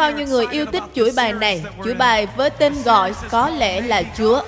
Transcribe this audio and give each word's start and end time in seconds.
bao 0.00 0.12
nhiêu 0.12 0.26
người 0.26 0.46
yêu 0.50 0.66
thích 0.66 0.82
chuỗi 0.94 1.12
bài 1.16 1.32
này? 1.32 1.64
Chuỗi 1.84 1.94
bài 1.94 2.26
với 2.36 2.50
tên 2.50 2.74
gọi 2.84 3.14
có 3.30 3.50
lẽ 3.50 3.80
là 3.80 4.02
Chúa. 4.18 4.42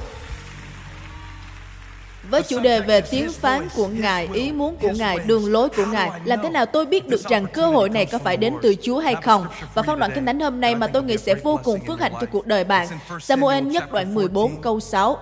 Với 2.30 2.42
chủ 2.42 2.60
đề 2.60 2.80
về 2.80 3.00
tiếng 3.00 3.32
phán 3.32 3.68
của 3.76 3.88
Ngài, 3.88 4.28
ý 4.32 4.52
muốn 4.52 4.76
của 4.76 4.90
Ngài, 4.94 5.18
đường 5.26 5.52
lối 5.52 5.68
của 5.68 5.84
Ngài, 5.86 6.10
làm 6.24 6.38
thế 6.42 6.50
nào 6.50 6.66
tôi 6.66 6.86
biết 6.86 7.08
được 7.08 7.20
rằng 7.20 7.46
cơ 7.46 7.66
hội 7.66 7.88
này 7.88 8.06
có 8.06 8.18
phải 8.18 8.36
đến 8.36 8.54
từ 8.62 8.74
Chúa 8.82 8.98
hay 8.98 9.14
không? 9.22 9.46
Và 9.74 9.82
phân 9.82 9.98
đoạn 9.98 10.10
kinh 10.14 10.26
thánh 10.26 10.40
hôm 10.40 10.60
nay 10.60 10.74
mà 10.74 10.86
tôi 10.86 11.02
nghĩ 11.02 11.16
sẽ 11.16 11.34
vô 11.34 11.60
cùng 11.64 11.80
phước 11.86 12.00
hạnh 12.00 12.12
cho 12.20 12.26
cuộc 12.32 12.46
đời 12.46 12.64
bạn. 12.64 12.88
Samuel 13.20 13.64
nhất 13.64 13.92
đoạn 13.92 14.14
14 14.14 14.60
câu 14.62 14.80
6. 14.80 15.18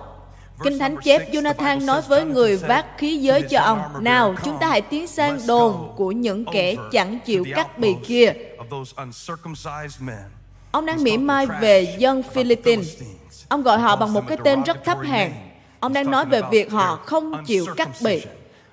Kinh 0.63 0.79
Thánh 0.79 0.95
chép 1.03 1.31
Jonathan 1.31 1.85
nói 1.85 2.01
với 2.07 2.25
người 2.25 2.57
vác 2.57 2.97
khí 2.97 3.17
giới 3.17 3.41
cho 3.41 3.59
ông, 3.59 3.81
Nào, 3.99 4.35
chúng 4.43 4.57
ta 4.57 4.67
hãy 4.67 4.81
tiến 4.81 5.07
sang 5.07 5.39
đồn 5.47 5.93
của 5.95 6.11
những 6.11 6.45
kẻ 6.53 6.75
chẳng 6.91 7.19
chịu 7.25 7.45
cắt 7.55 7.77
bì 7.77 7.95
kia. 8.07 8.33
Ông 10.71 10.85
đang 10.85 11.03
mỉa 11.03 11.17
mai 11.17 11.47
về 11.61 11.95
dân 11.99 12.23
Philippines. 12.23 13.01
Ông 13.49 13.63
gọi 13.63 13.79
họ 13.79 13.95
bằng 13.95 14.13
một 14.13 14.27
cái 14.27 14.37
tên 14.43 14.63
rất 14.63 14.83
thấp 14.85 14.97
hèn. 15.03 15.31
Ông 15.79 15.93
đang 15.93 16.11
nói 16.11 16.25
về 16.25 16.41
việc 16.51 16.71
họ 16.71 16.95
không 16.95 17.45
chịu 17.45 17.65
cắt 17.77 17.89
bì. 18.03 18.21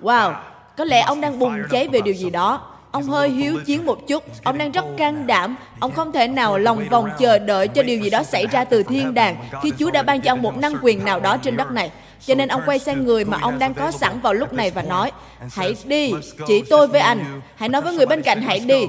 Wow, 0.00 0.34
có 0.76 0.84
lẽ 0.84 1.00
ông 1.00 1.20
đang 1.20 1.38
bùng 1.38 1.54
cháy 1.70 1.88
về 1.88 2.00
điều 2.00 2.14
gì 2.14 2.30
đó. 2.30 2.74
Ông 2.90 3.02
hơi 3.02 3.28
hiếu 3.28 3.60
chiến 3.66 3.86
một 3.86 3.98
chút, 4.08 4.24
ông 4.44 4.58
đang 4.58 4.72
rất 4.72 4.84
can 4.96 5.26
đảm, 5.26 5.56
ông 5.80 5.92
không 5.92 6.12
thể 6.12 6.28
nào 6.28 6.58
lòng 6.58 6.88
vòng 6.90 7.10
chờ 7.18 7.38
đợi 7.38 7.68
cho 7.68 7.82
điều 7.82 8.00
gì 8.00 8.10
đó 8.10 8.22
xảy 8.22 8.46
ra 8.46 8.64
từ 8.64 8.82
thiên 8.82 9.14
đàng 9.14 9.36
khi 9.62 9.72
Chúa 9.78 9.90
đã 9.90 10.02
ban 10.02 10.20
cho 10.20 10.32
ông 10.32 10.42
một 10.42 10.56
năng 10.56 10.74
quyền 10.82 11.04
nào 11.04 11.20
đó 11.20 11.36
trên 11.36 11.56
đất 11.56 11.70
này. 11.70 11.90
Cho 12.26 12.34
nên 12.34 12.48
ông 12.48 12.62
quay 12.66 12.78
sang 12.78 13.04
người 13.04 13.24
mà 13.24 13.38
ông 13.40 13.58
đang 13.58 13.74
có 13.74 13.90
sẵn 13.90 14.20
vào 14.20 14.34
lúc 14.34 14.52
này 14.52 14.70
và 14.70 14.82
nói, 14.82 15.12
hãy 15.52 15.76
đi, 15.84 16.12
chỉ 16.46 16.62
tôi 16.70 16.86
với 16.86 17.00
anh, 17.00 17.40
hãy 17.56 17.68
nói 17.68 17.82
với 17.82 17.94
người 17.94 18.06
bên 18.06 18.22
cạnh 18.22 18.42
hãy 18.42 18.58
đi. 18.60 18.86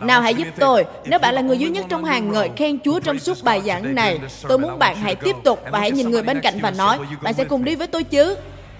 Nào 0.00 0.20
hãy 0.20 0.34
giúp 0.34 0.48
tôi, 0.58 0.84
nếu 1.04 1.18
bạn 1.18 1.34
là 1.34 1.40
người 1.40 1.58
duy 1.58 1.68
nhất 1.68 1.86
trong 1.88 2.04
hàng 2.04 2.32
ngợi 2.32 2.50
khen 2.56 2.78
Chúa 2.84 3.00
trong 3.00 3.18
suốt 3.18 3.44
bài 3.44 3.62
giảng 3.66 3.94
này, 3.94 4.18
tôi 4.48 4.58
muốn 4.58 4.78
bạn 4.78 4.96
hãy 4.96 5.14
tiếp 5.14 5.36
tục 5.44 5.60
và 5.70 5.78
hãy 5.78 5.90
nhìn 5.90 6.10
người 6.10 6.22
bên 6.22 6.40
cạnh 6.40 6.58
và 6.62 6.70
nói, 6.70 6.98
bạn 7.22 7.34
sẽ 7.34 7.44
cùng 7.44 7.64
đi 7.64 7.74
với 7.74 7.86
tôi 7.86 8.04
chứ. 8.04 8.36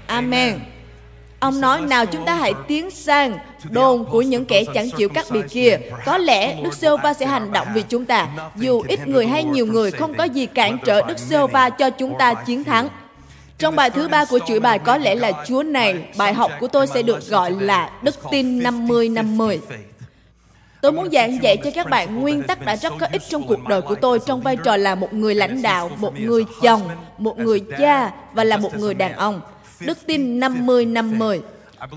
Amen. 0.07 0.59
Ông 1.41 1.61
nói 1.61 1.81
nào 1.81 2.07
chúng 2.07 2.25
ta 2.25 2.35
hãy 2.35 2.53
tiến 2.69 2.91
sang 2.91 3.39
đồn 3.71 4.05
của 4.05 4.23
những 4.23 4.45
kẻ 4.45 4.65
chẳng 4.75 4.91
chịu 4.91 5.09
cắt 5.09 5.27
bì 5.31 5.41
kia. 5.51 5.79
Có 6.05 6.19
lẽ 6.19 6.63
Đức 6.63 6.75
giê 6.75 6.89
va 7.03 7.15
sẽ 7.15 7.27
hành 7.27 7.53
động 7.53 7.69
vì 7.75 7.83
chúng 7.89 8.05
ta. 8.05 8.29
Dù 8.57 8.83
ít 8.89 9.09
người 9.09 9.27
hay 9.27 9.45
nhiều 9.45 9.67
người 9.67 9.91
không 9.91 10.15
có 10.15 10.25
gì 10.25 10.47
cản 10.47 10.79
trở 10.85 11.03
Đức 11.03 11.19
giê 11.19 11.47
va 11.47 11.71
cho 11.71 11.91
chúng 11.91 12.15
ta 12.19 12.35
chiến 12.35 12.65
thắng. 12.65 12.89
Trong 13.59 13.77
bài 13.77 13.91
thứ 13.91 14.09
ba 14.09 14.25
của 14.25 14.39
chuỗi 14.47 14.61
bài 14.61 14.79
có 14.79 14.97
lẽ 14.97 15.15
là 15.15 15.33
Chúa 15.47 15.63
này, 15.63 16.05
bài 16.17 16.35
học 16.35 16.51
của 16.61 16.69
tôi 16.69 16.87
sẽ 16.87 17.03
được 17.03 17.29
gọi 17.29 17.51
là 17.61 17.91
Đức 18.03 18.15
tin 18.31 18.59
50-50. 18.59 19.59
Tôi 20.87 20.93
muốn 20.93 21.11
giảng 21.13 21.43
dạy 21.43 21.57
cho 21.57 21.71
các 21.75 21.91
bạn 21.91 22.21
nguyên 22.21 22.43
tắc 22.43 22.65
đã 22.65 22.77
rất 22.77 22.93
có 23.01 23.07
ích 23.13 23.23
trong 23.29 23.47
cuộc 23.47 23.69
đời 23.69 23.83
của 23.83 23.95
tôi 23.95 24.19
trong 24.27 24.41
vai 24.41 24.57
trò 24.57 24.77
là 24.77 24.95
một 24.95 25.13
người 25.13 25.35
lãnh 25.35 25.63
đạo, 25.63 25.91
một 25.97 26.21
người 26.21 26.45
chồng, 26.63 26.81
một 27.19 27.39
người 27.39 27.61
cha 27.79 28.13
và 28.33 28.45
là 28.45 28.57
một 28.57 28.77
người 28.77 28.95
đàn 28.95 29.13
ông. 29.13 29.41
Đức 29.81 29.99
tin 30.07 30.41
50-50. 30.41 31.41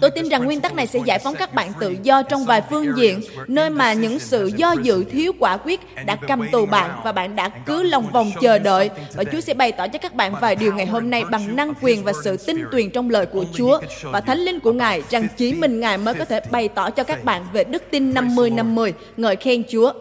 Tôi 0.02 0.12
tin 0.12 0.30
rằng 0.30 0.46
nguyên 0.46 0.62
tắc 0.62 0.76
này 0.76 0.88
sẽ 0.88 1.00
giải 1.06 1.20
phóng 1.20 1.36
các 1.36 1.54
bạn 1.54 1.72
tự 1.80 1.96
do 2.04 2.24
trong 2.24 2.46
vài 2.46 2.62
phương 2.70 2.98
diện, 2.98 3.22
nơi 3.48 3.70
mà 3.70 3.94
những 3.94 4.20
sự 4.20 4.52
do 4.56 4.72
dự 4.72 5.04
thiếu 5.04 5.32
quả 5.40 5.58
quyết 5.58 5.80
đã 6.06 6.18
cầm 6.28 6.48
tù 6.52 6.66
bạn 6.66 7.02
và 7.04 7.12
bạn 7.12 7.36
đã 7.36 7.50
cứ 7.50 7.84
lòng 7.84 8.12
vòng 8.12 8.32
chờ 8.42 8.60
đợi. 8.60 8.90
Và 9.14 9.24
Chúa 9.24 9.40
sẽ 9.42 9.54
bày 9.54 9.72
tỏ 9.72 9.88
cho 9.88 10.00
các 10.00 10.14
bạn 10.14 10.36
vài 10.42 10.56
điều 10.56 10.74
ngày 10.74 10.86
hôm 10.86 11.10
nay 11.10 11.24
bằng 11.32 11.56
năng 11.56 11.74
quyền 11.82 12.04
và 12.04 12.14
sự 12.24 12.38
tin 12.38 12.64
tuyền 12.72 12.90
trong 12.90 13.10
lời 13.10 13.26
của 13.26 13.46
Chúa 13.54 13.80
và 14.04 14.22
Thánh 14.22 14.40
Linh 14.40 14.60
của 14.60 14.74
Ngài 14.74 15.04
rằng 15.10 15.28
chỉ 15.38 15.54
mình 15.54 15.80
Ngài 15.80 15.98
mới 15.98 16.14
có 16.14 16.26
thể 16.26 16.40
bày 16.52 16.68
tỏ 16.68 16.90
cho 16.90 17.04
các 17.04 17.24
bạn 17.24 17.46
về 17.54 17.64
đức 17.64 17.84
tin 17.92 18.14
50-50, 18.14 18.92
ngợi 19.18 19.36
khen 19.36 19.64
Chúa. 19.72 19.94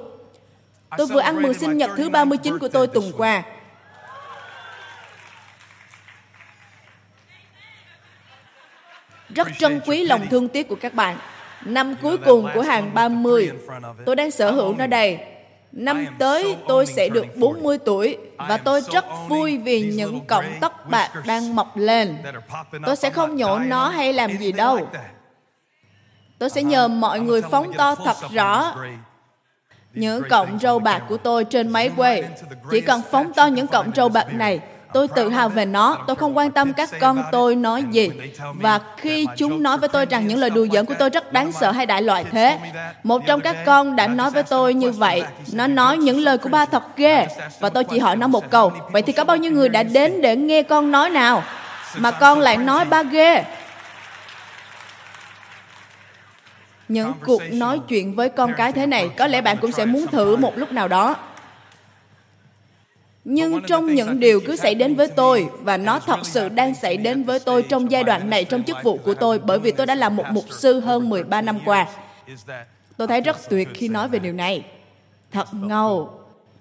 Tôi 0.99 1.07
vừa 1.07 1.21
ăn 1.21 1.43
mừng 1.43 1.55
sinh 1.55 1.77
nhật 1.77 1.91
thứ 1.97 2.09
39 2.09 2.59
của 2.59 2.69
tôi 2.69 2.87
tuần 2.87 3.13
qua. 3.17 3.43
Rất 9.35 9.49
trân 9.59 9.81
quý 9.87 10.05
lòng 10.05 10.27
thương 10.31 10.49
tiếc 10.49 10.69
của 10.69 10.77
các 10.81 10.95
bạn. 10.95 11.17
Năm 11.65 11.95
cuối 12.03 12.19
cùng 12.19 12.49
của 12.55 12.61
hàng 12.61 12.95
30, 12.95 13.51
tôi 14.07 14.17
đang 14.17 14.31
sở 14.31 14.51
hữu 14.51 14.75
nó 14.75 14.87
đây. 14.87 15.19
Năm 15.73 16.07
tới 16.19 16.57
tôi 16.69 16.87
sẽ 16.87 17.09
được 17.09 17.27
40 17.37 17.79
tuổi 17.79 18.17
và 18.37 18.57
tôi 18.57 18.81
rất 18.93 19.05
vui 19.29 19.59
vì 19.59 19.81
những 19.81 20.27
cọng 20.27 20.45
tóc 20.61 20.91
bạc 20.91 21.11
đang 21.27 21.57
mọc 21.57 21.77
lên. 21.77 22.17
Tôi 22.87 22.97
sẽ 22.97 23.11
không 23.11 23.37
nhổ 23.37 23.59
nó 23.59 23.89
hay 23.89 24.13
làm 24.13 24.39
gì 24.39 24.53
đâu. 24.53 24.89
Tôi 26.39 26.51
sẽ 26.51 26.63
nhờ 26.63 26.89
mọi 26.89 27.21
người 27.21 27.43
phóng 27.43 27.73
to 27.73 27.95
thật 27.95 28.17
rõ 28.33 28.75
những 29.95 30.23
cọng 30.31 30.59
râu 30.59 30.79
bạc 30.79 31.03
của 31.09 31.17
tôi 31.17 31.45
trên 31.45 31.69
máy 31.69 31.91
quay. 31.97 32.25
Chỉ 32.71 32.81
cần 32.81 33.03
phóng 33.11 33.33
to 33.33 33.47
những 33.47 33.67
cọng 33.67 33.91
râu 33.95 34.09
bạc 34.09 34.35
này 34.35 34.61
Tôi 34.93 35.09
tự 35.09 35.29
hào 35.29 35.49
về 35.49 35.65
nó, 35.65 35.99
tôi 36.07 36.17
không 36.17 36.37
quan 36.37 36.51
tâm 36.51 36.73
các 36.73 36.91
con 37.01 37.23
tôi 37.33 37.57
nói 37.57 37.85
gì. 37.91 38.11
Và 38.55 38.81
khi 38.97 39.27
chúng 39.37 39.63
nói 39.63 39.79
với 39.79 39.89
tôi 39.89 40.07
rằng 40.07 40.27
những 40.27 40.39
lời 40.39 40.51
đùa 40.51 40.67
giỡn 40.73 40.87
của 40.87 40.95
tôi 40.99 41.11
rất 41.11 41.33
đáng 41.33 41.53
sợ 41.53 41.71
hay 41.71 41.87
đại 41.87 42.03
loại 42.03 42.25
thế, 42.31 42.59
một 43.03 43.23
trong 43.27 43.41
các 43.41 43.57
con 43.67 43.97
đã 43.97 44.07
nói 44.07 44.31
với 44.31 44.43
tôi 44.43 44.75
như 44.75 44.91
vậy. 44.91 45.23
Nó 45.53 45.67
nói 45.67 45.99
những 45.99 46.19
lời 46.19 46.39
của 46.39 46.49
ba 46.49 46.65
thật 46.65 46.97
ghê. 46.97 47.27
Và 47.61 47.69
tôi 47.69 47.85
chỉ 47.85 47.99
hỏi 47.99 48.17
nó 48.17 48.27
một 48.27 48.51
câu, 48.51 48.73
vậy 48.93 49.03
thì 49.03 49.13
có 49.13 49.25
bao 49.25 49.37
nhiêu 49.37 49.53
người 49.53 49.69
đã 49.69 49.83
đến 49.83 50.23
để 50.23 50.37
nghe 50.37 50.63
con 50.63 50.91
nói 50.91 51.11
nào? 51.11 51.43
Mà 51.97 52.11
con 52.11 52.39
lại 52.39 52.57
nói 52.57 52.85
ba 52.85 53.03
ghê. 53.03 53.45
Những 56.89 57.13
cuộc 57.25 57.43
nói 57.53 57.81
chuyện 57.89 58.15
với 58.15 58.29
con 58.29 58.55
cái 58.57 58.73
thế 58.73 58.87
này, 58.87 59.11
có 59.17 59.27
lẽ 59.27 59.41
bạn 59.41 59.57
cũng 59.57 59.73
sẽ 59.73 59.85
muốn 59.85 60.07
thử 60.07 60.37
một 60.37 60.59
lúc 60.59 60.73
nào 60.73 60.89
đó 60.89 61.17
nhưng 63.31 63.63
trong 63.67 63.95
những 63.95 64.21
điều 64.21 64.41
cứ 64.41 64.57
xảy 64.57 64.75
đến 64.75 64.95
với 64.95 65.09
tôi 65.09 65.49
và 65.63 65.77
nó 65.77 65.99
thật 65.99 66.19
sự 66.23 66.49
đang 66.49 66.75
xảy 66.75 66.97
đến 66.97 67.25
với 67.25 67.41
tôi 67.41 67.63
trong 67.63 67.91
giai 67.91 68.05
đoạn 68.05 68.31
này 68.31 68.45
trong 68.45 68.63
chức 68.63 68.77
vụ 68.85 68.97
của 68.97 69.15
tôi 69.15 69.39
bởi 69.39 69.59
vì 69.59 69.71
tôi 69.71 69.87
đã 69.87 69.95
là 69.95 70.09
một 70.09 70.25
mục 70.31 70.45
sư 70.51 70.81
hơn 70.81 71.09
13 71.09 71.43
năm 71.43 71.59
qua. 71.65 71.87
Tôi 72.97 73.09
thấy 73.09 73.21
rất 73.21 73.37
tuyệt 73.51 73.69
khi 73.75 73.89
nói 73.89 74.09
về 74.09 74.19
điều 74.19 74.33
này. 74.33 74.65
Thật 75.33 75.49
ngầu. 75.53 76.11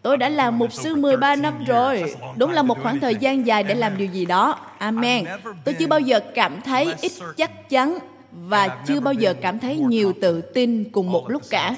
Tôi 0.01 0.17
đã 0.17 0.29
làm 0.29 0.59
mục 0.59 0.73
sư 0.73 0.95
13 0.95 1.35
năm 1.35 1.65
rồi. 1.67 2.15
Đúng 2.37 2.51
là 2.51 2.63
một 2.63 2.77
khoảng 2.83 2.99
thời 2.99 3.15
gian 3.15 3.47
dài 3.47 3.63
để 3.63 3.75
làm 3.75 3.97
điều 3.97 4.07
gì 4.07 4.25
đó. 4.25 4.59
Amen. 4.77 5.25
Tôi 5.63 5.73
chưa 5.73 5.87
bao 5.87 5.99
giờ 5.99 6.19
cảm 6.35 6.61
thấy 6.61 6.93
ít 7.01 7.11
chắc 7.37 7.69
chắn 7.69 7.97
và 8.31 8.67
chưa 8.87 8.99
bao 8.99 9.13
giờ 9.13 9.33
cảm 9.41 9.59
thấy 9.59 9.77
nhiều 9.77 10.13
tự 10.21 10.41
tin 10.41 10.83
cùng 10.91 11.11
một 11.11 11.29
lúc 11.29 11.41
cả. 11.49 11.75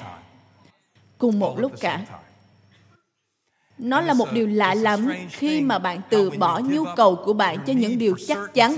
Cùng 1.18 1.38
một 1.38 1.58
lúc 1.58 1.72
cả 1.80 2.00
nó 3.80 4.00
là 4.00 4.14
một 4.14 4.32
điều 4.32 4.46
lạ 4.46 4.74
lắm 4.74 5.12
khi 5.30 5.60
mà 5.60 5.78
bạn 5.78 6.00
từ 6.10 6.30
bỏ 6.30 6.58
nhu 6.58 6.84
cầu 6.96 7.16
của 7.16 7.32
bạn 7.32 7.58
cho 7.66 7.72
những 7.72 7.98
điều 7.98 8.14
chắc 8.28 8.38
chắn. 8.54 8.76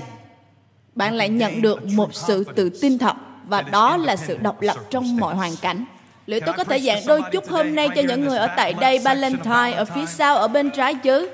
Bạn 0.95 1.15
lại 1.15 1.29
nhận 1.29 1.63
được 1.63 1.85
một 1.85 2.15
sự 2.15 2.45
tự 2.45 2.71
tin 2.81 2.99
thật 2.99 3.17
và 3.47 3.63
đó 3.63 3.97
là 3.97 4.17
sự 4.17 4.37
độc 4.37 4.63
lập 4.63 4.77
trong 4.91 5.17
mọi 5.17 5.35
hoàn 5.35 5.57
cảnh. 5.57 5.85
Liệu 6.27 6.41
tôi 6.47 6.55
có 6.55 6.65
thể 6.65 6.81
giảng 6.81 7.03
đôi 7.07 7.23
chút 7.33 7.49
hôm 7.49 7.75
nay 7.75 7.89
cho 7.97 8.03
những 8.03 8.25
người 8.25 8.39
ở 8.39 8.49
tại 8.57 8.73
đây 8.73 8.99
valentine 8.99 9.73
ở 9.73 9.85
phía 9.85 10.07
sau 10.07 10.37
ở 10.37 10.49
bên 10.49 10.71
trái 10.71 10.95
chứ? 10.95 11.29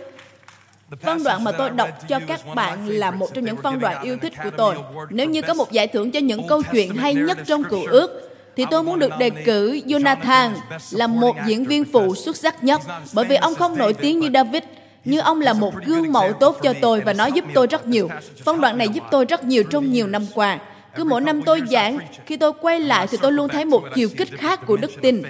Phân 1.03 1.25
đoạn 1.25 1.45
mà 1.45 1.53
tôi 1.53 1.71
đọc 1.71 1.89
cho 2.09 2.21
các 2.27 2.41
bạn 2.55 2.89
là 2.89 3.11
một 3.11 3.35
trong 3.35 3.45
những 3.45 3.57
phân 3.57 3.79
đoạn 3.79 4.03
yêu 4.03 4.17
thích 4.23 4.33
của 4.45 4.51
tôi. 4.51 4.75
Nếu 5.11 5.27
như 5.27 5.43
có 5.43 5.55
một 5.55 5.73
giải 5.73 5.87
thưởng 5.87 6.11
cho 6.11 6.21
những 6.21 6.49
câu 6.49 6.63
chuyện 6.73 6.95
hay 6.95 7.15
nhất 7.15 7.39
trong 7.47 7.65
cựu 7.65 7.87
ước, 7.87 8.28
thì 8.59 8.65
tôi 8.71 8.83
muốn 8.83 8.99
được 8.99 9.13
đề 9.19 9.31
cử 9.31 9.81
Jonathan 9.87 10.51
là 10.91 11.07
một 11.07 11.37
diễn 11.47 11.65
viên 11.65 11.85
phụ 11.85 12.15
xuất 12.15 12.37
sắc 12.37 12.65
nhất 12.65 12.81
bởi 13.13 13.25
vì 13.25 13.37
ông 13.37 13.55
không 13.55 13.79
nổi 13.79 13.93
tiếng 13.93 14.21
như 14.21 14.31
David 14.35 14.63
nhưng 15.05 15.21
ông 15.21 15.41
là 15.41 15.53
một 15.53 15.75
gương 15.85 16.13
mẫu 16.13 16.33
tốt 16.33 16.59
cho 16.63 16.75
tôi 16.81 17.01
và 17.01 17.13
nó 17.13 17.27
giúp 17.27 17.45
tôi 17.55 17.67
rất 17.67 17.87
nhiều. 17.87 18.09
Phân 18.45 18.61
đoạn 18.61 18.79
này 18.79 18.89
giúp 18.89 19.05
tôi 19.11 19.25
rất 19.25 19.45
nhiều 19.45 19.65
trong 19.71 19.93
nhiều 19.93 20.07
năm 20.07 20.27
qua. 20.35 20.59
Cứ 20.95 21.05
mỗi 21.05 21.21
năm 21.21 21.43
tôi 21.43 21.63
giảng, 21.71 21.99
khi 22.27 22.37
tôi 22.37 22.53
quay 22.61 22.81
lại 22.81 23.07
thì 23.07 23.19
tôi 23.23 23.33
luôn 23.33 23.49
thấy 23.49 23.65
một 23.65 23.83
chiều 23.95 24.09
kích 24.17 24.29
khác 24.39 24.61
của 24.67 24.77
đức 24.77 24.91
tin. 25.03 25.23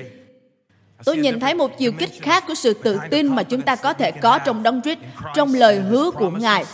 Tôi 1.05 1.17
nhìn 1.17 1.41
thấy 1.41 1.55
một 1.55 1.79
chiều 1.79 1.93
kích 1.93 2.11
khác 2.23 2.45
của 2.49 2.55
sự 2.55 2.75
tự 2.75 2.99
tin 3.11 3.35
mà 3.35 3.43
chúng 3.43 3.63
ta 3.63 3.77
có 3.77 3.93
thể 3.93 4.11
có 4.11 4.39
trong 4.39 4.63
Đấng 4.63 4.83
Christ, 4.83 4.99
trong 5.35 5.55
lời 5.55 5.81
hứa 5.81 6.11
của 6.11 6.31
Ngài 6.31 6.65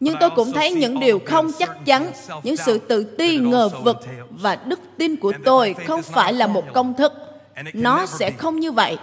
nhưng 0.00 0.16
tôi 0.20 0.30
cũng 0.30 0.52
thấy 0.52 0.72
những 0.72 1.00
điều 1.00 1.20
không 1.26 1.50
chắc 1.58 1.84
chắn 1.84 2.12
những 2.42 2.56
sự 2.56 2.78
tự 2.78 3.04
ti 3.04 3.38
ngờ 3.38 3.68
vực 3.68 3.96
và 4.30 4.56
đức 4.56 4.80
tin 4.98 5.16
của 5.16 5.32
tôi 5.44 5.74
không 5.86 6.02
phải 6.02 6.32
là 6.32 6.46
một 6.46 6.64
công 6.72 6.94
thức. 6.94 7.12
Nó 7.72 8.06
sẽ 8.06 8.30
không 8.30 8.60
như 8.60 8.72
vậy. 8.72 8.98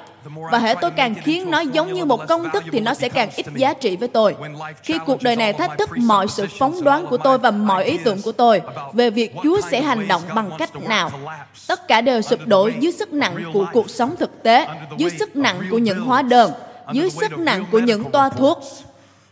Và 0.52 0.58
hệ 0.58 0.76
tôi 0.82 0.92
càng 0.92 1.16
khiến 1.24 1.52
nó 1.52 1.60
giống 1.60 1.94
như 1.94 2.06
một 2.06 2.28
công 2.28 2.50
thức 2.54 2.64
thì 2.72 2.80
nó 2.80 2.94
sẽ 2.94 3.10
càng 3.10 3.30
ít 3.36 3.46
giá 3.56 3.74
trị 3.74 3.96
với 3.96 4.08
tôi. 4.08 4.36
Khi 4.84 5.00
cuộc 5.06 5.24
đời 5.24 5.36
này 5.36 5.54
thách 5.54 5.78
thức 5.78 5.90
mọi 5.98 6.28
sự 6.28 6.46
phóng 6.60 6.84
đoán 6.84 7.08
của 7.08 7.18
tôi 7.18 7.38
và 7.38 7.52
mọi 7.52 7.86
ý 7.86 7.98
tưởng 8.04 8.22
của 8.22 8.32
tôi 8.32 8.62
về 8.94 9.10
việc 9.10 9.36
chúa 9.44 9.62
sẽ 9.62 9.82
hành 9.82 10.08
động 10.08 10.22
bằng 10.36 10.52
cách 10.58 10.76
nào. 10.76 11.12
tất 11.68 11.88
cả 11.88 12.02
đều 12.02 12.22
sụp 12.22 12.40
đổ 12.46 12.70
dưới 12.80 12.92
sức 12.92 13.14
nặng 13.14 13.52
của 13.54 13.66
cuộc 13.74 13.90
sống 13.90 14.16
thực 14.20 14.44
tế 14.44 14.68
dưới 14.98 15.10
sức 15.20 15.36
nặng 15.36 15.62
của 15.72 15.78
những 15.78 16.02
hóa 16.02 16.22
đơn 16.22 16.52
dưới 16.94 17.10
sức 17.10 17.40
nặng 17.40 17.66
của 17.72 17.80
những 17.80 18.12
toa 18.12 18.30
thuốc 18.30 18.60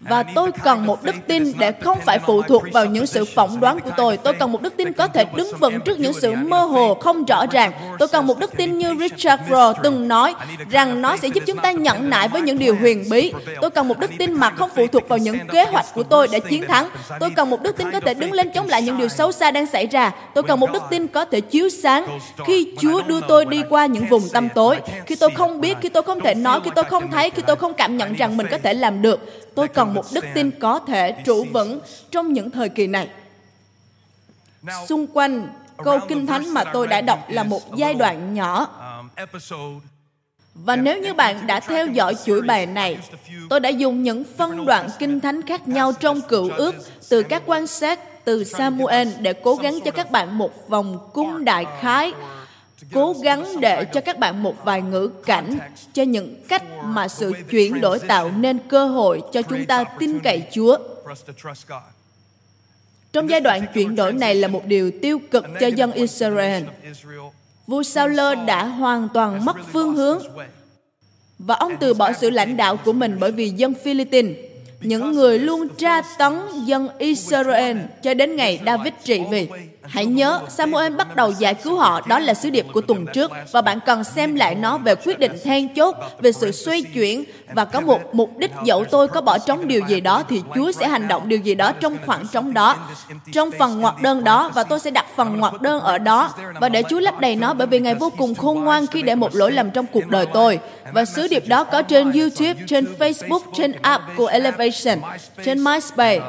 và 0.01 0.23
tôi 0.35 0.51
cần 0.63 0.85
một 0.85 1.03
đức 1.03 1.15
tin 1.27 1.53
để 1.59 1.71
không 1.71 1.97
phải 2.05 2.19
phụ 2.19 2.41
thuộc 2.41 2.63
vào 2.73 2.85
những 2.85 3.07
sự 3.07 3.25
phỏng 3.25 3.59
đoán 3.59 3.79
của 3.79 3.91
tôi. 3.97 4.17
Tôi 4.17 4.33
cần 4.33 4.51
một 4.51 4.61
đức 4.61 4.77
tin 4.77 4.93
có 4.93 5.07
thể 5.07 5.25
đứng 5.35 5.57
vững 5.59 5.81
trước 5.81 5.99
những 5.99 6.13
sự 6.13 6.35
mơ 6.35 6.59
hồ, 6.59 6.93
không 6.93 7.25
rõ 7.25 7.45
ràng. 7.51 7.71
Tôi 7.99 8.07
cần 8.07 8.27
một 8.27 8.39
đức 8.39 8.51
tin 8.57 8.77
như 8.77 8.95
Richard 8.99 9.43
Rohr 9.49 9.77
từng 9.83 10.07
nói 10.07 10.33
rằng 10.69 11.01
nó 11.01 11.17
sẽ 11.17 11.27
giúp 11.27 11.43
chúng 11.47 11.57
ta 11.57 11.71
nhận 11.71 12.09
nại 12.09 12.27
với 12.27 12.41
những 12.41 12.59
điều 12.59 12.75
huyền 12.75 13.05
bí. 13.09 13.33
Tôi 13.61 13.69
cần 13.69 13.87
một 13.87 13.99
đức 13.99 14.11
tin 14.17 14.33
mà 14.33 14.49
không 14.49 14.69
phụ 14.75 14.87
thuộc 14.87 15.07
vào 15.07 15.17
những 15.17 15.47
kế 15.47 15.65
hoạch 15.65 15.85
của 15.93 16.03
tôi 16.03 16.27
để 16.31 16.39
chiến 16.39 16.67
thắng. 16.67 16.89
Tôi 17.19 17.29
cần 17.35 17.49
một 17.49 17.61
đức 17.61 17.77
tin 17.77 17.91
có 17.91 17.99
thể 17.99 18.13
đứng 18.13 18.31
lên 18.31 18.51
chống 18.53 18.67
lại 18.69 18.81
những 18.81 18.97
điều 18.97 19.07
xấu 19.07 19.31
xa 19.31 19.51
đang 19.51 19.65
xảy 19.65 19.87
ra. 19.87 20.11
Tôi 20.33 20.43
cần 20.43 20.59
một 20.59 20.71
đức 20.71 20.83
tin 20.89 21.07
có 21.07 21.25
thể 21.25 21.41
chiếu 21.41 21.69
sáng 21.69 22.19
khi 22.45 22.73
Chúa 22.79 23.01
đưa 23.01 23.21
tôi 23.27 23.45
đi 23.45 23.61
qua 23.69 23.85
những 23.85 24.05
vùng 24.05 24.29
tăm 24.29 24.49
tối. 24.49 24.79
Khi 25.05 25.15
tôi 25.15 25.29
không 25.35 25.61
biết, 25.61 25.77
khi 25.81 25.89
tôi 25.89 26.03
không 26.03 26.19
thể 26.19 26.33
nói, 26.33 26.59
khi 26.63 26.71
tôi 26.75 26.83
không 26.83 27.11
thấy, 27.11 27.29
khi 27.29 27.41
tôi 27.47 27.55
không 27.55 27.73
cảm 27.73 27.97
nhận 27.97 28.13
rằng 28.13 28.37
mình 28.37 28.47
có 28.51 28.57
thể 28.57 28.73
làm 28.73 29.01
được. 29.01 29.19
Tôi 29.55 29.67
cần 29.67 29.93
một 29.93 30.05
đức 30.13 30.25
tin 30.33 30.51
có 30.59 30.79
thể 30.79 31.11
trụ 31.25 31.45
vững 31.53 31.79
trong 32.11 32.33
những 32.33 32.51
thời 32.51 32.69
kỳ 32.69 32.87
này. 32.87 33.09
Xung 34.87 35.07
quanh 35.07 35.47
câu 35.77 35.99
kinh 36.07 36.27
thánh 36.27 36.53
mà 36.53 36.63
tôi 36.63 36.87
đã 36.87 37.01
đọc 37.01 37.19
là 37.29 37.43
một 37.43 37.75
giai 37.75 37.93
đoạn 37.93 38.33
nhỏ. 38.33 38.67
và 40.53 40.75
nếu 40.75 41.01
như 41.01 41.13
bạn 41.13 41.47
đã 41.47 41.59
theo 41.59 41.87
dõi 41.87 42.15
chuỗi 42.25 42.41
bài 42.41 42.65
này, 42.65 42.97
tôi 43.49 43.59
đã 43.59 43.69
dùng 43.69 44.03
những 44.03 44.23
phân 44.37 44.65
đoạn 44.65 44.89
kinh 44.99 45.19
thánh 45.19 45.41
khác 45.41 45.67
nhau 45.67 45.93
trong 45.99 46.21
cựu 46.21 46.49
ước 46.49 46.75
từ 47.09 47.23
các 47.23 47.43
quan 47.45 47.67
sát 47.67 47.99
từ 48.25 48.43
Samuel 48.43 49.07
để 49.19 49.33
cố 49.33 49.55
gắng 49.55 49.79
cho 49.85 49.91
các 49.91 50.11
bạn 50.11 50.37
một 50.37 50.69
vòng 50.69 51.09
cung 51.13 51.45
đại 51.45 51.65
khái 51.79 52.13
cố 52.93 53.15
gắng 53.23 53.59
để 53.59 53.85
cho 53.85 54.01
các 54.01 54.19
bạn 54.19 54.43
một 54.43 54.65
vài 54.65 54.81
ngữ 54.81 55.11
cảnh 55.25 55.59
cho 55.93 56.03
những 56.03 56.35
cách 56.47 56.63
mà 56.85 57.07
sự 57.07 57.33
chuyển 57.49 57.81
đổi 57.81 57.99
tạo 57.99 58.31
nên 58.31 58.59
cơ 58.69 58.87
hội 58.87 59.21
cho 59.33 59.41
chúng 59.41 59.65
ta 59.65 59.83
tin 59.83 60.19
cậy 60.19 60.43
Chúa. 60.51 60.77
Trong 63.13 63.29
giai 63.29 63.41
đoạn 63.41 63.65
chuyển 63.73 63.95
đổi 63.95 64.13
này 64.13 64.35
là 64.35 64.47
một 64.47 64.65
điều 64.65 64.91
tiêu 65.01 65.19
cực 65.31 65.45
cho 65.59 65.67
dân 65.67 65.91
Israel. 65.91 66.63
Vua 67.67 67.83
Saul 67.83 68.19
đã 68.47 68.65
hoàn 68.65 69.09
toàn 69.13 69.45
mất 69.45 69.57
phương 69.71 69.95
hướng 69.95 70.19
và 71.39 71.55
ông 71.55 71.73
từ 71.79 71.93
bỏ 71.93 72.11
sự 72.13 72.29
lãnh 72.29 72.57
đạo 72.57 72.77
của 72.77 72.93
mình 72.93 73.17
bởi 73.19 73.31
vì 73.31 73.49
dân 73.49 73.73
Philippines, 73.73 74.37
những 74.81 75.11
người 75.11 75.39
luôn 75.39 75.67
tra 75.77 76.01
tấn 76.17 76.33
dân 76.65 76.87
Israel 76.97 77.77
cho 78.03 78.13
đến 78.13 78.35
ngày 78.35 78.59
David 78.65 78.93
trị 79.03 79.21
vì. 79.31 79.47
Hãy 79.83 80.05
nhớ, 80.05 80.41
Samuel 80.49 80.95
bắt 80.95 81.15
đầu 81.15 81.33
giải 81.39 81.53
cứu 81.53 81.77
họ, 81.77 82.01
đó 82.07 82.19
là 82.19 82.33
sứ 82.33 82.49
điệp 82.49 82.65
của 82.73 82.81
tuần 82.81 83.05
trước, 83.13 83.31
và 83.51 83.61
bạn 83.61 83.79
cần 83.85 84.03
xem 84.03 84.35
lại 84.35 84.55
nó 84.55 84.77
về 84.77 84.95
quyết 84.95 85.19
định 85.19 85.31
then 85.43 85.73
chốt, 85.75 85.95
về 86.19 86.31
sự 86.31 86.51
xoay 86.51 86.81
chuyển, 86.81 87.23
và 87.53 87.65
có 87.65 87.81
một 87.81 88.15
mục 88.15 88.37
đích 88.37 88.51
dẫu 88.65 88.85
tôi 88.85 89.07
có 89.07 89.21
bỏ 89.21 89.37
trống 89.37 89.67
điều 89.67 89.81
gì 89.87 90.01
đó, 90.01 90.23
thì 90.29 90.41
Chúa 90.55 90.71
sẽ 90.71 90.87
hành 90.87 91.07
động 91.07 91.29
điều 91.29 91.39
gì 91.39 91.55
đó 91.55 91.71
trong 91.71 91.97
khoảng 92.05 92.27
trống 92.27 92.53
đó, 92.53 92.75
trong 93.33 93.51
phần 93.59 93.79
ngoặc 93.81 94.01
đơn 94.01 94.23
đó, 94.23 94.51
và 94.53 94.63
tôi 94.63 94.79
sẽ 94.79 94.91
đặt 94.91 95.05
phần 95.15 95.37
ngoặc 95.37 95.61
đơn 95.61 95.81
ở 95.81 95.97
đó, 95.97 96.33
và 96.61 96.69
để 96.69 96.83
Chúa 96.89 96.99
lấp 96.99 97.19
đầy 97.19 97.35
nó, 97.35 97.53
bởi 97.53 97.67
vì 97.67 97.79
Ngài 97.79 97.95
vô 97.95 98.11
cùng 98.17 98.35
khôn 98.35 98.63
ngoan 98.63 98.87
khi 98.87 99.01
để 99.01 99.15
một 99.15 99.35
lỗi 99.35 99.51
lầm 99.51 99.71
trong 99.71 99.85
cuộc 99.93 100.07
đời 100.07 100.25
tôi. 100.33 100.59
Và 100.93 101.05
sứ 101.05 101.27
điệp 101.27 101.43
đó 101.47 101.63
có 101.63 101.81
trên 101.81 102.11
YouTube, 102.11 102.53
trên 102.67 102.87
Facebook, 102.99 103.41
trên 103.57 103.71
app 103.81 104.03
của 104.17 104.25
Elevation, 104.25 104.99
trên 105.45 105.63
MySpace, 105.63 106.21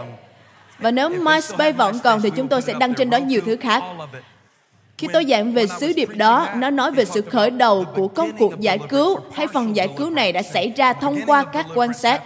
và 0.82 0.90
nếu 0.90 1.08
MySpace 1.08 1.72
vẫn 1.72 1.98
còn 2.04 2.20
thì 2.20 2.30
chúng 2.30 2.48
tôi 2.48 2.62
sẽ 2.62 2.74
đăng 2.80 2.94
trên 2.94 3.10
đó 3.10 3.18
nhiều 3.18 3.40
thứ 3.46 3.56
khác. 3.56 3.82
Khi 4.98 5.08
tôi 5.12 5.24
giảng 5.28 5.52
về 5.52 5.66
sứ 5.66 5.92
điệp 5.96 6.08
đó, 6.16 6.48
nó 6.56 6.70
nói 6.70 6.90
về 6.90 7.04
sự 7.04 7.20
khởi 7.20 7.50
đầu 7.50 7.84
của 7.96 8.08
công 8.08 8.32
cuộc 8.38 8.60
giải 8.60 8.78
cứu 8.88 9.18
hay 9.32 9.46
phần 9.46 9.76
giải 9.76 9.88
cứu 9.96 10.10
này 10.10 10.32
đã 10.32 10.42
xảy 10.42 10.72
ra 10.76 10.92
thông 10.92 11.18
qua 11.26 11.44
các 11.44 11.66
quan 11.74 11.92
sát. 11.92 12.22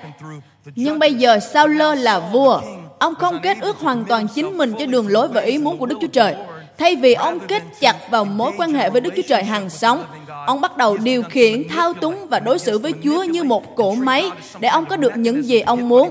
Nhưng 0.75 0.99
bây 0.99 1.14
giờ 1.14 1.38
sao 1.38 1.67
lơ 1.67 1.94
là 1.94 2.19
vua. 2.19 2.61
Ông 2.99 3.14
không 3.14 3.38
kết 3.43 3.58
ước 3.61 3.79
hoàn 3.79 4.05
toàn 4.05 4.26
chính 4.35 4.58
mình 4.58 4.73
cho 4.79 4.87
đường 4.87 5.08
lối 5.08 5.29
và 5.29 5.41
ý 5.41 5.58
muốn 5.58 5.79
của 5.79 5.87
Đức 5.87 5.99
Chúa 6.00 6.06
Trời. 6.12 6.35
Thay 6.78 6.96
vì 6.96 7.14
ông 7.14 7.40
kết 7.40 7.62
chặt 7.81 7.96
vào 8.11 8.25
mối 8.25 8.52
quan 8.58 8.73
hệ 8.73 8.90
với 8.90 9.00
Đức 9.00 9.11
Chúa 9.17 9.23
Trời 9.28 9.44
hàng 9.44 9.70
sống, 9.70 10.05
ông 10.46 10.61
bắt 10.61 10.76
đầu 10.76 10.96
điều 10.96 11.23
khiển, 11.23 11.69
thao 11.69 11.93
túng 11.94 12.26
và 12.28 12.40
đối 12.40 12.58
xử 12.58 12.78
với 12.78 12.93
Chúa 13.05 13.23
như 13.23 13.44
một 13.44 13.76
cỗ 13.76 13.94
máy 13.94 14.31
để 14.61 14.69
ông 14.69 14.87
có 14.87 14.96
được 14.96 15.17
những 15.17 15.44
gì 15.44 15.61
ông 15.61 15.88
muốn. 15.88 16.11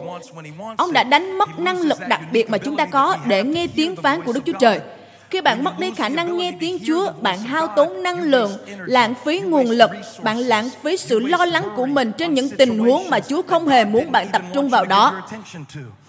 Ông 0.77 0.93
đã 0.93 1.03
đánh 1.03 1.37
mất 1.37 1.59
năng 1.59 1.81
lực 1.81 1.99
đặc 2.07 2.21
biệt 2.31 2.49
mà 2.49 2.57
chúng 2.57 2.77
ta 2.77 2.85
có 2.85 3.17
để 3.25 3.43
nghe 3.43 3.67
tiếng 3.75 3.95
phán 3.95 4.21
của 4.21 4.33
Đức 4.33 4.41
Chúa 4.45 4.59
Trời. 4.59 4.79
Khi 5.29 5.41
bạn 5.41 5.63
mất 5.63 5.79
đi 5.79 5.91
khả 5.91 6.09
năng 6.09 6.37
nghe 6.37 6.53
tiếng 6.59 6.79
Chúa, 6.87 7.11
bạn 7.21 7.39
hao 7.39 7.67
tốn 7.67 8.03
năng 8.03 8.21
lượng, 8.21 8.51
lãng 8.85 9.13
phí 9.25 9.39
nguồn 9.39 9.69
lực, 9.69 9.91
bạn 10.21 10.37
lãng 10.37 10.69
phí 10.83 10.97
sự 10.97 11.19
lo 11.19 11.45
lắng 11.45 11.69
của 11.75 11.85
mình 11.85 12.11
trên 12.17 12.33
những 12.33 12.49
tình 12.49 12.79
huống 12.79 13.09
mà 13.09 13.19
Chúa 13.19 13.41
không 13.41 13.67
hề 13.67 13.85
muốn 13.85 14.11
bạn 14.11 14.27
tập 14.31 14.41
trung 14.53 14.69
vào 14.69 14.85
đó. 14.85 15.21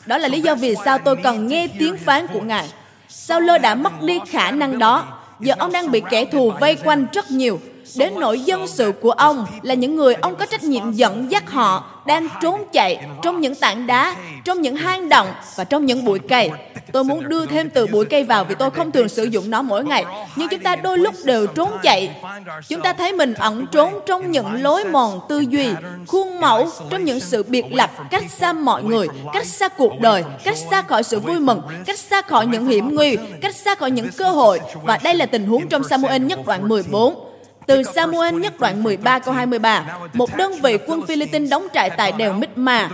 Đó 0.07 0.19
là 0.19 0.29
lý 0.29 0.41
do 0.41 0.55
vì 0.55 0.75
sao 0.85 0.99
tôi 0.99 1.17
cần 1.17 1.47
nghe 1.47 1.69
tiếng 1.79 1.97
phán 1.97 2.27
của 2.27 2.41
Ngài. 2.41 2.69
Sao 3.09 3.41
lơ 3.41 3.59
đã 3.59 3.75
mất 3.75 4.03
đi 4.03 4.21
khả 4.29 4.51
năng 4.51 4.79
đó. 4.79 5.07
Giờ 5.41 5.55
ông 5.59 5.73
đang 5.73 5.91
bị 5.91 6.03
kẻ 6.11 6.25
thù 6.25 6.53
vây 6.61 6.77
quanh 6.85 7.07
rất 7.13 7.31
nhiều. 7.31 7.61
Đến 7.95 8.13
nỗi 8.21 8.41
dân 8.41 8.67
sự 8.67 8.93
của 9.01 9.11
ông 9.11 9.47
là 9.63 9.75
những 9.75 9.97
người 9.97 10.15
ông 10.15 10.37
có 10.37 10.47
trách 10.47 10.65
nhiệm 10.65 10.93
dẫn 10.93 11.31
dắt 11.31 11.51
họ 11.51 11.85
đang 12.07 12.29
trốn 12.43 12.65
chạy 12.73 13.07
trong 13.23 13.41
những 13.41 13.55
tảng 13.55 13.87
đá, 13.87 14.17
trong 14.45 14.63
những 14.63 14.77
hang 14.77 15.09
động 15.09 15.29
và 15.57 15.65
trong 15.65 15.87
những 15.87 16.05
bụi 16.05 16.19
cây. 16.19 16.51
Tôi 16.93 17.05
muốn 17.05 17.29
đưa 17.29 17.47
thêm 17.47 17.71
từ 17.71 17.87
bụi 17.87 18.05
cây 18.05 18.25
vào 18.25 18.45
vì 18.45 18.55
tôi 18.55 18.71
không 18.71 18.93
thường 18.93 19.09
sử 19.09 19.25
dụng 19.25 19.51
nó 19.51 19.63
mỗi 19.63 19.85
ngày. 19.85 20.05
Nhưng 20.37 20.49
chúng 20.49 20.61
ta 20.61 20.77
đôi 20.77 20.99
lúc 20.99 21.15
đều 21.25 21.47
trốn 21.47 21.71
chạy. 21.83 22.11
Chúng 22.69 22.81
ta 22.81 22.93
thấy 22.93 23.13
mình 23.13 23.35
ẩn 23.35 23.67
trốn 23.67 24.01
trong 24.07 24.31
những 24.31 24.63
lối 24.63 24.85
mòn 24.85 25.21
tư 25.29 25.41
duy, 25.49 25.69
khuôn 26.07 26.41
mẫu, 26.41 26.69
trong 26.91 27.05
những 27.05 27.21
sự 27.21 27.43
biệt 27.43 27.65
lập, 27.71 27.91
cách 28.11 28.25
xa 28.31 28.53
mọi 28.53 28.83
người, 28.83 29.09
cách 29.33 29.47
xa 29.47 29.69
cuộc 29.69 30.01
đời, 30.01 30.25
cách 30.45 30.57
xa 30.71 30.83
khỏi 30.83 31.03
sự 31.03 31.21
vui 31.21 31.41
mừng, 31.41 31.63
cách 31.87 31.99
xa 31.99 32.23
khỏi 32.23 32.47
những 32.47 32.67
hiểm 32.67 32.95
nguy, 32.95 33.17
cách 33.43 33.57
xa 33.57 33.75
khỏi 33.75 33.91
những 33.91 34.09
cơ 34.17 34.31
hội. 34.31 34.61
Và 34.85 34.99
đây 35.03 35.15
là 35.15 35.27
tình 35.27 35.47
huống 35.47 35.69
trong 35.69 35.85
Samuel 35.85 36.23
nhất 36.23 36.39
đoạn 36.47 36.69
14. 36.69 37.26
Từ 37.67 37.83
Samuel 37.83 38.35
nhất 38.35 38.61
đoạn 38.61 38.83
13 38.83 39.19
câu 39.19 39.35
23, 39.35 39.99
một 40.13 40.37
đơn 40.37 40.53
vị 40.63 40.79
quân 40.87 41.07
Philippines 41.07 41.51
đóng 41.51 41.67
trại 41.75 41.91
tại 41.91 42.13
đèo 42.13 42.33
Mít-ma. 42.33 42.91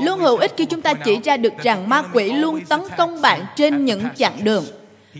Luôn 0.00 0.20
hữu 0.20 0.36
ích 0.36 0.52
khi 0.56 0.64
chúng 0.64 0.82
ta 0.82 0.94
chỉ 0.94 1.20
ra 1.24 1.36
được 1.36 1.52
rằng 1.62 1.88
ma 1.88 2.02
quỷ 2.12 2.32
luôn 2.32 2.60
tấn 2.60 2.80
công 2.96 3.20
bạn 3.20 3.44
trên 3.56 3.84
những 3.84 4.02
chặng 4.16 4.44
đường. 4.44 4.64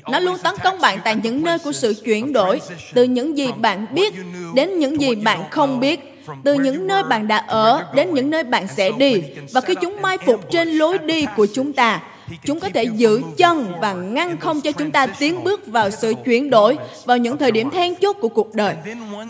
Nó 0.09 0.19
luôn 0.19 0.39
tấn 0.43 0.55
công 0.65 0.81
bạn 0.81 0.99
tại 1.05 1.17
những 1.23 1.43
nơi 1.43 1.59
của 1.59 1.73
sự 1.73 1.95
chuyển 2.05 2.33
đổi, 2.33 2.61
từ 2.95 3.05
những 3.05 3.39
gì 3.39 3.53
bạn 3.53 3.87
biết 3.95 4.15
đến 4.55 4.79
những 4.79 5.01
gì 5.01 5.15
bạn 5.15 5.51
không 5.51 5.81
biết, 5.81 6.01
từ 6.45 6.55
những 6.55 6.87
nơi 6.87 7.03
bạn 7.03 7.29
đã 7.29 7.37
ở 7.37 7.85
đến 7.95 8.15
những 8.15 8.31
nơi 8.31 8.45
bạn 8.45 8.69
sẽ 8.69 8.91
đi. 8.93 9.23
Và 9.53 9.61
khi 9.61 9.75
chúng 9.81 10.03
mai 10.03 10.19
phục 10.19 10.51
trên 10.51 10.69
lối 10.69 10.99
đi 10.99 11.27
của 11.37 11.47
chúng 11.55 11.73
ta, 11.73 12.01
chúng 12.45 12.61
có 12.61 12.69
thể 12.75 12.85
giữ 12.85 13.23
chân 13.37 13.73
và 13.81 13.93
ngăn 13.93 14.37
không 14.37 14.61
cho 14.61 14.73
chúng 14.73 14.91
ta 14.91 15.07
tiến 15.07 15.45
bước 15.45 15.67
vào 15.67 15.91
sự 15.91 16.15
chuyển 16.25 16.51
đổi 16.51 16.79
vào 17.05 17.17
những 17.17 17.37
thời 17.37 17.51
điểm 17.53 17.71
then 17.71 17.95
chốt 17.95 18.17
của 18.21 18.29
cuộc 18.29 18.55
đời. 18.55 18.75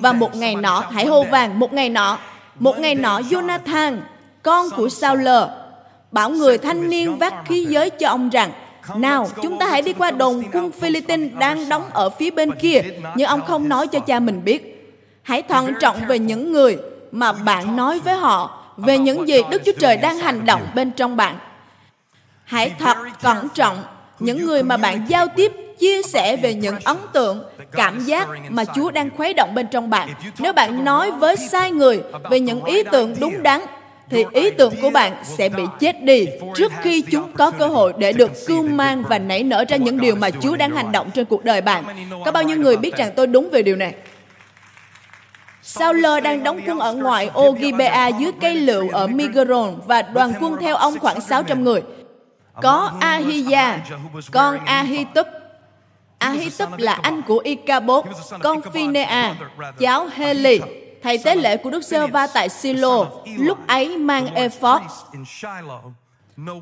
Và 0.00 0.12
một 0.12 0.36
ngày 0.36 0.54
nọ, 0.56 0.84
hãy 0.90 1.06
hô 1.06 1.24
vàng, 1.24 1.58
một 1.58 1.72
ngày 1.72 1.88
nọ, 1.88 2.18
một 2.58 2.78
ngày 2.78 2.94
nọ 2.94 3.20
Jonathan, 3.20 3.96
con 4.42 4.70
của 4.76 4.88
Saul, 4.88 5.28
bảo 6.12 6.30
người 6.30 6.58
thanh 6.58 6.90
niên 6.90 7.16
vác 7.16 7.34
khí 7.46 7.66
giới 7.68 7.90
cho 7.90 8.08
ông 8.08 8.30
rằng, 8.30 8.50
nào, 8.96 9.28
chúng 9.42 9.58
ta 9.58 9.66
hãy 9.66 9.82
đi 9.82 9.92
qua 9.92 10.10
đồn 10.10 10.42
quân 10.52 10.70
Philippines 10.70 11.32
đang 11.38 11.68
đóng 11.68 11.82
ở 11.92 12.10
phía 12.10 12.30
bên 12.30 12.54
kia, 12.54 12.82
nhưng 13.16 13.28
ông 13.28 13.40
không 13.46 13.68
nói 13.68 13.86
cho 13.86 13.98
cha 14.00 14.20
mình 14.20 14.44
biết. 14.44 14.70
Hãy 15.22 15.42
thận 15.42 15.72
trọng 15.80 15.96
về 16.08 16.18
những 16.18 16.52
người 16.52 16.76
mà 17.12 17.32
bạn 17.32 17.76
nói 17.76 18.00
với 18.00 18.14
họ 18.14 18.64
về 18.76 18.98
những 18.98 19.28
gì 19.28 19.42
Đức 19.50 19.62
Chúa 19.64 19.72
Trời 19.78 19.96
đang 19.96 20.18
hành 20.18 20.46
động 20.46 20.62
bên 20.74 20.90
trong 20.90 21.16
bạn. 21.16 21.36
Hãy 22.44 22.74
thật 22.78 22.96
cẩn 23.22 23.48
trọng. 23.54 23.82
những 24.18 24.46
người 24.46 24.62
mà 24.62 24.76
bạn 24.76 25.06
giao 25.08 25.26
tiếp 25.36 25.52
chia 25.78 26.02
sẻ 26.02 26.36
về 26.36 26.54
những 26.54 26.76
ấn 26.84 26.96
tượng, 27.12 27.44
cảm 27.72 28.00
giác 28.00 28.28
mà 28.48 28.64
Chúa 28.64 28.90
đang 28.90 29.10
khuấy 29.16 29.34
động 29.34 29.54
bên 29.54 29.66
trong 29.70 29.90
bạn. 29.90 30.08
Nếu 30.38 30.52
bạn 30.52 30.84
nói 30.84 31.10
với 31.10 31.36
sai 31.36 31.70
người 31.70 32.02
về 32.30 32.40
những 32.40 32.64
ý 32.64 32.82
tưởng 32.92 33.14
đúng 33.20 33.42
đắn, 33.42 33.60
thì 34.10 34.24
ý 34.32 34.50
tưởng 34.50 34.74
của 34.82 34.90
bạn 34.90 35.12
sẽ 35.24 35.48
bị 35.48 35.62
chết 35.80 36.02
đi 36.02 36.26
trước 36.54 36.72
khi 36.82 37.02
chúng 37.10 37.32
có 37.32 37.50
cơ 37.50 37.66
hội 37.66 37.92
để 37.98 38.12
được 38.12 38.30
cưu 38.46 38.62
mang 38.62 39.02
và 39.08 39.18
nảy 39.18 39.42
nở 39.42 39.64
ra 39.68 39.76
những 39.76 40.00
điều 40.00 40.14
mà 40.14 40.30
Chúa 40.30 40.56
đang 40.56 40.70
hành 40.70 40.92
động 40.92 41.10
trên 41.10 41.24
cuộc 41.24 41.44
đời 41.44 41.60
bạn. 41.60 41.84
Có 42.24 42.30
bao 42.30 42.42
nhiêu 42.42 42.56
người 42.56 42.76
biết 42.76 42.96
rằng 42.96 43.12
tôi 43.16 43.26
đúng 43.26 43.50
về 43.50 43.62
điều 43.62 43.76
này? 43.76 43.94
Saul 45.62 46.06
đang 46.24 46.44
đóng 46.44 46.60
quân 46.66 46.78
ở 46.78 46.92
ngoài 46.92 47.30
ô 47.34 47.56
Gibea 47.60 48.08
dưới 48.08 48.32
cây 48.40 48.54
lựu 48.54 48.88
ở 48.88 49.06
Migron 49.06 49.74
và 49.86 50.02
đoàn 50.02 50.32
quân 50.40 50.56
theo 50.60 50.76
ông 50.76 50.98
khoảng 50.98 51.20
600 51.20 51.64
người. 51.64 51.82
Có 52.62 52.92
Ahia, 53.00 53.78
con 54.32 54.58
Ahitub. 54.58 55.26
Ahitub 56.18 56.68
là 56.78 56.92
anh 56.92 57.22
của 57.22 57.38
Icabod, 57.38 58.06
con 58.42 58.60
Phinea, 58.72 59.34
cháu 59.78 60.08
Heli, 60.14 60.60
thầy 61.02 61.18
tế 61.18 61.36
lễ 61.36 61.56
của 61.56 61.70
Đức 61.70 61.84
Sơ 61.84 62.06
Va 62.06 62.26
tại 62.26 62.48
Silo, 62.48 63.06
lúc 63.38 63.66
ấy 63.66 63.98
mang 63.98 64.34
ephod. 64.34 64.82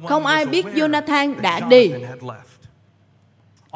Không 0.08 0.26
ai 0.26 0.46
biết 0.46 0.66
Jonathan 0.75 1.40
đã 1.40 1.61
đi. 1.61 1.92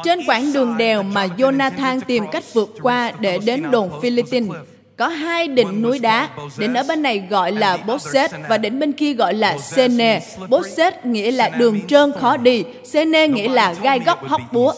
Trên 0.05 0.21
quãng 0.27 0.53
đường 0.53 0.77
đèo 0.77 1.03
mà 1.03 1.27
Jonathan 1.27 2.01
tìm 2.07 2.25
cách 2.33 2.45
vượt 2.53 2.69
qua 2.83 3.13
để 3.21 3.39
đến 3.39 3.71
đồn 3.71 4.01
Philippines, 4.03 4.51
có 4.97 5.09
hai 5.09 5.49
đỉnh 5.49 5.83
núi 5.83 5.99
đá. 5.99 6.29
Đỉnh 6.57 6.75
ở 6.75 6.85
bên 6.89 7.03
này 7.03 7.23
gọi 7.31 7.53
là 7.53 7.77
Bosset 7.77 8.31
và 8.49 8.59
đỉnh 8.59 8.79
bên 8.79 8.93
kia 8.93 9.13
gọi 9.13 9.35
là 9.35 9.59
Sene. 9.59 10.21
Bosset 10.49 11.07
nghĩa 11.07 11.31
là 11.31 11.49
đường 11.49 11.87
trơn 11.87 12.13
khó 12.21 12.37
đi, 12.37 12.65
Sene 12.85 13.29
nghĩa 13.29 13.49
là 13.49 13.75
gai 13.83 13.99
góc 13.99 14.29
hóc 14.29 14.41
búa. 14.53 14.73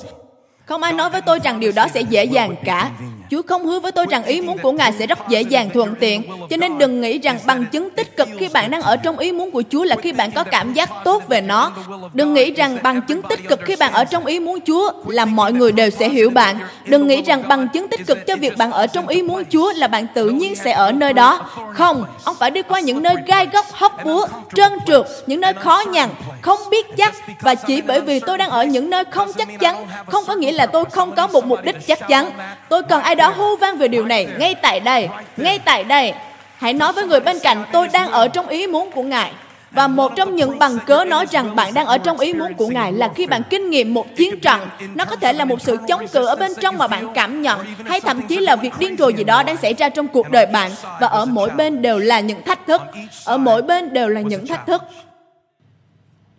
Không 0.64 0.82
ai 0.82 0.92
nói 0.92 1.10
với 1.10 1.20
tôi 1.20 1.38
rằng 1.44 1.60
điều 1.60 1.72
đó 1.72 1.88
sẽ 1.94 2.00
dễ 2.00 2.24
dàng 2.24 2.54
cả. 2.64 2.90
Chúa 3.30 3.42
không 3.46 3.66
hứa 3.66 3.80
với 3.80 3.92
tôi 3.92 4.06
rằng 4.10 4.24
ý 4.24 4.40
muốn 4.40 4.58
của 4.58 4.72
Ngài 4.72 4.92
sẽ 4.92 5.06
rất 5.06 5.18
dễ 5.28 5.42
dàng 5.42 5.70
thuận 5.74 5.94
tiện. 6.00 6.22
Cho 6.50 6.56
nên 6.56 6.78
đừng 6.78 7.00
nghĩ 7.00 7.18
rằng 7.18 7.38
bằng 7.46 7.64
chứng 7.66 7.90
tích 7.90 8.16
cực 8.16 8.28
khi 8.38 8.48
bạn 8.48 8.70
đang 8.70 8.82
ở 8.82 8.96
trong 8.96 9.18
ý 9.18 9.32
muốn 9.32 9.50
của 9.50 9.62
Chúa 9.70 9.84
là 9.84 9.96
khi 9.96 10.12
bạn 10.12 10.30
có 10.30 10.44
cảm 10.44 10.72
giác 10.72 10.90
tốt 11.04 11.22
về 11.28 11.40
nó. 11.40 11.72
Đừng 12.12 12.34
nghĩ 12.34 12.50
rằng 12.50 12.78
bằng 12.82 13.02
chứng 13.02 13.22
tích 13.22 13.48
cực 13.48 13.60
khi 13.64 13.76
bạn 13.76 13.92
ở 13.92 14.04
trong 14.04 14.26
ý 14.26 14.40
muốn 14.40 14.58
Chúa 14.66 14.92
là 15.06 15.24
mọi 15.24 15.52
người 15.52 15.72
đều 15.72 15.90
sẽ 15.90 16.08
hiểu 16.08 16.30
bạn. 16.30 16.58
Đừng 16.84 17.06
nghĩ 17.06 17.22
rằng 17.22 17.42
bằng 17.48 17.68
chứng 17.68 17.88
tích 17.88 18.06
cực 18.06 18.26
cho 18.26 18.36
việc 18.36 18.56
bạn 18.56 18.72
ở 18.72 18.86
trong 18.86 19.08
ý 19.08 19.22
muốn 19.22 19.42
Chúa 19.50 19.72
là 19.72 19.86
bạn 19.86 20.06
tự 20.14 20.28
nhiên 20.28 20.54
sẽ 20.54 20.72
ở 20.72 20.92
nơi 20.92 21.12
đó. 21.12 21.50
Không, 21.74 22.04
ông 22.24 22.36
phải 22.38 22.50
đi 22.50 22.62
qua 22.62 22.80
những 22.80 23.02
nơi 23.02 23.14
gai 23.26 23.46
góc 23.52 23.66
hóc 23.72 24.04
búa, 24.04 24.26
trơn 24.54 24.72
trượt, 24.86 25.06
những 25.26 25.40
nơi 25.40 25.52
khó 25.54 25.82
nhằn, 25.90 26.08
không 26.42 26.58
biết 26.70 26.86
chắc 26.96 27.14
và 27.40 27.54
chỉ 27.54 27.80
bởi 27.80 28.00
vì 28.00 28.20
tôi 28.20 28.38
đang 28.38 28.50
ở 28.50 28.64
những 28.64 28.90
nơi 28.90 29.04
không 29.10 29.32
chắc 29.32 29.48
chắn 29.60 29.86
không 30.06 30.24
có 30.26 30.34
nghĩa 30.34 30.52
là 30.52 30.66
tôi 30.66 30.84
không 30.84 31.14
có 31.14 31.26
một 31.26 31.46
mục 31.46 31.58
đích 31.64 31.86
chắc 31.86 32.08
chắn 32.08 32.30
tôi 32.68 32.82
cần 32.82 33.02
ai 33.02 33.14
đó 33.18 33.28
hô 33.28 33.56
vang 33.56 33.78
về 33.78 33.88
điều 33.88 34.04
này 34.04 34.28
ngay 34.38 34.54
tại 34.54 34.80
đây 34.80 35.08
ngay 35.36 35.58
tại 35.58 35.84
đây 35.84 36.12
hãy 36.56 36.72
nói 36.72 36.92
với 36.92 37.06
người 37.06 37.20
bên 37.20 37.38
cạnh 37.42 37.64
tôi 37.72 37.88
đang 37.88 38.10
ở 38.10 38.28
trong 38.28 38.46
ý 38.48 38.66
muốn 38.66 38.90
của 38.90 39.02
ngài 39.02 39.32
và 39.70 39.88
một 39.88 40.12
trong 40.16 40.36
những 40.36 40.58
bằng 40.58 40.78
cớ 40.86 41.04
nói 41.04 41.26
rằng 41.30 41.56
bạn 41.56 41.74
đang 41.74 41.86
ở 41.86 41.98
trong 41.98 42.18
ý 42.18 42.34
muốn 42.34 42.54
của 42.54 42.68
Ngài 42.68 42.92
là 42.92 43.08
khi 43.14 43.26
bạn 43.26 43.42
kinh 43.50 43.70
nghiệm 43.70 43.94
một 43.94 44.16
chiến 44.16 44.40
trận. 44.40 44.60
Nó 44.94 45.04
có 45.04 45.16
thể 45.16 45.32
là 45.32 45.44
một 45.44 45.60
sự 45.60 45.76
chống 45.88 46.08
cự 46.08 46.26
ở 46.26 46.36
bên 46.36 46.52
trong 46.60 46.78
mà 46.78 46.86
bạn 46.86 47.14
cảm 47.14 47.42
nhận, 47.42 47.60
hay 47.86 48.00
thậm 48.00 48.22
chí 48.28 48.38
là 48.38 48.56
việc 48.56 48.72
điên 48.78 48.96
rồ 48.96 49.08
gì 49.08 49.24
đó 49.24 49.42
đang 49.42 49.56
xảy 49.56 49.74
ra 49.74 49.88
trong 49.88 50.08
cuộc 50.08 50.30
đời 50.30 50.46
bạn. 50.46 50.70
Và 51.00 51.06
ở 51.06 51.24
mỗi 51.24 51.50
bên 51.50 51.82
đều 51.82 51.98
là 51.98 52.20
những 52.20 52.42
thách 52.42 52.66
thức. 52.66 52.82
Ở 53.24 53.38
mỗi 53.38 53.62
bên 53.62 53.92
đều 53.92 54.08
là 54.08 54.20
những 54.20 54.46
thách 54.46 54.66
thức. 54.66 54.82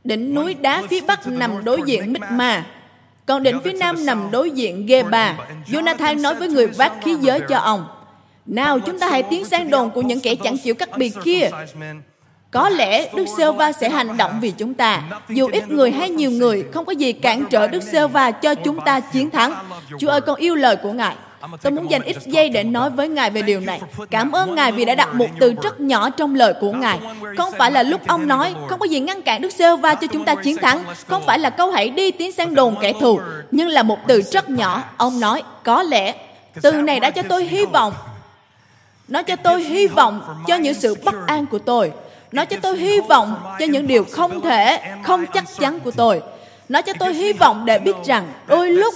Đỉnh 0.03 0.35
núi 0.35 0.53
đá 0.53 0.83
phía 0.89 1.01
bắc 1.01 1.27
nằm 1.27 1.63
đối 1.65 1.81
diện 1.85 2.13
Mích 2.13 2.31
Ma, 2.31 2.65
còn 3.29 3.43
đỉnh 3.43 3.61
phía 3.61 3.73
nam 3.73 4.05
nằm 4.05 4.31
đối 4.31 4.51
diện 4.51 4.85
Geba. 4.85 5.37
Jonathan 5.67 6.21
nói 6.21 6.35
với 6.35 6.47
người 6.47 6.67
vác 6.67 6.91
khí 7.03 7.15
giới 7.21 7.39
cho 7.49 7.57
ông, 7.57 7.87
Nào 8.45 8.79
chúng 8.79 8.99
ta 8.99 9.09
hãy 9.09 9.23
tiến 9.23 9.45
sang 9.45 9.69
đồn 9.69 9.89
của 9.89 10.01
những 10.01 10.19
kẻ 10.19 10.35
chẳng 10.35 10.57
chịu 10.57 10.73
cắt 10.73 10.97
biệt 10.97 11.13
kia. 11.23 11.49
Có 12.51 12.69
lẽ 12.69 13.13
Đức 13.15 13.25
Sơ 13.37 13.51
Va 13.51 13.71
sẽ 13.71 13.89
hành 13.89 14.17
động 14.17 14.39
vì 14.41 14.51
chúng 14.51 14.73
ta. 14.73 15.03
Dù 15.29 15.47
ít 15.51 15.69
người 15.69 15.91
hay 15.91 16.09
nhiều 16.09 16.31
người, 16.31 16.63
không 16.73 16.85
có 16.85 16.91
gì 16.91 17.13
cản 17.13 17.45
trở 17.49 17.67
Đức 17.67 17.83
Sơ 17.83 18.07
Va 18.07 18.31
cho 18.31 18.55
chúng 18.55 18.79
ta 18.85 18.99
chiến 18.99 19.29
thắng. 19.29 19.53
Chúa 19.99 20.09
ơi, 20.09 20.21
con 20.21 20.35
yêu 20.35 20.55
lời 20.55 20.75
của 20.75 20.91
Ngài. 20.93 21.15
Tôi 21.61 21.71
muốn 21.71 21.91
dành 21.91 22.01
ít 22.01 22.17
giây 22.25 22.49
để 22.49 22.63
nói 22.63 22.89
với 22.89 23.09
Ngài 23.09 23.29
về 23.29 23.41
điều 23.41 23.59
này. 23.59 23.81
Cảm 24.11 24.31
ơn 24.31 24.55
Ngài 24.55 24.71
vì 24.71 24.85
đã 24.85 24.95
đặt 24.95 25.13
một 25.13 25.27
từ 25.39 25.53
rất 25.63 25.79
nhỏ 25.79 26.09
trong 26.09 26.35
lời 26.35 26.53
của 26.61 26.71
Ngài. 26.71 26.99
Không 27.37 27.53
phải 27.57 27.71
là 27.71 27.83
lúc 27.83 28.07
ông 28.07 28.27
nói, 28.27 28.55
không 28.67 28.79
có 28.79 28.85
gì 28.85 28.99
ngăn 28.99 29.21
cản 29.21 29.41
Đức 29.41 29.53
giê 29.53 29.75
va 29.75 29.95
cho 29.95 30.07
chúng 30.07 30.25
ta 30.25 30.35
chiến 30.35 30.57
thắng. 30.57 30.83
Không 31.07 31.23
phải 31.25 31.39
là 31.39 31.49
câu 31.49 31.71
hãy 31.71 31.89
đi 31.89 32.11
tiến 32.11 32.31
sang 32.31 32.55
đồn 32.55 32.75
kẻ 32.81 32.93
thù. 33.01 33.19
Nhưng 33.51 33.67
là 33.67 33.83
một 33.83 33.97
từ 34.07 34.21
rất 34.21 34.49
nhỏ. 34.49 34.83
Ông 34.97 35.19
nói, 35.19 35.43
có 35.63 35.83
lẽ. 35.83 36.15
Từ 36.61 36.71
này 36.71 36.99
đã 36.99 37.09
cho 37.09 37.21
tôi 37.29 37.43
hy 37.43 37.65
vọng. 37.65 37.93
Nó 39.07 39.23
cho 39.23 39.35
tôi 39.35 39.63
hy 39.63 39.87
vọng 39.87 40.21
cho 40.47 40.55
những 40.55 40.73
sự 40.73 40.95
bất 41.03 41.15
an 41.27 41.45
của 41.45 41.59
tôi. 41.59 41.91
Nó 42.31 42.45
cho 42.45 42.57
tôi 42.61 42.77
hy 42.77 42.99
vọng 42.99 43.35
cho 43.59 43.65
những 43.65 43.87
điều 43.87 44.05
không 44.11 44.41
thể, 44.41 44.93
không 45.03 45.25
chắc 45.33 45.43
chắn 45.59 45.79
của 45.79 45.91
tôi 45.91 46.21
nó 46.69 46.81
cho 46.81 46.93
tôi 46.99 47.13
hy 47.13 47.33
vọng 47.33 47.65
để 47.65 47.79
biết 47.79 47.95
rằng 48.05 48.33
đôi 48.47 48.71
lúc 48.71 48.93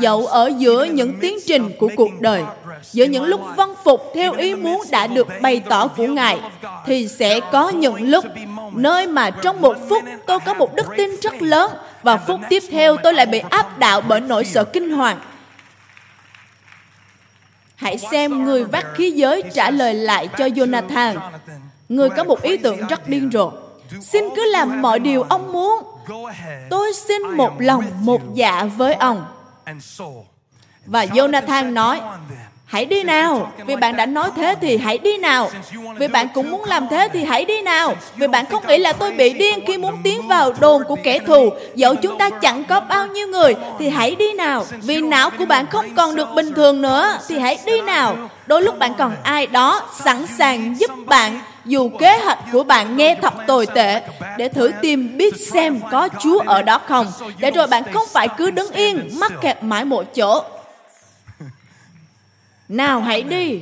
dẫu 0.00 0.26
ở 0.26 0.50
giữa 0.58 0.84
những 0.84 1.20
tiến 1.20 1.38
trình 1.46 1.70
của 1.78 1.90
cuộc 1.96 2.20
đời, 2.20 2.42
giữa 2.82 3.04
những 3.04 3.24
lúc 3.24 3.40
văn 3.56 3.74
phục 3.84 4.12
theo 4.14 4.32
ý 4.32 4.54
muốn 4.54 4.82
đã 4.90 5.06
được 5.06 5.28
bày 5.42 5.62
tỏ 5.68 5.86
của 5.86 6.06
ngài, 6.06 6.40
thì 6.86 7.08
sẽ 7.08 7.40
có 7.52 7.68
những 7.68 8.08
lúc 8.08 8.24
nơi 8.72 9.06
mà 9.06 9.30
trong 9.30 9.60
một 9.60 9.76
phút 9.88 10.04
tôi 10.26 10.38
có 10.40 10.54
một 10.54 10.74
đức 10.74 10.86
tin 10.96 11.10
rất 11.22 11.42
lớn 11.42 11.72
và 12.02 12.16
phút 12.16 12.40
tiếp 12.48 12.62
theo 12.70 12.96
tôi 12.96 13.14
lại 13.14 13.26
bị 13.26 13.42
áp 13.50 13.78
đảo 13.78 14.00
bởi 14.00 14.20
nỗi 14.20 14.44
sợ 14.44 14.64
kinh 14.64 14.90
hoàng. 14.90 15.18
Hãy 17.74 17.98
xem 17.98 18.44
người 18.44 18.64
vác 18.64 18.86
khí 18.94 19.10
giới 19.10 19.42
trả 19.54 19.70
lời 19.70 19.94
lại 19.94 20.28
cho 20.38 20.46
jonathan. 20.46 21.16
Người 21.88 22.10
có 22.10 22.24
một 22.24 22.42
ý 22.42 22.56
tưởng 22.56 22.86
rất 22.86 23.08
điên 23.08 23.30
rồ. 23.32 23.52
Xin 24.00 24.24
cứ 24.36 24.44
làm 24.50 24.82
mọi 24.82 24.98
điều 24.98 25.22
ông 25.22 25.52
muốn 25.52 25.93
tôi 26.70 26.92
xin 26.94 27.22
một 27.22 27.52
lòng 27.58 27.84
một 28.00 28.20
dạ 28.34 28.64
với 28.76 28.94
ông 28.94 29.26
và 30.86 31.04
Jonathan 31.04 31.72
nói 31.72 32.00
Hãy 32.74 32.84
đi 32.84 33.02
nào, 33.02 33.52
vì 33.66 33.76
bạn 33.76 33.96
đã 33.96 34.06
nói 34.06 34.30
thế 34.36 34.54
thì 34.60 34.76
hãy 34.76 34.98
đi 34.98 35.18
nào. 35.18 35.50
Vì 35.98 36.08
bạn 36.08 36.28
cũng 36.34 36.50
muốn 36.50 36.64
làm 36.64 36.88
thế 36.90 37.08
thì 37.12 37.24
hãy 37.24 37.44
đi 37.44 37.62
nào. 37.62 37.94
Vì 38.16 38.26
bạn 38.26 38.46
không 38.46 38.66
nghĩ 38.66 38.78
là 38.78 38.92
tôi 38.92 39.12
bị 39.12 39.32
điên 39.32 39.60
khi 39.66 39.78
muốn 39.78 39.96
tiến 40.02 40.28
vào 40.28 40.52
đồn 40.60 40.82
của 40.84 40.96
kẻ 41.02 41.18
thù. 41.18 41.50
Dẫu 41.74 41.94
chúng 41.94 42.18
ta 42.18 42.30
chẳng 42.30 42.64
có 42.64 42.80
bao 42.80 43.06
nhiêu 43.06 43.26
người 43.26 43.54
thì 43.78 43.88
hãy 43.88 44.14
đi 44.14 44.32
nào. 44.32 44.64
Vì 44.82 45.00
não 45.00 45.30
của 45.30 45.44
bạn 45.44 45.66
không 45.66 45.94
còn 45.96 46.16
được 46.16 46.28
bình 46.36 46.52
thường 46.52 46.82
nữa 46.82 47.18
thì 47.28 47.38
hãy 47.38 47.58
đi 47.66 47.80
nào. 47.80 48.16
Đôi 48.46 48.62
lúc 48.62 48.78
bạn 48.78 48.94
còn 48.98 49.16
ai 49.22 49.46
đó 49.46 49.82
sẵn 50.04 50.26
sàng 50.38 50.78
giúp 50.78 50.90
bạn 51.06 51.40
dù 51.64 51.88
kế 51.88 52.18
hoạch 52.18 52.38
của 52.52 52.64
bạn 52.64 52.96
nghe 52.96 53.16
thật 53.22 53.34
tồi 53.46 53.66
tệ 53.66 54.02
để 54.38 54.48
thử 54.48 54.70
tìm 54.82 55.16
biết 55.16 55.34
xem 55.52 55.80
có 55.90 56.08
Chúa 56.20 56.38
ở 56.38 56.62
đó 56.62 56.80
không 56.86 57.06
để 57.38 57.50
rồi 57.50 57.66
bạn 57.66 57.82
không 57.92 58.08
phải 58.12 58.28
cứ 58.36 58.50
đứng 58.50 58.72
yên 58.72 59.10
mắc 59.20 59.32
kẹt 59.40 59.62
mãi 59.62 59.84
một 59.84 60.14
chỗ 60.14 60.44
nào 62.68 63.00
hãy 63.00 63.22
đi 63.22 63.60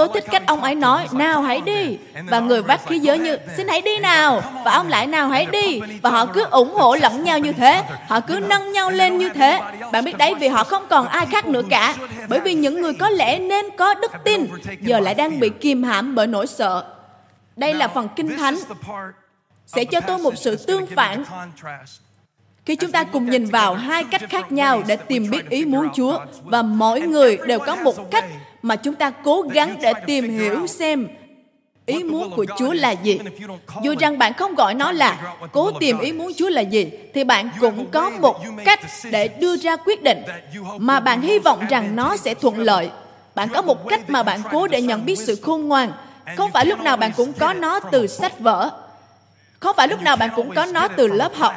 Tôi 0.00 0.08
thích 0.14 0.24
cách 0.30 0.42
ông 0.46 0.62
ấy 0.62 0.74
nói, 0.74 1.08
nào 1.12 1.42
hãy 1.42 1.60
đi. 1.60 1.98
Và 2.26 2.40
người 2.40 2.62
vác 2.62 2.86
khí 2.86 2.98
giới 2.98 3.18
như, 3.18 3.38
xin 3.56 3.68
hãy 3.68 3.80
đi 3.80 3.98
nào. 3.98 4.42
Và 4.64 4.72
ông 4.72 4.88
lại, 4.88 5.06
nào 5.06 5.28
hãy 5.28 5.46
đi. 5.46 5.80
Và 6.02 6.10
họ 6.10 6.26
cứ 6.26 6.44
ủng 6.50 6.74
hộ 6.74 6.96
lẫn 6.96 7.24
nhau 7.24 7.38
như 7.38 7.52
thế. 7.52 7.82
Họ 8.08 8.20
cứ 8.20 8.40
nâng 8.48 8.72
nhau 8.72 8.90
lên 8.90 9.18
như 9.18 9.28
thế. 9.28 9.60
Bạn 9.92 10.04
biết 10.04 10.18
đấy, 10.18 10.34
vì 10.40 10.48
họ 10.48 10.64
không 10.64 10.86
còn 10.90 11.08
ai 11.08 11.26
khác 11.26 11.46
nữa 11.46 11.62
cả. 11.70 11.94
Bởi 12.28 12.40
vì 12.40 12.54
những 12.54 12.82
người 12.82 12.92
có 12.92 13.08
lẽ 13.08 13.38
nên 13.38 13.66
có 13.76 13.94
đức 13.94 14.12
tin, 14.24 14.46
giờ 14.80 15.00
lại 15.00 15.14
đang 15.14 15.40
bị 15.40 15.50
kìm 15.60 15.82
hãm 15.82 16.14
bởi 16.14 16.26
nỗi 16.26 16.46
sợ. 16.46 16.84
Đây 17.60 17.74
là 17.74 17.88
phần 17.88 18.08
kinh 18.16 18.36
thánh 18.38 18.56
sẽ 19.66 19.84
cho 19.84 20.00
tôi 20.00 20.18
một 20.18 20.34
sự 20.36 20.56
tương 20.56 20.86
phản 20.86 21.24
khi 22.64 22.76
chúng 22.76 22.92
ta 22.92 23.04
cùng 23.04 23.30
nhìn 23.30 23.44
vào 23.44 23.74
hai 23.74 24.04
cách 24.04 24.22
khác 24.28 24.52
nhau 24.52 24.82
để 24.86 24.96
tìm 24.96 25.30
biết 25.30 25.50
ý 25.50 25.64
muốn 25.64 25.88
Chúa 25.94 26.18
và 26.44 26.62
mỗi 26.62 27.00
người 27.00 27.38
đều 27.46 27.58
có 27.58 27.76
một 27.76 28.10
cách 28.10 28.24
mà 28.62 28.76
chúng 28.76 28.94
ta 28.94 29.10
cố 29.10 29.42
gắng 29.42 29.76
để 29.82 29.92
tìm 30.06 30.38
hiểu 30.38 30.66
xem 30.66 31.08
ý 31.86 32.04
muốn 32.04 32.30
của 32.36 32.46
Chúa 32.58 32.72
là 32.72 32.90
gì. 32.90 33.18
Dù 33.82 33.94
rằng 33.98 34.18
bạn 34.18 34.32
không 34.32 34.54
gọi 34.54 34.74
nó 34.74 34.92
là 34.92 35.34
cố 35.52 35.70
tìm 35.80 35.98
ý 35.98 36.12
muốn 36.12 36.32
Chúa 36.36 36.48
là 36.48 36.60
gì, 36.60 36.90
thì 37.14 37.24
bạn 37.24 37.50
cũng 37.60 37.90
có 37.90 38.10
một 38.10 38.40
cách 38.64 38.80
để 39.10 39.28
đưa 39.28 39.56
ra 39.56 39.76
quyết 39.76 40.02
định 40.02 40.18
mà 40.78 41.00
bạn 41.00 41.20
hy 41.20 41.38
vọng 41.38 41.66
rằng 41.70 41.96
nó 41.96 42.16
sẽ 42.16 42.34
thuận 42.34 42.58
lợi. 42.58 42.90
Bạn 43.34 43.48
có 43.48 43.62
một 43.62 43.88
cách 43.88 44.10
mà 44.10 44.22
bạn 44.22 44.40
cố 44.50 44.66
để 44.66 44.82
nhận 44.82 45.06
biết 45.06 45.18
sự 45.18 45.36
khôn 45.42 45.68
ngoan. 45.68 45.92
Không 46.36 46.52
phải 46.52 46.66
lúc 46.66 46.80
nào 46.80 46.96
bạn 46.96 47.12
cũng 47.16 47.32
có 47.32 47.52
nó 47.52 47.80
từ 47.80 48.06
sách 48.06 48.38
vở. 48.38 48.70
Không 49.60 49.76
phải 49.76 49.88
lúc 49.88 50.02
nào 50.02 50.16
bạn 50.16 50.30
cũng 50.36 50.54
có 50.54 50.66
nó 50.66 50.88
từ 50.88 51.06
lớp 51.06 51.32
học? 51.34 51.54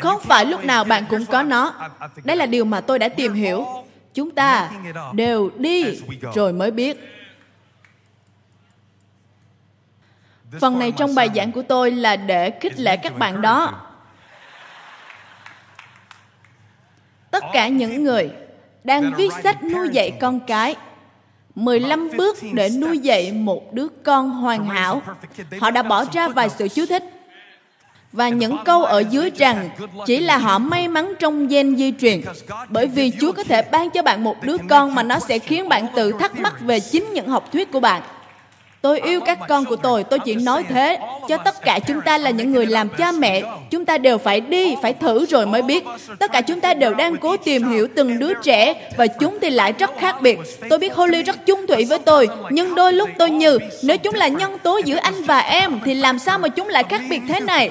không 0.00 0.20
phải 0.20 0.44
lúc 0.44 0.64
nào 0.64 0.84
bạn 0.84 1.04
cũng 1.10 1.26
có 1.26 1.42
nó? 1.42 1.90
đây 2.24 2.36
là 2.36 2.46
điều 2.46 2.64
mà 2.64 2.80
tôi 2.80 2.98
đã 2.98 3.08
tìm 3.08 3.34
hiểu. 3.34 3.66
chúng 4.14 4.30
ta 4.30 4.70
đều 5.12 5.50
đi 5.56 6.00
rồi 6.34 6.52
mới 6.52 6.70
biết. 6.70 7.10
Phần 10.60 10.78
này 10.78 10.92
trong 10.96 11.14
bài 11.14 11.30
giảng 11.34 11.52
của 11.52 11.62
tôi 11.62 11.90
là 11.90 12.16
để 12.16 12.50
khích 12.60 12.78
lệ 12.78 12.96
các 12.96 13.18
bạn 13.18 13.40
đó. 13.42 13.80
tất 17.30 17.44
cả 17.52 17.68
những 17.68 18.04
người 18.04 18.30
đang 18.84 19.12
viết 19.16 19.32
sách 19.42 19.62
nuôi 19.62 19.88
dạy 19.92 20.10
con 20.20 20.40
cái 20.40 20.76
15 21.54 22.08
bước 22.16 22.36
để 22.52 22.70
nuôi 22.70 22.98
dạy 22.98 23.32
một 23.32 23.72
đứa 23.72 23.86
con 24.02 24.30
hoàn 24.30 24.66
hảo. 24.66 25.02
Họ 25.60 25.70
đã 25.70 25.82
bỏ 25.82 26.04
ra 26.12 26.28
vài 26.28 26.48
sự 26.50 26.68
chú 26.68 26.86
thích. 26.86 27.04
Và 28.12 28.28
những 28.28 28.56
câu 28.64 28.84
ở 28.84 28.98
dưới 29.10 29.30
rằng 29.36 29.68
chỉ 30.06 30.20
là 30.20 30.38
họ 30.38 30.58
may 30.58 30.88
mắn 30.88 31.14
trong 31.18 31.48
gen 31.48 31.76
di 31.76 31.92
truyền. 32.00 32.20
Bởi 32.68 32.86
vì 32.86 33.12
Chúa 33.20 33.32
có 33.32 33.44
thể 33.44 33.62
ban 33.62 33.90
cho 33.90 34.02
bạn 34.02 34.24
một 34.24 34.36
đứa 34.42 34.56
con 34.68 34.94
mà 34.94 35.02
nó 35.02 35.18
sẽ 35.18 35.38
khiến 35.38 35.68
bạn 35.68 35.86
tự 35.94 36.12
thắc 36.12 36.38
mắc 36.38 36.60
về 36.60 36.80
chính 36.80 37.12
những 37.12 37.28
học 37.28 37.52
thuyết 37.52 37.72
của 37.72 37.80
bạn. 37.80 38.02
Tôi 38.84 39.00
yêu 39.00 39.20
các 39.20 39.38
con 39.48 39.64
của 39.64 39.76
tôi, 39.76 40.04
tôi 40.04 40.18
chỉ 40.18 40.34
nói 40.34 40.64
thế. 40.68 40.98
Cho 41.28 41.36
tất 41.36 41.62
cả 41.62 41.78
chúng 41.86 42.00
ta 42.00 42.18
là 42.18 42.30
những 42.30 42.52
người 42.52 42.66
làm 42.66 42.88
cha 42.88 43.12
mẹ, 43.12 43.42
chúng 43.70 43.84
ta 43.84 43.98
đều 43.98 44.18
phải 44.18 44.40
đi, 44.40 44.74
phải 44.82 44.92
thử 44.92 45.26
rồi 45.26 45.46
mới 45.46 45.62
biết. 45.62 45.84
Tất 46.18 46.32
cả 46.32 46.40
chúng 46.40 46.60
ta 46.60 46.74
đều 46.74 46.94
đang 46.94 47.16
cố 47.16 47.36
tìm 47.36 47.70
hiểu 47.70 47.88
từng 47.96 48.18
đứa 48.18 48.34
trẻ 48.34 48.74
và 48.96 49.06
chúng 49.06 49.38
thì 49.40 49.50
lại 49.50 49.72
rất 49.78 49.90
khác 49.98 50.22
biệt. 50.22 50.38
Tôi 50.70 50.78
biết 50.78 50.94
Holly 50.94 51.22
rất 51.22 51.46
chung 51.46 51.66
thủy 51.66 51.84
với 51.84 51.98
tôi, 51.98 52.28
nhưng 52.50 52.74
đôi 52.74 52.92
lúc 52.92 53.10
tôi 53.18 53.30
như 53.30 53.58
nếu 53.82 53.98
chúng 53.98 54.14
là 54.14 54.28
nhân 54.28 54.58
tố 54.62 54.80
giữa 54.84 54.96
anh 54.96 55.22
và 55.22 55.38
em 55.38 55.80
thì 55.84 55.94
làm 55.94 56.18
sao 56.18 56.38
mà 56.38 56.48
chúng 56.48 56.68
lại 56.68 56.84
khác 56.84 57.00
biệt 57.10 57.20
thế 57.28 57.40
này? 57.40 57.70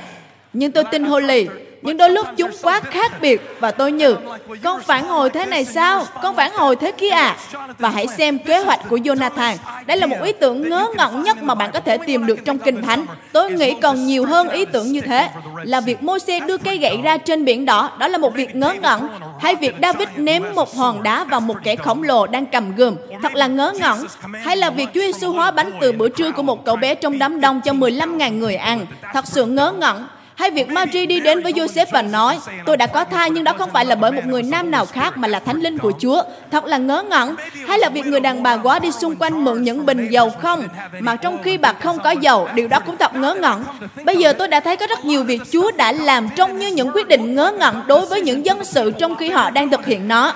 Nhưng 0.53 0.72
tôi 0.72 0.84
tin 0.91 1.03
Holly, 1.03 1.48
nhưng 1.83 1.97
đôi 1.97 2.09
lúc 2.09 2.27
chúng 2.37 2.51
quá 2.61 2.79
khác 2.79 3.11
biệt 3.21 3.41
và 3.59 3.71
tôi 3.71 3.91
như, 3.91 4.15
con 4.63 4.81
phản 4.81 5.07
hồi 5.07 5.29
thế 5.29 5.45
này 5.45 5.65
sao? 5.65 6.05
Con 6.21 6.35
phản 6.35 6.51
hồi 6.53 6.75
thế 6.75 6.91
kia 6.91 7.09
à? 7.09 7.37
Và 7.77 7.89
hãy 7.89 8.07
xem 8.07 8.39
kế 8.39 8.59
hoạch 8.59 8.79
của 8.89 8.97
Jonathan. 8.97 9.55
Đây 9.85 9.97
là 9.97 10.05
một 10.05 10.17
ý 10.23 10.31
tưởng 10.31 10.69
ngớ 10.69 10.87
ngẩn 10.97 11.23
nhất 11.23 11.43
mà 11.43 11.55
bạn 11.55 11.71
có 11.73 11.79
thể 11.79 11.97
tìm 11.97 12.25
được 12.25 12.45
trong 12.45 12.57
Kinh 12.57 12.81
Thánh. 12.81 13.05
Tôi 13.31 13.51
nghĩ 13.51 13.75
còn 13.81 14.05
nhiều 14.05 14.25
hơn 14.25 14.49
ý 14.49 14.65
tưởng 14.65 14.91
như 14.91 15.01
thế. 15.01 15.29
Là 15.63 15.81
việc 15.81 16.03
Môi-se 16.03 16.39
đưa 16.39 16.57
cây 16.57 16.77
gậy 16.77 16.97
ra 17.03 17.17
trên 17.17 17.45
biển 17.45 17.65
đỏ, 17.65 17.91
đó 17.99 18.07
là 18.07 18.17
một 18.17 18.33
việc 18.33 18.55
ngớ 18.55 18.73
ngẩn. 18.81 19.07
Hay 19.39 19.55
việc 19.55 19.75
David 19.81 20.07
ném 20.15 20.43
một 20.55 20.75
hòn 20.75 21.03
đá 21.03 21.23
vào 21.23 21.39
một 21.39 21.55
kẻ 21.63 21.75
khổng 21.75 22.03
lồ 22.03 22.27
đang 22.27 22.45
cầm 22.45 22.75
gươm, 22.75 22.95
thật 23.21 23.35
là 23.35 23.47
ngớ 23.47 23.73
ngẩn. 23.79 24.05
Hay 24.43 24.57
là 24.57 24.69
việc 24.69 24.87
Chúa 24.93 25.01
Giêsu 25.01 25.33
hóa 25.33 25.51
bánh 25.51 25.71
từ 25.81 25.91
bữa 25.91 26.09
trưa 26.09 26.31
của 26.31 26.43
một 26.43 26.65
cậu 26.65 26.75
bé 26.75 26.95
trong 26.95 27.19
đám 27.19 27.41
đông 27.41 27.61
cho 27.61 27.71
15.000 27.71 28.39
người 28.39 28.55
ăn, 28.55 28.85
thật 29.13 29.27
sự 29.27 29.45
ngớ 29.45 29.71
ngẩn. 29.71 30.07
Hay 30.43 30.51
việc 30.51 30.69
Mary 30.69 31.05
đi 31.05 31.19
đến 31.19 31.43
với 31.43 31.53
Joseph 31.53 31.85
và 31.91 32.01
nói, 32.01 32.39
tôi 32.65 32.77
đã 32.77 32.88
có 32.88 33.03
thai 33.03 33.29
nhưng 33.29 33.43
đó 33.43 33.53
không 33.57 33.69
phải 33.73 33.85
là 33.85 33.95
bởi 33.95 34.12
một 34.12 34.25
người 34.25 34.43
nam 34.43 34.71
nào 34.71 34.85
khác 34.85 35.17
mà 35.17 35.27
là 35.27 35.39
thánh 35.39 35.62
linh 35.62 35.77
của 35.77 35.91
Chúa. 36.00 36.23
Thật 36.51 36.65
là 36.65 36.77
ngớ 36.77 37.03
ngẩn. 37.03 37.35
Hay 37.67 37.79
là 37.79 37.89
việc 37.89 38.05
người 38.05 38.19
đàn 38.19 38.43
bà 38.43 38.57
quá 38.57 38.79
đi 38.79 38.91
xung 38.91 39.15
quanh 39.15 39.43
mượn 39.43 39.63
những 39.63 39.85
bình 39.85 40.07
dầu 40.09 40.29
không, 40.29 40.67
mà 41.00 41.15
trong 41.15 41.43
khi 41.43 41.57
bà 41.57 41.73
không 41.73 42.00
có 42.00 42.12
dầu, 42.12 42.47
điều 42.55 42.67
đó 42.67 42.79
cũng 42.79 42.97
thật 42.97 43.15
ngớ 43.15 43.33
ngẩn. 43.33 43.63
Bây 44.05 44.17
giờ 44.17 44.33
tôi 44.33 44.47
đã 44.47 44.59
thấy 44.59 44.75
có 44.75 44.88
rất 44.88 45.05
nhiều 45.05 45.23
việc 45.23 45.41
Chúa 45.51 45.71
đã 45.71 45.91
làm 45.91 46.29
trông 46.35 46.59
như 46.59 46.67
những 46.67 46.91
quyết 46.93 47.07
định 47.07 47.35
ngớ 47.35 47.51
ngẩn 47.59 47.81
đối 47.88 48.05
với 48.05 48.21
những 48.21 48.45
dân 48.45 48.65
sự 48.65 48.91
trong 48.91 49.15
khi 49.15 49.29
họ 49.29 49.50
đang 49.50 49.69
thực 49.69 49.85
hiện 49.85 50.07
nó. 50.07 50.33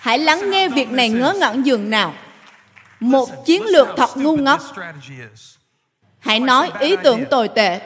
Hãy 0.00 0.18
lắng 0.18 0.50
nghe 0.50 0.68
việc 0.68 0.90
này 0.90 1.08
ngớ 1.08 1.34
ngẩn 1.40 1.66
dường 1.66 1.90
nào 1.90 2.14
một 3.02 3.44
chiến 3.44 3.62
lược 3.66 3.88
thật 3.96 4.10
ngu 4.16 4.36
ngốc. 4.36 4.60
Hãy 6.18 6.40
nói 6.40 6.70
ý 6.80 6.96
tưởng 7.02 7.24
tồi 7.30 7.48
tệ. 7.48 7.80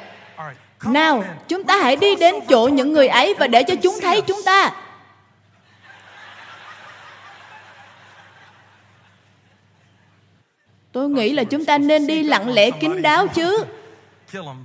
Nào, 0.85 1.25
chúng 1.49 1.65
ta 1.65 1.79
hãy 1.83 1.97
đi 1.97 2.17
đến 2.17 2.35
chỗ 2.49 2.69
những 2.69 2.93
người 2.93 3.09
ấy 3.09 3.35
và 3.35 3.47
để 3.47 3.63
cho 3.63 3.75
chúng 3.83 3.95
thấy 4.03 4.21
chúng 4.21 4.43
ta. 4.45 4.73
Tôi 10.93 11.09
nghĩ 11.09 11.33
là 11.33 11.45
chúng 11.45 11.65
ta 11.65 11.79
nên 11.79 12.07
đi 12.07 12.23
lặng 12.23 12.55
lẽ 12.55 12.71
kín 12.71 13.03
đáo 13.03 13.27
chứ. 13.27 13.65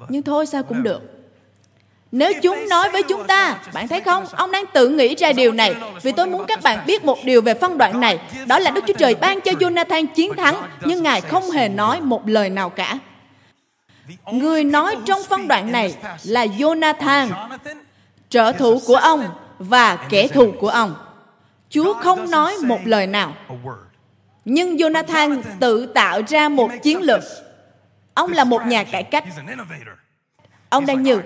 Nhưng 0.10 0.24
thôi 0.24 0.46
sao 0.46 0.63
cũng 0.63 0.84
được. 0.84 1.21
Nếu 2.12 2.34
chúng 2.41 2.70
nói 2.70 2.89
với 2.89 3.03
chúng 3.03 3.27
ta, 3.27 3.58
bạn 3.74 3.88
thấy 3.88 4.01
không, 4.01 4.25
ông 4.32 4.51
đang 4.51 4.65
tự 4.74 4.89
nghĩ 4.89 5.15
ra 5.15 5.34
điều 5.34 5.51
này. 5.51 5.75
Vì 6.01 6.12
tôi 6.12 6.27
muốn 6.27 6.46
các 6.48 6.62
bạn 6.63 6.86
biết 6.86 7.06
một 7.06 7.18
điều 7.24 7.41
về 7.41 7.53
phân 7.53 7.77
đoạn 7.77 8.00
này. 8.00 8.20
Đó 8.48 8.60
là 8.60 8.72
Đức 8.72 8.84
Chúa 8.88 8.94
Trời 8.94 9.15
ban 9.15 9.41
cho 9.41 9.51
Jonathan 9.51 10.06
chiến 10.08 10.36
thắng, 10.36 10.56
nhưng 10.82 11.03
Ngài 11.03 11.22
không 11.22 11.51
hề 11.51 11.70
nói 11.70 12.01
một 12.01 12.27
lời 12.27 12.50
nào 12.50 12.70
cả. 12.70 12.98
Người 14.32 14.63
nói 14.63 14.96
trong 15.06 15.20
phân 15.30 15.48
đoạn 15.48 15.72
này 15.72 15.96
là 16.24 16.46
Jonathan, 16.46 17.27
trợ 18.30 18.51
thủ 18.51 18.82
của 18.88 18.96
ông 18.96 19.30
và 19.60 19.96
kẻ 20.10 20.27
thù 20.27 20.53
của 20.60 20.70
ông. 20.70 20.96
Chúa 21.70 21.94
không 21.94 22.32
nói 22.32 22.58
một 22.63 22.80
lời 22.86 23.08
nào. 23.08 23.34
Nhưng 24.46 24.75
Jonathan 24.75 25.41
tự 25.60 25.86
tạo 25.86 26.22
ra 26.27 26.50
một 26.50 26.72
chiến 26.84 27.01
lược. 27.01 27.22
Ông 28.13 28.32
là 28.32 28.44
một 28.44 28.62
nhà 28.65 28.84
cải 28.84 29.03
cách. 29.03 29.24
Ông 30.70 30.86
đang 30.86 31.03
như 31.03 31.22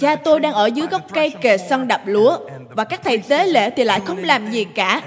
Cha 0.00 0.16
tôi 0.16 0.40
đang 0.40 0.52
ở 0.52 0.66
dưới 0.66 0.86
gốc 0.86 1.02
cây 1.12 1.30
kề 1.40 1.58
sân 1.58 1.88
đập 1.88 2.00
lúa 2.06 2.38
và 2.70 2.84
các 2.84 3.00
thầy 3.04 3.18
tế 3.18 3.46
lễ 3.46 3.70
thì 3.70 3.84
lại 3.84 4.00
không 4.06 4.24
làm 4.24 4.50
gì 4.50 4.64
cả. 4.64 5.00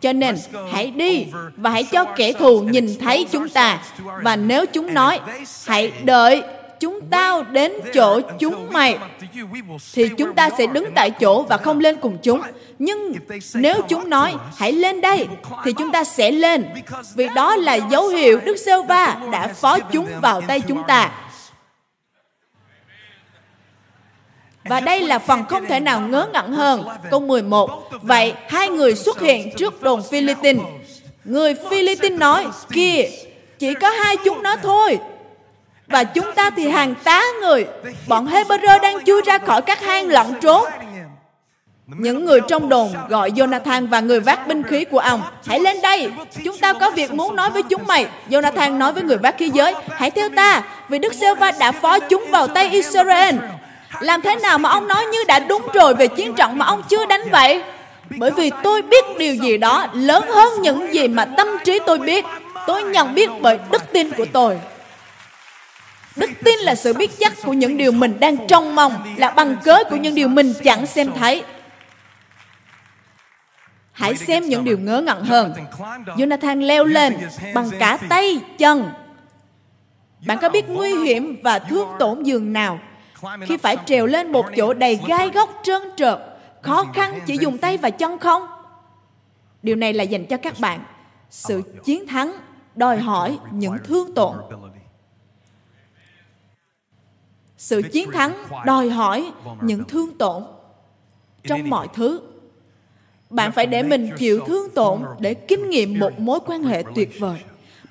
Cho 0.00 0.12
nên 0.12 0.36
hãy 0.72 0.90
đi 0.90 1.26
và 1.56 1.70
hãy 1.70 1.84
cho 1.84 2.04
kẻ 2.04 2.32
thù 2.32 2.60
nhìn 2.60 2.98
thấy 3.00 3.26
chúng 3.32 3.48
ta. 3.48 3.82
Và 4.22 4.36
nếu 4.36 4.66
chúng 4.66 4.94
nói, 4.94 5.20
hãy 5.66 5.92
đợi 6.04 6.42
chúng 6.80 7.00
tao 7.10 7.42
đến 7.42 7.72
chỗ 7.94 8.20
chúng 8.38 8.72
mày 8.72 8.98
thì 9.94 10.08
chúng 10.08 10.34
ta 10.34 10.50
sẽ 10.58 10.66
đứng 10.66 10.84
tại 10.94 11.10
chỗ 11.10 11.42
và 11.42 11.56
không 11.56 11.80
lên 11.80 11.96
cùng 11.96 12.18
chúng. 12.22 12.40
Nhưng 12.78 13.12
nếu 13.54 13.82
chúng 13.88 14.10
nói 14.10 14.34
hãy 14.56 14.72
lên 14.72 15.00
đây 15.00 15.26
thì 15.64 15.72
chúng 15.72 15.92
ta 15.92 16.04
sẽ 16.04 16.30
lên. 16.30 16.64
Vì 17.14 17.28
đó 17.34 17.56
là 17.56 17.74
dấu 17.74 18.08
hiệu 18.08 18.40
đức 18.44 18.56
sơ 18.56 18.82
va 18.82 19.16
đã 19.32 19.48
phó 19.48 19.78
chúng 19.78 20.06
vào 20.22 20.40
tay 20.40 20.60
chúng 20.60 20.82
ta 20.88 21.10
Và 24.64 24.80
đây 24.80 25.00
là 25.00 25.18
phần 25.18 25.44
không 25.44 25.66
thể 25.66 25.80
nào 25.80 26.00
ngớ 26.00 26.26
ngẩn 26.32 26.52
hơn. 26.52 26.84
Câu 27.10 27.20
11. 27.20 27.70
Vậy 28.02 28.34
hai 28.48 28.68
người 28.68 28.94
xuất 28.94 29.20
hiện 29.20 29.50
trước 29.56 29.82
đồn 29.82 30.02
Philippines. 30.10 30.62
Người 31.24 31.54
Philippines 31.70 32.18
nói, 32.18 32.46
kia, 32.72 33.02
chỉ 33.58 33.74
có 33.74 33.90
hai 33.90 34.16
chúng 34.24 34.42
nó 34.42 34.56
thôi. 34.56 34.98
Và 35.86 36.04
chúng 36.04 36.32
ta 36.34 36.50
thì 36.50 36.68
hàng 36.68 36.94
tá 37.04 37.22
người. 37.40 37.66
Bọn 38.08 38.26
Hebrew 38.26 38.80
đang 38.80 39.04
chui 39.04 39.22
ra 39.22 39.38
khỏi 39.38 39.62
các 39.62 39.80
hang 39.80 40.08
lặn 40.08 40.26
trốn. 40.40 40.64
Những 41.86 42.24
người 42.24 42.40
trong 42.48 42.68
đồn 42.68 42.92
gọi 43.08 43.30
Jonathan 43.30 43.88
và 43.88 44.00
người 44.00 44.20
vác 44.20 44.46
binh 44.48 44.62
khí 44.62 44.84
của 44.84 44.98
ông. 44.98 45.22
Hãy 45.46 45.60
lên 45.60 45.82
đây, 45.82 46.10
chúng 46.44 46.58
ta 46.58 46.72
có 46.72 46.90
việc 46.90 47.12
muốn 47.12 47.36
nói 47.36 47.50
với 47.50 47.62
chúng 47.62 47.86
mày. 47.86 48.06
Jonathan 48.30 48.78
nói 48.78 48.92
với 48.92 49.02
người 49.02 49.16
vác 49.16 49.38
khí 49.38 49.50
giới, 49.50 49.74
hãy 49.90 50.10
theo 50.10 50.28
ta, 50.36 50.62
vì 50.88 50.98
Đức 50.98 51.14
Sê 51.14 51.34
Va 51.34 51.52
đã 51.60 51.72
phó 51.72 51.98
chúng 51.98 52.24
vào 52.30 52.46
tay 52.46 52.68
Israel. 52.68 53.36
Làm 54.00 54.22
thế 54.22 54.36
nào 54.36 54.58
mà 54.58 54.68
ông 54.68 54.88
nói 54.88 55.06
như 55.06 55.18
đã 55.28 55.38
đúng 55.38 55.66
rồi 55.74 55.94
về 55.94 56.06
chiến 56.06 56.34
trận 56.34 56.58
mà 56.58 56.66
ông 56.66 56.82
chưa 56.88 57.06
đánh 57.06 57.20
vậy? 57.30 57.62
Bởi 58.18 58.30
vì 58.30 58.50
tôi 58.62 58.82
biết 58.82 59.04
điều 59.18 59.34
gì 59.34 59.58
đó 59.58 59.86
lớn 59.92 60.24
hơn 60.28 60.62
những 60.62 60.94
gì 60.94 61.08
mà 61.08 61.24
tâm 61.24 61.46
trí 61.64 61.78
tôi 61.86 61.98
biết. 61.98 62.24
Tôi 62.66 62.82
nhận 62.82 63.14
biết 63.14 63.30
bởi 63.40 63.58
đức 63.70 63.82
tin 63.92 64.10
của 64.10 64.26
tôi. 64.32 64.60
Đức 66.16 66.30
tin 66.44 66.58
là 66.58 66.74
sự 66.74 66.92
biết 66.92 67.10
chắc 67.18 67.32
của 67.44 67.52
những 67.52 67.76
điều 67.76 67.92
mình 67.92 68.20
đang 68.20 68.46
trông 68.48 68.74
mong, 68.74 69.14
là 69.16 69.30
bằng 69.30 69.56
cớ 69.64 69.84
của 69.90 69.96
những 69.96 70.14
điều 70.14 70.28
mình 70.28 70.52
chẳng 70.64 70.86
xem 70.86 71.12
thấy. 71.18 71.42
Hãy 73.92 74.14
xem 74.16 74.48
những 74.48 74.64
điều 74.64 74.78
ngớ 74.78 75.00
ngẩn 75.00 75.24
hơn. 75.24 75.54
Jonathan 76.06 76.66
leo 76.66 76.84
lên 76.84 77.16
bằng 77.54 77.70
cả 77.78 77.98
tay, 78.08 78.40
chân. 78.58 78.90
Bạn 80.26 80.38
có 80.42 80.48
biết 80.48 80.68
nguy 80.68 80.94
hiểm 80.94 81.36
và 81.42 81.58
thương 81.58 81.88
tổn 81.98 82.22
giường 82.22 82.52
nào 82.52 82.80
khi 83.42 83.56
phải 83.56 83.76
trèo 83.86 84.06
lên 84.06 84.32
một 84.32 84.46
chỗ 84.56 84.74
đầy 84.74 85.00
gai 85.06 85.30
góc 85.30 85.60
trơn 85.62 85.82
trượt, 85.96 86.18
khó 86.62 86.84
khăn 86.94 87.20
chỉ 87.26 87.36
dùng 87.40 87.58
tay 87.58 87.76
và 87.76 87.90
chân 87.90 88.18
không? 88.18 88.46
Điều 89.62 89.76
này 89.76 89.92
là 89.92 90.04
dành 90.04 90.26
cho 90.26 90.36
các 90.36 90.54
bạn. 90.60 90.84
Sự 91.30 91.62
chiến 91.84 92.06
thắng 92.06 92.32
đòi 92.74 92.98
hỏi 92.98 93.38
những 93.52 93.76
thương 93.84 94.14
tổn. 94.14 94.36
Sự 97.56 97.82
chiến 97.92 98.10
thắng 98.10 98.44
đòi 98.66 98.90
hỏi 98.90 99.32
những 99.60 99.84
thương 99.84 100.18
tổn 100.18 100.42
trong 101.42 101.70
mọi 101.70 101.88
thứ. 101.94 102.20
Bạn 103.30 103.52
phải 103.52 103.66
để 103.66 103.82
mình 103.82 104.10
chịu 104.18 104.40
thương 104.46 104.70
tổn 104.74 105.04
để 105.18 105.34
kinh 105.34 105.70
nghiệm 105.70 105.98
một 105.98 106.20
mối 106.20 106.40
quan 106.46 106.62
hệ 106.62 106.82
tuyệt 106.94 107.10
vời 107.20 107.38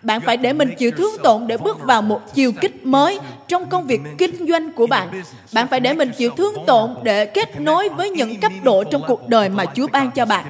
bạn 0.03 0.21
phải 0.21 0.37
để 0.37 0.53
mình 0.53 0.73
chịu 0.77 0.91
thương 0.91 1.13
tổn 1.23 1.47
để 1.47 1.57
bước 1.57 1.77
vào 1.79 2.01
một 2.01 2.21
chiều 2.33 2.51
kích 2.61 2.85
mới 2.85 3.19
trong 3.47 3.69
công 3.69 3.87
việc 3.87 4.01
kinh 4.17 4.47
doanh 4.47 4.73
của 4.73 4.87
bạn 4.87 5.23
bạn 5.53 5.67
phải 5.67 5.79
để 5.79 5.93
mình 5.93 6.11
chịu 6.17 6.31
thương 6.37 6.53
tổn 6.67 6.95
để 7.03 7.25
kết 7.25 7.59
nối 7.59 7.89
với 7.89 8.09
những 8.09 8.39
cấp 8.39 8.51
độ 8.63 8.83
trong 8.83 9.03
cuộc 9.07 9.27
đời 9.27 9.49
mà 9.49 9.65
chúa 9.75 9.87
ban 9.87 10.11
cho 10.11 10.25
bạn 10.25 10.45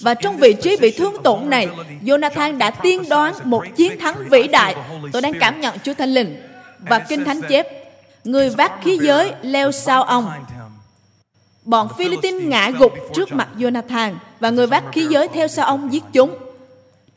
và 0.00 0.14
trong 0.14 0.36
vị 0.36 0.54
trí 0.62 0.76
bị 0.76 0.90
thương 0.90 1.22
tổn 1.22 1.50
này, 1.50 1.68
Jonathan 2.02 2.58
đã 2.58 2.70
tiên 2.70 3.08
đoán 3.08 3.34
một 3.44 3.64
chiến 3.76 3.98
thắng 3.98 4.28
vĩ 4.30 4.48
đại. 4.48 4.76
Tôi 5.12 5.22
đang 5.22 5.32
cảm 5.40 5.60
nhận 5.60 5.78
Chúa 5.82 5.94
Thánh 5.94 6.14
Linh. 6.14 6.42
Và 6.78 6.98
Kinh 6.98 7.24
Thánh 7.24 7.40
chép, 7.48 7.66
người 8.24 8.50
vác 8.50 8.72
khí 8.82 8.98
giới 9.02 9.32
leo 9.42 9.72
sau 9.72 10.02
ông. 10.02 10.30
Bọn 11.64 11.88
Philippines 11.98 12.42
ngã 12.42 12.70
gục 12.78 12.92
trước 13.14 13.32
mặt 13.32 13.48
Jonathan 13.58 14.14
và 14.40 14.50
người 14.50 14.66
vác 14.66 14.84
khí 14.92 15.06
giới 15.10 15.28
theo 15.28 15.48
sau 15.48 15.66
ông 15.66 15.92
giết 15.92 16.04
chúng. 16.12 16.34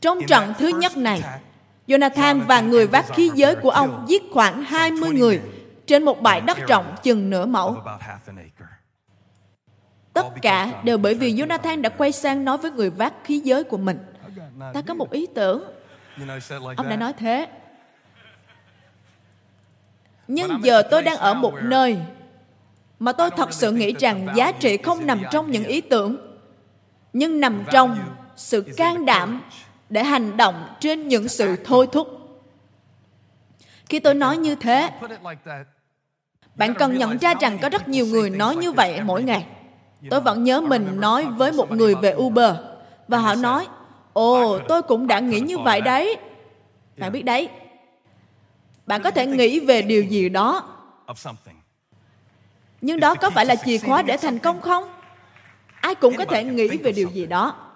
Trong 0.01 0.23
trận 0.23 0.53
thứ 0.59 0.67
nhất 0.67 0.97
này, 0.97 1.21
Jonathan 1.87 2.45
và 2.45 2.61
người 2.61 2.87
vác 2.87 3.05
khí 3.13 3.31
giới 3.35 3.55
của 3.55 3.69
ông 3.69 4.05
giết 4.07 4.23
khoảng 4.31 4.63
20 4.63 5.09
người 5.11 5.41
trên 5.85 6.03
một 6.03 6.21
bãi 6.21 6.41
đất 6.41 6.57
rộng 6.67 6.95
chừng 7.03 7.29
nửa 7.29 7.45
mẫu. 7.45 7.77
Tất 10.13 10.27
cả 10.41 10.81
đều 10.83 10.97
bởi 10.97 11.13
vì 11.13 11.33
Jonathan 11.33 11.81
đã 11.81 11.89
quay 11.89 12.11
sang 12.11 12.45
nói 12.45 12.57
với 12.57 12.71
người 12.71 12.89
vác 12.89 13.13
khí 13.23 13.39
giới 13.39 13.63
của 13.63 13.77
mình. 13.77 13.99
Ta 14.73 14.81
có 14.81 14.93
một 14.93 15.11
ý 15.11 15.27
tưởng. 15.35 15.63
Ông 16.77 16.89
đã 16.89 16.95
nói 16.95 17.13
thế. 17.13 17.47
Nhưng 20.27 20.59
giờ 20.63 20.81
tôi 20.91 21.03
đang 21.03 21.17
ở 21.17 21.33
một 21.33 21.53
nơi 21.61 21.97
mà 22.99 23.11
tôi 23.11 23.29
thật 23.31 23.53
sự 23.53 23.71
nghĩ 23.71 23.93
rằng 23.99 24.27
giá 24.35 24.51
trị 24.51 24.77
không 24.77 25.05
nằm 25.05 25.21
trong 25.31 25.51
những 25.51 25.63
ý 25.63 25.81
tưởng, 25.81 26.37
nhưng 27.13 27.39
nằm 27.39 27.63
trong 27.71 27.97
sự 28.35 28.73
can 28.77 29.05
đảm 29.05 29.41
để 29.89 30.03
hành 30.03 30.37
động 30.37 30.75
trên 30.79 31.07
những 31.07 31.27
sự 31.27 31.55
thôi 31.65 31.87
thúc. 31.91 32.07
Khi 33.89 33.99
tôi 33.99 34.13
nói 34.13 34.37
như 34.37 34.55
thế, 34.55 34.89
bạn 36.55 36.73
cần 36.73 36.97
nhận 36.97 37.17
ra 37.17 37.33
rằng 37.41 37.57
có 37.61 37.69
rất 37.69 37.87
nhiều 37.87 38.05
người 38.05 38.29
nói 38.29 38.55
như 38.55 38.71
vậy 38.71 39.01
mỗi 39.01 39.23
ngày. 39.23 39.45
Tôi 40.09 40.21
vẫn 40.21 40.43
nhớ 40.43 40.61
mình 40.61 40.99
nói 40.99 41.25
với 41.25 41.51
một 41.51 41.71
người 41.71 41.95
về 41.95 42.15
uber, 42.17 42.55
và 43.07 43.17
họ 43.17 43.35
nói, 43.35 43.67
ồ, 44.13 44.59
tôi 44.59 44.81
cũng 44.81 45.07
đã 45.07 45.19
nghĩ 45.19 45.39
như 45.39 45.57
vậy 45.57 45.81
đấy. 45.81 46.17
Bạn 46.97 47.11
biết 47.11 47.23
đấy. 47.23 47.49
Bạn 48.85 49.01
có 49.01 49.11
thể 49.11 49.25
nghĩ 49.25 49.59
về 49.59 49.81
điều 49.81 50.03
gì 50.03 50.29
đó. 50.29 50.73
Nhưng 52.81 52.99
đó 52.99 53.15
có 53.15 53.29
phải 53.29 53.45
là 53.45 53.55
chìa 53.55 53.77
khóa 53.77 54.01
để 54.01 54.17
thành 54.17 54.39
công 54.39 54.61
không? 54.61 54.83
Ai 55.81 55.95
cũng 55.95 56.15
có 56.17 56.25
thể 56.25 56.43
nghĩ 56.43 56.67
về 56.67 56.91
điều 56.91 57.09
gì 57.09 57.25
đó. 57.25 57.66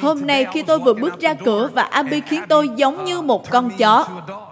Hôm 0.00 0.26
nay 0.26 0.46
khi 0.52 0.62
tôi 0.62 0.78
vừa 0.78 0.94
bước 0.94 1.20
ra 1.20 1.34
cửa 1.34 1.70
và 1.74 1.82
Abby 1.82 2.20
khiến 2.20 2.42
tôi 2.48 2.68
giống 2.76 3.04
như 3.04 3.20
một 3.20 3.50
con 3.50 3.70
chó 3.78 4.06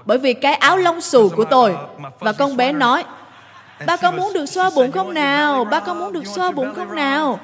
bởi 0.05 0.19
vì 0.19 0.35
cái 0.35 0.55
áo 0.55 0.77
lông 0.77 1.01
xù 1.01 1.29
của 1.29 1.45
tôi. 1.45 1.77
Và 2.19 2.33
con 2.33 2.57
bé 2.57 2.73
nói, 2.73 3.05
ba 3.87 3.97
có 3.97 4.11
muốn 4.11 4.33
được 4.33 4.47
xoa 4.47 4.71
bụng 4.77 4.93
không 4.93 5.15
nào? 5.15 5.65
Ba 5.65 5.81
có 5.81 5.95
muốn 5.95 6.13
được 6.13 6.27
xoa 6.27 6.51
bụng 6.51 6.75
không 6.75 6.95
nào? 6.95 7.39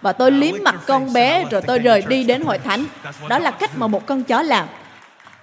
Và 0.00 0.12
tôi 0.12 0.30
liếm 0.30 0.54
mặt 0.62 0.74
con 0.86 1.12
bé 1.12 1.44
rồi 1.50 1.62
tôi 1.62 1.78
rời 1.78 2.02
đi 2.08 2.24
đến 2.24 2.44
hội 2.44 2.58
thánh. 2.58 2.84
Đó 3.28 3.38
là 3.38 3.50
cách 3.50 3.70
mà 3.76 3.86
một 3.86 4.06
con 4.06 4.22
chó 4.22 4.42
làm 4.42 4.66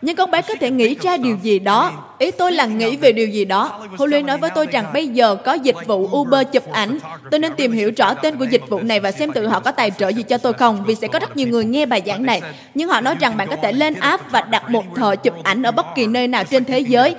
nhưng 0.01 0.15
con 0.15 0.31
bé 0.31 0.41
có 0.41 0.53
thể 0.59 0.71
nghĩ 0.71 0.95
ra 1.01 1.17
điều 1.17 1.37
gì 1.41 1.59
đó. 1.59 1.91
Ý 2.17 2.31
tôi 2.31 2.51
là 2.51 2.65
nghĩ 2.65 2.97
về 2.97 3.11
điều 3.11 3.27
gì 3.27 3.45
đó. 3.45 3.87
Holly 3.97 4.23
nói 4.23 4.37
với 4.37 4.49
tôi 4.55 4.67
rằng 4.71 4.85
bây 4.93 5.07
giờ 5.07 5.35
có 5.35 5.53
dịch 5.53 5.75
vụ 5.87 6.09
Uber 6.17 6.47
chụp 6.51 6.71
ảnh. 6.71 6.97
Tôi 7.31 7.39
nên 7.39 7.55
tìm 7.55 7.71
hiểu 7.71 7.91
rõ 7.97 8.13
tên 8.13 8.37
của 8.37 8.45
dịch 8.45 8.69
vụ 8.69 8.79
này 8.79 8.99
và 8.99 9.11
xem 9.11 9.31
tự 9.31 9.47
họ 9.47 9.59
có 9.59 9.71
tài 9.71 9.91
trợ 9.91 10.09
gì 10.09 10.23
cho 10.23 10.37
tôi 10.37 10.53
không, 10.53 10.83
vì 10.85 10.95
sẽ 10.95 11.07
có 11.07 11.19
rất 11.19 11.37
nhiều 11.37 11.47
người 11.47 11.65
nghe 11.65 11.85
bài 11.85 12.01
giảng 12.05 12.25
này. 12.25 12.41
Nhưng 12.75 12.89
họ 12.89 13.01
nói 13.01 13.15
rằng 13.19 13.37
bạn 13.37 13.47
có 13.47 13.55
thể 13.55 13.71
lên 13.71 13.93
app 13.93 14.31
và 14.31 14.41
đặt 14.41 14.69
một 14.69 14.83
thợ 14.95 15.15
chụp 15.15 15.33
ảnh 15.43 15.63
ở 15.63 15.71
bất 15.71 15.85
kỳ 15.95 16.07
nơi 16.07 16.27
nào 16.27 16.43
trên 16.43 16.65
thế 16.65 16.79
giới. 16.79 17.15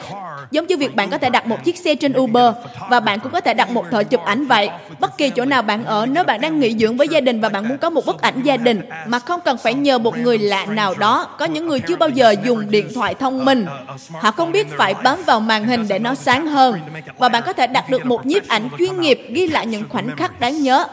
Giống 0.53 0.67
như 0.67 0.77
việc 0.77 0.95
bạn 0.95 1.11
có 1.11 1.19
thể 1.19 1.31
đặt 1.31 1.47
một 1.47 1.65
chiếc 1.65 1.79
xe 1.79 1.95
trên 1.95 2.13
Uber 2.19 2.55
và 2.91 3.01
bạn 3.01 3.21
cũng 3.21 3.33
có 3.33 3.41
thể 3.41 3.55
đặt 3.55 3.71
một 3.71 3.85
thợ 3.91 4.05
chụp 4.05 4.21
ảnh 4.25 4.47
vậy. 4.47 4.69
Bất 5.01 5.19
kỳ 5.19 5.31
chỗ 5.31 5.45
nào 5.45 5.63
bạn 5.63 5.85
ở, 5.85 6.07
nếu 6.07 6.25
bạn 6.25 6.41
đang 6.41 6.61
nghỉ 6.61 6.77
dưỡng 6.79 6.97
với 6.97 7.09
gia 7.09 7.21
đình 7.21 7.41
và 7.41 7.49
bạn 7.49 7.69
muốn 7.69 7.79
có 7.79 7.91
một 7.91 8.07
bức 8.07 8.21
ảnh 8.21 8.43
gia 8.43 8.57
đình 8.57 8.81
mà 9.07 9.19
không 9.19 9.41
cần 9.45 9.57
phải 9.59 9.75
nhờ 9.75 9.99
một 9.99 10.19
người 10.19 10.39
lạ 10.39 10.67
nào 10.67 10.95
đó, 10.95 11.29
có 11.39 11.45
những 11.45 11.69
người 11.69 11.81
chưa 11.81 11.97
bao 11.97 12.09
giờ 12.09 12.35
dùng 12.45 12.71
điện 12.71 12.89
thoại 12.95 13.15
thông 13.15 13.45
minh. 13.45 13.67
Họ 14.13 14.31
không 14.31 14.53
biết 14.53 14.67
phải 14.77 14.95
bám 15.05 15.19
vào 15.27 15.41
màn 15.41 15.65
hình 15.65 15.89
để 15.89 15.99
nó 15.99 16.15
sáng 16.15 16.47
hơn. 16.47 16.81
Và 17.19 17.29
bạn 17.29 17.43
có 17.47 17.53
thể 17.53 17.67
đặt 17.67 17.91
được 17.91 18.07
một 18.07 18.27
nhiếp 18.27 18.49
ảnh 18.49 18.69
chuyên 18.79 19.01
nghiệp 19.01 19.21
ghi 19.29 19.47
lại 19.47 19.67
những 19.67 19.89
khoảnh 19.89 20.17
khắc 20.17 20.41
đáng 20.41 20.63
nhớ. 20.63 20.85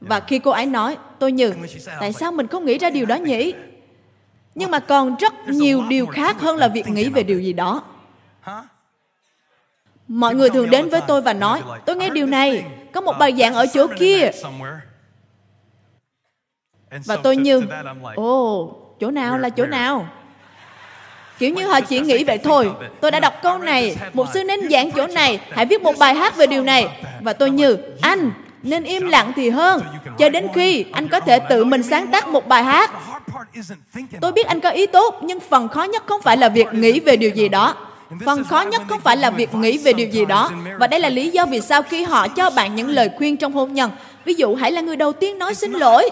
Và 0.00 0.20
khi 0.20 0.38
cô 0.38 0.50
ấy 0.50 0.66
nói, 0.66 0.96
tôi 1.18 1.32
như, 1.32 1.52
tại 2.00 2.12
sao 2.12 2.32
mình 2.32 2.46
không 2.46 2.64
nghĩ 2.64 2.78
ra 2.78 2.90
điều 2.90 3.06
đó 3.06 3.14
nhỉ? 3.14 3.52
Nhưng 4.54 4.70
mà 4.70 4.78
còn 4.78 5.16
rất 5.16 5.32
nhiều 5.48 5.82
điều 5.88 6.06
khác 6.06 6.40
hơn 6.40 6.56
là 6.56 6.68
việc 6.68 6.88
nghĩ 6.88 7.08
về 7.08 7.22
điều 7.22 7.40
gì 7.40 7.52
đó. 7.52 7.82
Mọi 10.08 10.34
người 10.34 10.50
thường 10.50 10.70
đến 10.70 10.88
với 10.88 11.00
tôi 11.06 11.20
và 11.20 11.32
nói, 11.32 11.62
tôi 11.86 11.96
nghe 11.96 12.10
điều 12.10 12.26
này, 12.26 12.64
có 12.92 13.00
một 13.00 13.14
bài 13.18 13.34
giảng 13.38 13.54
ở 13.54 13.66
chỗ 13.74 13.86
kia. 13.98 14.30
Và 17.04 17.16
tôi 17.16 17.36
như, 17.36 17.62
ồ, 18.14 18.62
oh, 18.62 18.96
chỗ 19.00 19.10
nào 19.10 19.38
là 19.38 19.50
chỗ 19.50 19.66
nào? 19.66 20.08
Kiểu 21.38 21.54
như 21.54 21.66
họ 21.66 21.80
chỉ 21.80 22.00
nghĩ 22.00 22.24
vậy 22.24 22.38
thôi. 22.38 22.70
Tôi 23.00 23.10
đã 23.10 23.20
đọc 23.20 23.34
câu 23.42 23.58
này, 23.58 23.96
một 24.12 24.26
sư 24.34 24.44
nên 24.44 24.70
giảng 24.70 24.90
chỗ 24.92 25.06
này, 25.06 25.40
hãy 25.50 25.66
viết 25.66 25.82
một 25.82 25.94
bài 25.98 26.14
hát 26.14 26.36
về 26.36 26.46
điều 26.46 26.62
này. 26.62 26.88
Và 27.20 27.32
tôi 27.32 27.50
như, 27.50 27.76
anh, 28.00 28.30
nên 28.62 28.84
im 28.84 29.08
lặng 29.08 29.32
thì 29.36 29.50
hơn, 29.50 29.82
cho 30.18 30.28
đến 30.28 30.46
khi 30.54 30.84
anh 30.92 31.08
có 31.08 31.20
thể 31.20 31.38
tự 31.38 31.64
mình 31.64 31.82
sáng 31.82 32.06
tác 32.06 32.28
một 32.28 32.48
bài 32.48 32.64
hát. 32.64 32.90
Tôi 34.20 34.32
biết 34.32 34.46
anh 34.46 34.60
có 34.60 34.70
ý 34.70 34.86
tốt, 34.86 35.20
nhưng 35.22 35.40
phần 35.40 35.68
khó 35.68 35.82
nhất 35.82 36.02
không 36.06 36.22
phải 36.22 36.36
là 36.36 36.48
việc 36.48 36.66
nghĩ 36.72 37.00
về 37.00 37.16
điều 37.16 37.30
gì 37.30 37.48
đó, 37.48 37.74
Phần 38.24 38.44
khó 38.44 38.60
nhất 38.60 38.82
không 38.88 39.00
phải 39.00 39.16
là 39.16 39.30
việc 39.30 39.54
nghĩ 39.54 39.78
về 39.78 39.92
điều 39.92 40.08
gì 40.08 40.24
đó. 40.24 40.50
Và 40.78 40.86
đây 40.86 41.00
là 41.00 41.08
lý 41.08 41.30
do 41.30 41.46
vì 41.46 41.60
sao 41.60 41.82
khi 41.82 42.02
họ 42.02 42.28
cho 42.28 42.50
bạn 42.50 42.74
những 42.74 42.88
lời 42.88 43.10
khuyên 43.16 43.36
trong 43.36 43.52
hôn 43.52 43.74
nhân. 43.74 43.90
Ví 44.24 44.34
dụ, 44.34 44.54
hãy 44.54 44.72
là 44.72 44.80
người 44.80 44.96
đầu 44.96 45.12
tiên 45.12 45.38
nói 45.38 45.54
xin 45.54 45.72
lỗi. 45.72 46.10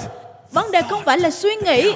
Vấn 0.53 0.71
đề 0.73 0.83
không 0.83 1.03
phải 1.05 1.19
là 1.19 1.31
suy 1.31 1.57
nghĩ. 1.65 1.93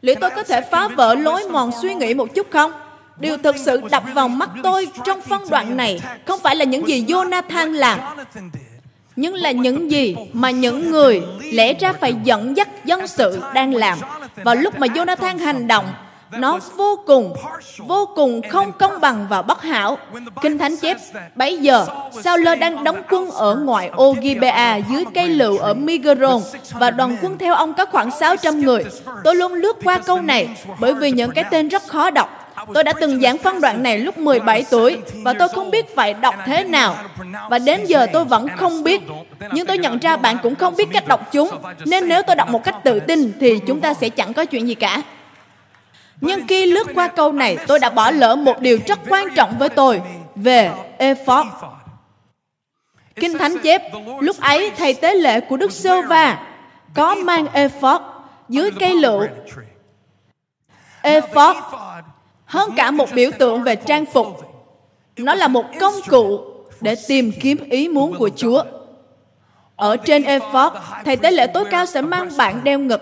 Liệu 0.00 0.14
tôi 0.20 0.30
có 0.30 0.42
thể 0.42 0.60
phá 0.60 0.88
vỡ 0.88 1.14
lối 1.14 1.48
mòn 1.48 1.70
suy 1.82 1.94
nghĩ 1.94 2.14
một 2.14 2.34
chút 2.34 2.46
không? 2.50 2.72
Điều 3.18 3.36
thực 3.36 3.56
sự 3.56 3.80
đập 3.90 4.02
vào 4.14 4.28
mắt 4.28 4.50
tôi 4.62 4.88
trong 5.04 5.22
phân 5.22 5.50
đoạn 5.50 5.76
này 5.76 6.00
không 6.24 6.40
phải 6.40 6.56
là 6.56 6.64
những 6.64 6.88
gì 6.88 7.04
Jonathan 7.04 7.72
làm, 7.72 8.00
nhưng 9.16 9.34
là 9.34 9.50
những 9.50 9.90
gì 9.90 10.16
mà 10.32 10.50
những 10.50 10.90
người 10.90 11.22
lẽ 11.52 11.74
ra 11.74 11.92
phải 11.92 12.14
dẫn 12.24 12.56
dắt 12.56 12.84
dân 12.84 13.06
sự 13.06 13.40
đang 13.54 13.74
làm. 13.74 13.98
Vào 14.44 14.54
lúc 14.54 14.78
mà 14.78 14.86
Jonathan 14.86 15.38
hành 15.38 15.66
động, 15.66 15.86
nó 16.38 16.58
vô 16.76 16.98
cùng, 17.06 17.34
vô 17.78 18.08
cùng 18.14 18.42
không 18.48 18.72
công 18.72 19.00
bằng 19.00 19.26
và 19.30 19.42
bất 19.42 19.62
hảo. 19.62 19.98
Kinh 20.42 20.58
Thánh 20.58 20.76
chép, 20.76 20.96
bấy 21.34 21.58
giờ, 21.58 21.86
Sao 22.22 22.36
Lơ 22.36 22.54
đang 22.54 22.84
đóng 22.84 23.02
quân 23.10 23.30
ở 23.30 23.54
ngoại 23.54 23.88
ô 23.88 24.14
Gibea 24.22 24.76
dưới 24.76 25.04
cây 25.14 25.28
lựu 25.28 25.58
ở 25.58 25.74
Migron 25.74 26.40
và 26.72 26.90
đoàn 26.90 27.16
quân 27.22 27.38
theo 27.38 27.54
ông 27.54 27.74
có 27.74 27.86
khoảng 27.86 28.10
600 28.10 28.60
người. 28.60 28.84
Tôi 29.24 29.36
luôn 29.36 29.52
lướt 29.52 29.76
qua 29.84 29.98
câu 29.98 30.22
này 30.22 30.48
bởi 30.80 30.94
vì 30.94 31.10
những 31.10 31.30
cái 31.30 31.44
tên 31.50 31.68
rất 31.68 31.82
khó 31.82 32.10
đọc. 32.10 32.42
Tôi 32.74 32.84
đã 32.84 32.92
từng 33.00 33.20
giảng 33.20 33.38
phân 33.38 33.60
đoạn 33.60 33.82
này 33.82 33.98
lúc 33.98 34.18
17 34.18 34.64
tuổi 34.70 34.98
và 35.24 35.32
tôi 35.32 35.48
không 35.48 35.70
biết 35.70 35.96
phải 35.96 36.14
đọc 36.14 36.34
thế 36.46 36.64
nào. 36.64 36.96
Và 37.50 37.58
đến 37.58 37.84
giờ 37.86 38.06
tôi 38.12 38.24
vẫn 38.24 38.48
không 38.56 38.82
biết. 38.82 39.02
Nhưng 39.52 39.66
tôi 39.66 39.78
nhận 39.78 39.98
ra 39.98 40.16
bạn 40.16 40.36
cũng 40.42 40.54
không 40.54 40.76
biết 40.76 40.88
cách 40.92 41.08
đọc 41.08 41.32
chúng. 41.32 41.48
Nên 41.86 42.08
nếu 42.08 42.22
tôi 42.26 42.36
đọc 42.36 42.48
một 42.48 42.64
cách 42.64 42.76
tự 42.84 43.00
tin 43.00 43.32
thì 43.40 43.58
chúng 43.66 43.80
ta 43.80 43.94
sẽ 43.94 44.08
chẳng 44.08 44.32
có 44.32 44.44
chuyện 44.44 44.68
gì 44.68 44.74
cả. 44.74 45.02
Nhưng 46.20 46.46
khi 46.46 46.66
lướt 46.66 46.86
qua 46.94 47.08
câu 47.08 47.32
này, 47.32 47.58
tôi 47.66 47.78
đã 47.78 47.90
bỏ 47.90 48.10
lỡ 48.10 48.36
một 48.36 48.60
điều 48.60 48.78
rất 48.86 48.98
quan 49.08 49.28
trọng 49.34 49.58
với 49.58 49.68
tôi 49.68 50.02
về 50.36 50.70
ephod. 50.98 51.46
Kinh 53.14 53.38
Thánh 53.38 53.58
chép, 53.62 53.82
lúc 54.20 54.36
ấy 54.40 54.70
thầy 54.76 54.94
tế 54.94 55.14
lễ 55.14 55.40
của 55.40 55.56
Đức 55.56 55.72
Sơ 55.72 56.02
Va 56.02 56.46
có 56.94 57.14
mang 57.14 57.46
ephod 57.52 58.00
dưới 58.48 58.70
cây 58.80 58.96
lựu. 58.96 59.26
Ephod 61.02 61.56
hơn 62.44 62.70
cả 62.76 62.90
một 62.90 63.08
biểu 63.14 63.30
tượng 63.38 63.62
về 63.62 63.76
trang 63.76 64.06
phục, 64.06 64.26
nó 65.16 65.34
là 65.34 65.48
một 65.48 65.64
công 65.80 65.94
cụ 66.08 66.40
để 66.80 66.96
tìm 67.08 67.32
kiếm 67.40 67.58
ý 67.70 67.88
muốn 67.88 68.14
của 68.18 68.30
Chúa. 68.36 68.62
Ở 69.76 69.96
trên 69.96 70.22
ephod, 70.22 70.72
thầy 71.04 71.16
tế 71.16 71.30
lễ 71.30 71.46
tối 71.46 71.64
cao 71.70 71.86
sẽ 71.86 72.00
mang 72.00 72.28
bản 72.36 72.64
đeo 72.64 72.78
ngực. 72.78 73.00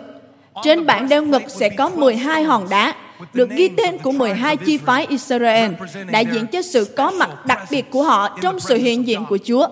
Trên 0.62 0.86
bản 0.86 1.08
đeo 1.08 1.22
ngực 1.22 1.42
sẽ 1.48 1.68
có 1.68 1.88
12 1.88 2.42
hòn 2.42 2.66
đá 2.70 2.94
được 3.32 3.50
ghi 3.50 3.68
tên 3.68 3.98
của 3.98 4.12
12 4.12 4.56
chi 4.56 4.78
phái 4.78 5.06
Israel, 5.06 5.72
đại 6.10 6.26
diện 6.26 6.46
cho 6.46 6.62
sự 6.62 6.84
có 6.96 7.10
mặt 7.10 7.46
đặc 7.46 7.60
biệt 7.70 7.90
của 7.90 8.02
họ 8.02 8.38
trong 8.42 8.60
sự 8.60 8.76
hiện 8.76 9.06
diện 9.06 9.24
của 9.28 9.38
Chúa. 9.44 9.66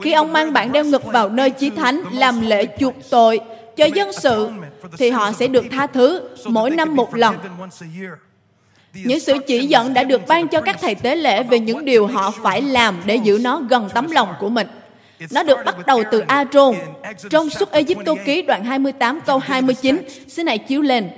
Khi 0.00 0.12
ông 0.12 0.32
mang 0.32 0.52
bản 0.52 0.72
đeo 0.72 0.84
ngực 0.84 1.04
vào 1.04 1.28
nơi 1.28 1.50
chí 1.50 1.70
thánh 1.70 2.02
làm 2.12 2.40
lễ 2.40 2.66
chuộc 2.78 2.94
tội 3.10 3.40
cho 3.76 3.84
dân 3.84 4.12
sự, 4.12 4.50
thì 4.98 5.10
họ 5.10 5.32
sẽ 5.32 5.46
được 5.46 5.64
tha 5.70 5.86
thứ 5.86 6.20
mỗi 6.44 6.70
năm 6.70 6.96
một 6.96 7.16
lần. 7.16 7.36
Những 8.94 9.20
sự 9.20 9.38
chỉ 9.46 9.66
dẫn 9.66 9.94
đã 9.94 10.02
được 10.02 10.26
ban 10.26 10.48
cho 10.48 10.60
các 10.60 10.76
thầy 10.80 10.94
tế 10.94 11.16
lễ 11.16 11.42
về 11.42 11.58
những 11.58 11.84
điều 11.84 12.06
họ 12.06 12.30
phải 12.30 12.62
làm 12.62 12.94
để 13.04 13.16
giữ 13.16 13.38
nó 13.42 13.60
gần 13.70 13.88
tấm 13.94 14.10
lòng 14.10 14.28
của 14.40 14.48
mình. 14.48 14.66
Nó 15.30 15.42
được 15.42 15.58
bắt 15.64 15.86
đầu 15.86 16.02
từ 16.10 16.20
Aaron. 16.20 16.74
Trong 17.30 17.50
suốt 17.50 17.70
Egypto 17.70 18.14
ký 18.24 18.42
đoạn 18.42 18.64
28 18.64 19.20
câu 19.26 19.38
29, 19.38 19.98
xin 20.28 20.46
hãy 20.46 20.58
chiếu 20.58 20.82
lên. 20.82 21.10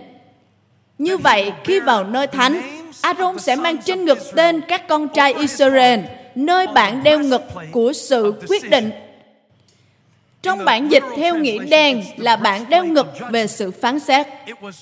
Như 1.00 1.16
vậy, 1.16 1.52
khi 1.64 1.80
vào 1.80 2.04
nơi 2.04 2.26
thánh, 2.26 2.60
Aaron 3.00 3.38
sẽ 3.38 3.56
mang 3.56 3.78
trên 3.78 4.04
ngực 4.04 4.18
tên 4.34 4.60
các 4.68 4.88
con 4.88 5.08
trai 5.08 5.34
Israel, 5.34 6.00
nơi 6.34 6.66
bạn 6.66 7.02
đeo 7.02 7.18
ngực 7.18 7.42
của 7.72 7.92
sự 7.92 8.34
quyết 8.48 8.70
định. 8.70 8.90
Trong 10.42 10.64
bản 10.64 10.88
dịch 10.88 11.02
theo 11.16 11.36
nghĩa 11.36 11.58
đen 11.58 12.02
là 12.16 12.36
bạn 12.36 12.64
đeo 12.68 12.84
ngực 12.84 13.06
về 13.30 13.46
sự 13.46 13.70
phán 13.70 14.00
xét. 14.00 14.26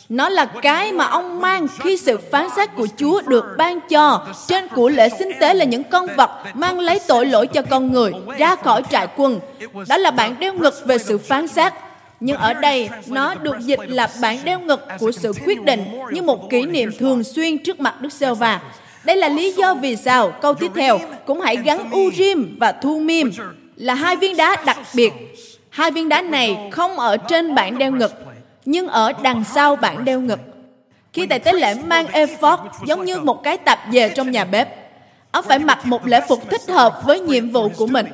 Nó 0.08 0.28
là 0.28 0.44
cái 0.44 0.92
mà 0.92 1.04
ông 1.04 1.40
mang 1.40 1.66
khi 1.80 1.96
sự 1.96 2.18
phán 2.30 2.46
xét 2.56 2.68
của 2.76 2.86
Chúa 2.96 3.22
được 3.26 3.44
ban 3.58 3.80
cho. 3.80 4.26
Trên 4.46 4.68
của 4.68 4.88
lễ 4.88 5.08
sinh 5.18 5.30
tế 5.40 5.54
là 5.54 5.64
những 5.64 5.84
con 5.84 6.06
vật 6.16 6.30
mang 6.54 6.78
lấy 6.78 7.00
tội 7.08 7.26
lỗi 7.26 7.46
cho 7.46 7.62
con 7.62 7.92
người 7.92 8.12
ra 8.38 8.56
khỏi 8.56 8.82
trại 8.90 9.06
quân. 9.16 9.40
Đó 9.88 9.96
là 9.96 10.10
bạn 10.10 10.36
đeo 10.40 10.54
ngực 10.54 10.74
về 10.86 10.98
sự 10.98 11.18
phán 11.18 11.48
xét 11.48 11.72
nhưng 12.20 12.36
ở 12.36 12.54
đây 12.54 12.90
nó 13.06 13.34
được 13.34 13.56
dịch 13.60 13.80
là 13.86 14.08
bản 14.20 14.38
đeo 14.44 14.60
ngực 14.60 14.86
của 14.98 15.12
sự 15.12 15.32
quyết 15.46 15.62
định 15.62 15.84
như 16.12 16.22
một 16.22 16.50
kỷ 16.50 16.62
niệm 16.62 16.90
thường 16.98 17.24
xuyên 17.24 17.58
trước 17.58 17.80
mặt 17.80 18.00
Đức 18.00 18.12
Sơ 18.12 18.34
và 18.34 18.60
Đây 19.04 19.16
là 19.16 19.28
lý 19.28 19.52
do 19.52 19.74
vì 19.74 19.96
sao 19.96 20.30
câu 20.30 20.54
tiếp 20.54 20.70
theo 20.74 20.98
cũng 21.26 21.40
hãy 21.40 21.56
gắn 21.56 21.90
Urim 21.96 22.56
và 22.60 22.72
Thumim 22.72 23.30
là 23.76 23.94
hai 23.94 24.16
viên 24.16 24.36
đá 24.36 24.56
đặc 24.66 24.78
biệt. 24.94 25.12
Hai 25.70 25.90
viên 25.90 26.08
đá 26.08 26.22
này 26.22 26.68
không 26.72 26.98
ở 26.98 27.16
trên 27.16 27.54
bản 27.54 27.78
đeo 27.78 27.92
ngực, 27.92 28.12
nhưng 28.64 28.88
ở 28.88 29.12
đằng 29.22 29.44
sau 29.54 29.76
bản 29.76 30.04
đeo 30.04 30.20
ngực. 30.20 30.40
Khi 31.12 31.26
tại 31.26 31.38
tế 31.38 31.52
lễ 31.52 31.74
mang 31.74 32.06
ephod 32.06 32.60
giống 32.86 33.04
như 33.04 33.20
một 33.20 33.42
cái 33.42 33.58
tạp 33.58 33.78
dề 33.92 34.08
trong 34.08 34.30
nhà 34.30 34.44
bếp, 34.44 34.68
ông 35.30 35.44
phải 35.48 35.58
mặc 35.58 35.86
một 35.86 36.06
lễ 36.06 36.20
phục 36.28 36.50
thích 36.50 36.62
hợp 36.68 37.00
với 37.04 37.20
nhiệm 37.20 37.50
vụ 37.50 37.68
của 37.68 37.86
mình. 37.86 38.06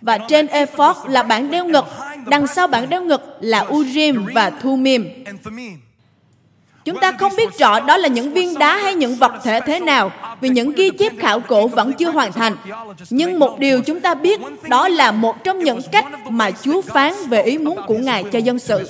Và 0.00 0.18
trên 0.18 0.46
ephod 0.46 0.96
là 1.08 1.22
bản 1.22 1.50
đeo 1.50 1.64
ngực 1.64 1.84
đằng 2.26 2.46
sau 2.46 2.66
bản 2.66 2.88
đeo 2.88 3.02
ngực 3.02 3.36
là 3.40 3.60
Urim 3.60 4.26
và 4.34 4.50
Thumim. 4.50 5.24
Chúng 6.84 7.00
ta 7.00 7.12
không 7.12 7.32
biết 7.36 7.58
rõ 7.58 7.80
đó 7.80 7.96
là 7.96 8.08
những 8.08 8.32
viên 8.32 8.58
đá 8.58 8.76
hay 8.76 8.94
những 8.94 9.14
vật 9.14 9.32
thể 9.44 9.60
thế 9.60 9.80
nào 9.80 10.12
vì 10.40 10.48
những 10.48 10.72
ghi 10.72 10.90
chép 10.90 11.12
khảo 11.18 11.40
cổ 11.40 11.68
vẫn 11.68 11.92
chưa 11.92 12.10
hoàn 12.10 12.32
thành. 12.32 12.56
Nhưng 13.10 13.38
một 13.38 13.58
điều 13.58 13.82
chúng 13.82 14.00
ta 14.00 14.14
biết 14.14 14.40
đó 14.68 14.88
là 14.88 15.12
một 15.12 15.44
trong 15.44 15.58
những 15.58 15.80
cách 15.92 16.06
mà 16.30 16.50
Chúa 16.50 16.82
phán 16.82 17.12
về 17.28 17.42
ý 17.42 17.58
muốn 17.58 17.78
của 17.86 17.98
Ngài 17.98 18.24
cho 18.24 18.38
dân 18.38 18.58
sự. 18.58 18.88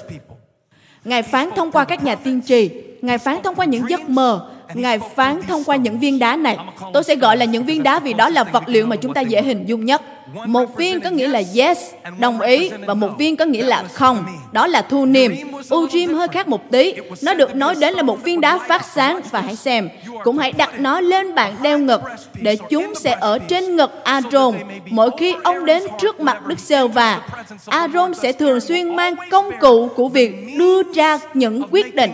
Ngài 1.05 1.23
phán 1.23 1.51
thông 1.57 1.73
qua 1.73 1.85
các 1.85 2.05
nhà 2.05 2.15
tiên 2.15 2.41
tri, 2.47 2.71
Ngài 3.03 3.19
phán 3.19 3.43
thông 3.43 3.55
qua 3.55 3.65
những 3.65 3.91
giấc 3.91 4.09
mơ 4.09 4.51
Ngài 4.75 4.99
phán 4.99 5.41
thông 5.49 5.65
qua 5.65 5.77
những 5.77 5.99
viên 5.99 6.19
đá 6.19 6.37
này. 6.37 6.57
Tôi 6.93 7.05
sẽ 7.05 7.17
gọi 7.17 7.37
là 7.37 7.45
những 7.45 7.65
viên 7.65 7.83
đá 7.83 7.99
vì 7.99 8.13
đó 8.13 8.29
là 8.29 8.45
vật 8.45 8.63
liệu 8.67 8.87
mà 8.87 8.97
chúng 8.97 9.15
ta 9.15 9.21
dễ 9.21 9.43
hình 9.43 9.65
dung 9.67 9.85
nhất. 9.85 10.03
Một 10.47 10.77
viên 10.77 11.01
có 11.01 11.11
nghĩa 11.11 11.29
là 11.29 11.43
yes, 11.57 11.79
đồng 12.19 12.41
ý, 12.41 12.71
và 12.87 12.95
một 12.95 13.11
viên 13.19 13.37
có 13.37 13.45
nghĩa 13.45 13.63
là 13.63 13.85
không. 13.93 14.25
Đó 14.53 14.67
là 14.67 14.83
thu 14.83 15.07
niềm. 15.07 15.37
Ujim 15.69 16.17
hơi 16.17 16.29
khác 16.29 16.49
một 16.49 16.71
tí. 16.71 16.95
Nó 17.23 17.35
được 17.35 17.55
nói 17.55 17.75
đến 17.75 17.95
là 17.95 18.03
một 18.03 18.25
viên 18.25 18.41
đá 18.41 18.59
phát 18.69 18.85
sáng 18.85 19.21
và 19.31 19.41
hãy 19.41 19.57
xem. 19.57 19.89
Cũng 20.25 20.39
hãy 20.39 20.53
đặt 20.53 20.81
nó 20.81 21.01
lên 21.01 21.35
bạn 21.35 21.55
đeo 21.63 21.79
ngực 21.79 22.03
để 22.35 22.57
chúng 22.71 22.95
sẽ 22.95 23.17
ở 23.21 23.39
trên 23.39 23.77
ngực 23.77 24.05
Aaron. 24.05 24.55
Mỗi 24.91 25.11
khi 25.19 25.35
ông 25.45 25.65
đến 25.65 25.83
trước 26.01 26.21
mặt 26.21 26.47
Đức 26.47 26.59
Sêu 26.59 26.89
và 26.89 27.21
Aaron 27.67 28.15
sẽ 28.15 28.33
thường 28.33 28.61
xuyên 28.61 28.97
mang 28.97 29.15
công 29.31 29.51
cụ 29.61 29.89
của 29.97 30.09
việc 30.09 30.35
đưa 30.59 30.83
ra 30.93 31.19
những 31.35 31.63
quyết 31.71 31.95
định 31.95 32.11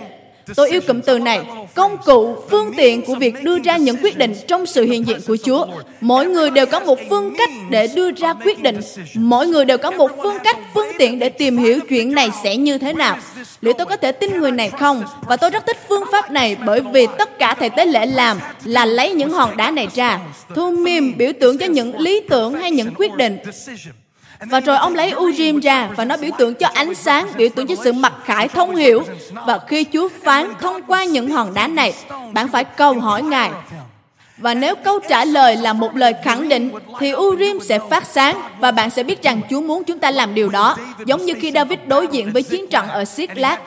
Tôi 0.56 0.70
yêu 0.70 0.80
cụm 0.86 1.00
từ 1.00 1.18
này, 1.18 1.40
công 1.74 1.96
cụ, 2.04 2.36
phương 2.50 2.74
tiện 2.76 3.02
của 3.02 3.14
việc 3.14 3.44
đưa 3.44 3.58
ra 3.58 3.76
những 3.76 3.96
quyết 4.02 4.18
định 4.18 4.34
trong 4.48 4.66
sự 4.66 4.84
hiện 4.84 5.06
diện 5.06 5.18
của 5.26 5.36
Chúa. 5.44 5.66
Mỗi 6.00 6.26
người 6.26 6.50
đều 6.50 6.66
có 6.66 6.80
một 6.80 6.98
phương 7.10 7.34
cách 7.38 7.50
để 7.70 7.86
đưa 7.86 8.10
ra 8.10 8.34
quyết 8.34 8.62
định. 8.62 8.80
Mỗi 9.14 9.46
người 9.46 9.64
đều 9.64 9.78
có 9.78 9.90
một 9.90 10.10
phương 10.22 10.36
cách, 10.44 10.58
phương 10.74 10.86
tiện 10.98 11.18
để 11.18 11.28
tìm 11.28 11.58
hiểu 11.58 11.80
chuyện 11.88 12.14
này 12.14 12.28
sẽ 12.42 12.56
như 12.56 12.78
thế 12.78 12.92
nào. 12.92 13.16
Liệu 13.60 13.72
tôi 13.72 13.86
có 13.86 13.96
thể 13.96 14.12
tin 14.12 14.40
người 14.40 14.50
này 14.50 14.70
không? 14.70 15.04
Và 15.28 15.36
tôi 15.36 15.50
rất 15.50 15.66
thích 15.66 15.78
phương 15.88 16.04
pháp 16.12 16.30
này 16.30 16.56
bởi 16.66 16.80
vì 16.80 17.06
tất 17.18 17.38
cả 17.38 17.54
thầy 17.54 17.70
tế 17.70 17.86
lễ 17.86 18.06
làm 18.06 18.38
là 18.64 18.84
lấy 18.84 19.12
những 19.12 19.30
hòn 19.30 19.56
đá 19.56 19.70
này 19.70 19.88
ra. 19.94 20.20
Thu 20.54 20.70
mềm 20.70 21.14
biểu 21.16 21.32
tượng 21.40 21.58
cho 21.58 21.66
những 21.66 21.98
lý 21.98 22.20
tưởng 22.30 22.54
hay 22.54 22.70
những 22.70 22.94
quyết 22.96 23.14
định 23.14 23.38
và 24.46 24.60
rồi 24.60 24.76
ông 24.76 24.94
lấy 24.94 25.14
Urim 25.14 25.60
ra 25.60 25.88
và 25.96 26.04
nó 26.04 26.16
biểu 26.16 26.30
tượng 26.38 26.54
cho 26.54 26.68
ánh 26.74 26.94
sáng, 26.94 27.26
biểu 27.36 27.48
tượng 27.48 27.66
cho 27.66 27.74
sự 27.84 27.92
mặc 27.92 28.12
khải 28.24 28.48
thông 28.48 28.76
hiểu. 28.76 29.02
Và 29.46 29.58
khi 29.68 29.84
Chúa 29.84 30.08
phán 30.24 30.52
thông 30.60 30.82
qua 30.82 31.04
những 31.04 31.30
hòn 31.30 31.54
đá 31.54 31.66
này, 31.66 31.94
bạn 32.32 32.48
phải 32.48 32.64
cầu 32.64 33.00
hỏi 33.00 33.22
Ngài 33.22 33.50
và 34.36 34.54
nếu 34.54 34.74
câu 34.74 34.98
trả 35.08 35.24
lời 35.24 35.56
là 35.56 35.72
một 35.72 35.96
lời 35.96 36.14
khẳng 36.24 36.48
định, 36.48 36.70
thì 37.00 37.14
Urim 37.14 37.58
sẽ 37.60 37.78
phát 37.90 38.06
sáng 38.06 38.42
và 38.60 38.70
bạn 38.70 38.90
sẽ 38.90 39.02
biết 39.02 39.22
rằng 39.22 39.40
Chúa 39.50 39.60
muốn 39.60 39.84
chúng 39.84 39.98
ta 39.98 40.10
làm 40.10 40.34
điều 40.34 40.48
đó. 40.48 40.76
Giống 41.06 41.24
như 41.24 41.34
khi 41.40 41.52
David 41.54 41.78
đối 41.86 42.06
diện 42.06 42.32
với 42.32 42.42
chiến 42.42 42.70
trận 42.70 42.88
ở 42.88 43.04
Siklag 43.04 43.58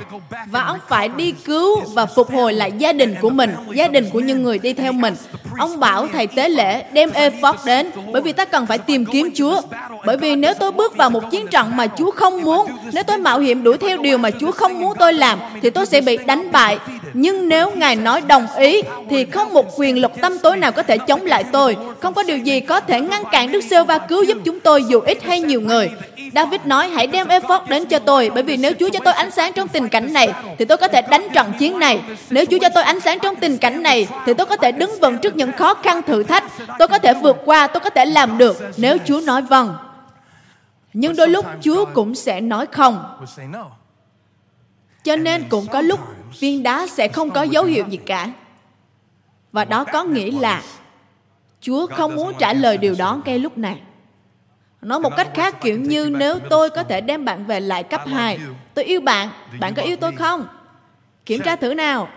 và 0.46 0.62
ông 0.62 0.78
phải 0.88 1.10
đi 1.10 1.32
cứu 1.32 1.82
và 1.94 2.06
phục 2.06 2.32
hồi 2.32 2.54
lại 2.54 2.72
gia 2.78 2.94
đình 2.94 3.16
của 3.22 3.30
mình, 3.30 3.56
gia 3.74 3.88
đình 3.88 4.10
của 4.14 4.20
những 4.20 4.44
người 4.44 4.60
đi 4.60 4.74
theo 4.74 4.92
mình. 4.92 5.16
Ông 5.58 5.80
bảo 5.80 6.08
thầy 6.14 6.28
tế 6.28 6.50
lễ 6.50 6.84
đem 6.92 7.12
ephod 7.12 7.56
đến 7.66 7.92
bởi 8.12 8.22
vì 8.22 8.34
ta 8.34 8.46
cần 8.46 8.66
phải 8.66 8.78
tìm 8.78 9.06
kiếm 9.06 9.30
Chúa. 9.36 9.62
Bởi 10.06 10.18
vì 10.18 10.36
nếu 10.36 10.54
tôi 10.54 10.72
bước 10.72 10.98
vào 10.98 11.10
một 11.10 11.32
chiến 11.32 11.48
trận 11.48 11.78
mà 11.78 11.88
Chúa 11.88 12.12
không 12.12 12.42
muốn, 12.42 12.68
nếu 12.94 13.04
tôi 13.04 13.18
mạo 13.18 13.40
hiểm 13.40 13.64
đuổi 13.64 13.78
theo 13.78 13.98
điều 13.98 14.18
mà 14.18 14.32
Chúa 14.40 14.52
không 14.52 14.80
muốn 14.80 14.94
tôi 15.00 15.14
làm, 15.14 15.40
thì 15.62 15.70
tôi 15.70 15.86
sẽ 15.86 16.02
bị 16.02 16.18
đánh 16.18 16.52
bại. 16.52 16.78
Nhưng 17.14 17.50
nếu 17.50 17.72
Ngài 17.76 17.96
nói 17.96 18.22
đồng 18.22 18.48
ý, 18.58 18.82
thì 19.10 19.26
không 19.26 19.54
một 19.54 19.66
quyền 19.78 19.98
lực 19.98 20.12
tâm 20.22 20.40
tối 20.40 20.55
nào 20.56 20.72
có 20.72 20.84
thể 20.84 20.98
chống 20.98 21.26
lại 21.26 21.44
tôi. 21.52 21.78
Không 22.02 22.14
có 22.14 22.24
điều 22.24 22.38
gì 22.38 22.60
có 22.60 22.80
thể 22.80 23.02
ngăn 23.02 23.24
cản 23.32 23.52
Đức 23.52 23.62
Sêu 23.62 23.84
Va 23.84 23.98
cứu 23.98 24.24
giúp 24.24 24.38
chúng 24.46 24.60
tôi 24.60 24.84
dù 24.84 25.00
ít 25.00 25.24
hay 25.24 25.42
nhiều 25.42 25.62
người. 25.62 25.92
David 26.36 26.62
nói 26.66 26.90
hãy 26.90 27.08
đem 27.08 27.28
effort 27.28 27.68
đến 27.68 27.86
cho 27.86 28.00
tôi 28.00 28.32
bởi 28.34 28.44
vì 28.44 28.58
nếu 28.58 28.72
Chúa 28.80 28.90
cho 28.90 29.00
tôi 29.04 29.14
ánh 29.14 29.32
sáng 29.32 29.54
trong 29.54 29.68
tình 29.68 29.90
cảnh 29.90 30.14
này 30.14 30.34
thì 30.58 30.66
tôi 30.66 30.78
có 30.78 30.88
thể 30.88 31.02
đánh 31.02 31.28
trận 31.34 31.52
chiến 31.60 31.80
này. 31.80 32.02
Nếu 32.30 32.46
Chúa 32.46 32.58
cho 32.62 32.70
tôi 32.70 32.84
ánh 32.84 33.00
sáng 33.00 33.20
trong 33.20 33.36
tình 33.36 33.58
cảnh 33.58 33.84
này 33.84 34.08
thì 34.26 34.34
tôi 34.34 34.46
có 34.46 34.58
thể 34.58 34.72
đứng 34.72 35.00
vững 35.02 35.18
trước 35.18 35.36
những 35.36 35.52
khó 35.52 35.74
khăn 35.74 36.02
thử 36.02 36.24
thách. 36.24 36.44
Tôi 36.80 36.88
có 36.88 36.98
thể 36.98 37.14
vượt 37.14 37.38
qua, 37.46 37.68
tôi 37.68 37.82
có 37.82 37.90
thể 37.90 38.06
làm 38.06 38.38
được 38.38 38.58
nếu 38.78 38.98
Chúa 39.06 39.22
nói 39.26 39.42
vâng. 39.42 39.76
Nhưng 40.94 41.16
đôi 41.16 41.28
lúc 41.28 41.46
Chúa 41.62 41.86
cũng 41.86 42.16
sẽ 42.16 42.42
nói 42.42 42.66
không. 42.72 43.04
Cho 45.04 45.16
nên 45.16 45.44
cũng 45.50 45.68
có 45.68 45.82
lúc 45.82 46.00
viên 46.40 46.64
đá 46.64 46.88
sẽ 46.88 47.08
không 47.08 47.32
có 47.32 47.44
dấu 47.44 47.64
hiệu 47.64 47.86
gì 47.90 47.98
cả. 47.98 48.30
Và 49.56 49.66
đó 49.66 49.84
có 49.84 50.04
nghĩa 50.04 50.32
là 50.32 50.64
Chúa 51.62 51.88
không 51.88 52.16
muốn 52.16 52.34
trả 52.40 52.54
lời 52.54 52.78
điều 52.78 52.96
đó 52.98 53.22
ngay 53.26 53.40
lúc 53.40 53.58
này. 53.58 53.82
Nói 54.82 55.00
một 55.00 55.16
cách 55.18 55.28
khác 55.34 55.62
kiểu 55.62 55.80
như 55.80 56.10
nếu 56.18 56.40
tôi 56.50 56.70
có 56.70 56.84
thể 56.84 57.02
đem 57.02 57.26
bạn 57.26 57.46
về 57.46 57.60
lại 57.60 57.84
cấp 57.84 58.02
2, 58.08 58.40
tôi 58.74 58.86
yêu 58.86 59.02
bạn, 59.02 59.30
bạn 59.60 59.74
có 59.74 59.82
yêu 59.82 59.98
tôi 60.02 60.12
không? 60.12 60.48
Kiểm 61.26 61.42
tra 61.42 61.56
thử 61.56 61.74
nào. 61.74 62.08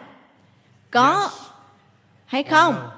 Có 0.91 1.31
hay 2.27 2.43
không? 2.43 2.91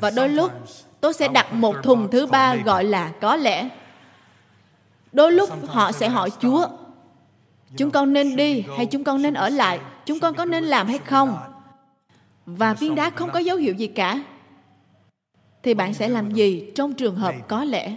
Và 0.00 0.10
đôi 0.10 0.28
lúc 0.28 0.52
tôi 1.00 1.14
sẽ 1.14 1.28
đặt 1.28 1.52
một 1.52 1.76
thùng 1.82 2.10
thứ 2.10 2.26
ba 2.26 2.54
gọi 2.54 2.84
là 2.84 3.10
có 3.20 3.36
lẽ. 3.36 3.68
Đôi 5.12 5.32
lúc 5.32 5.50
họ 5.66 5.92
sẽ 5.92 6.08
hỏi 6.08 6.30
Chúa, 6.40 6.66
chúng 7.76 7.90
con 7.90 8.12
nên 8.12 8.36
đi 8.36 8.64
hay 8.76 8.86
chúng 8.86 9.04
con 9.04 9.22
nên 9.22 9.34
ở 9.34 9.48
lại? 9.48 9.80
Chúng 10.06 10.20
con 10.20 10.34
có 10.34 10.44
nên 10.44 10.64
làm 10.64 10.86
hay 10.86 10.98
không? 10.98 11.53
Và 12.46 12.74
viên 12.74 12.94
đá 12.94 13.10
không 13.10 13.30
có 13.30 13.38
dấu 13.38 13.56
hiệu 13.56 13.74
gì 13.74 13.86
cả 13.86 14.18
thì 15.62 15.74
bạn 15.74 15.94
sẽ 15.94 16.08
làm 16.08 16.30
gì 16.30 16.70
trong 16.74 16.94
trường 16.94 17.16
hợp 17.16 17.34
có 17.48 17.64
lẽ 17.64 17.96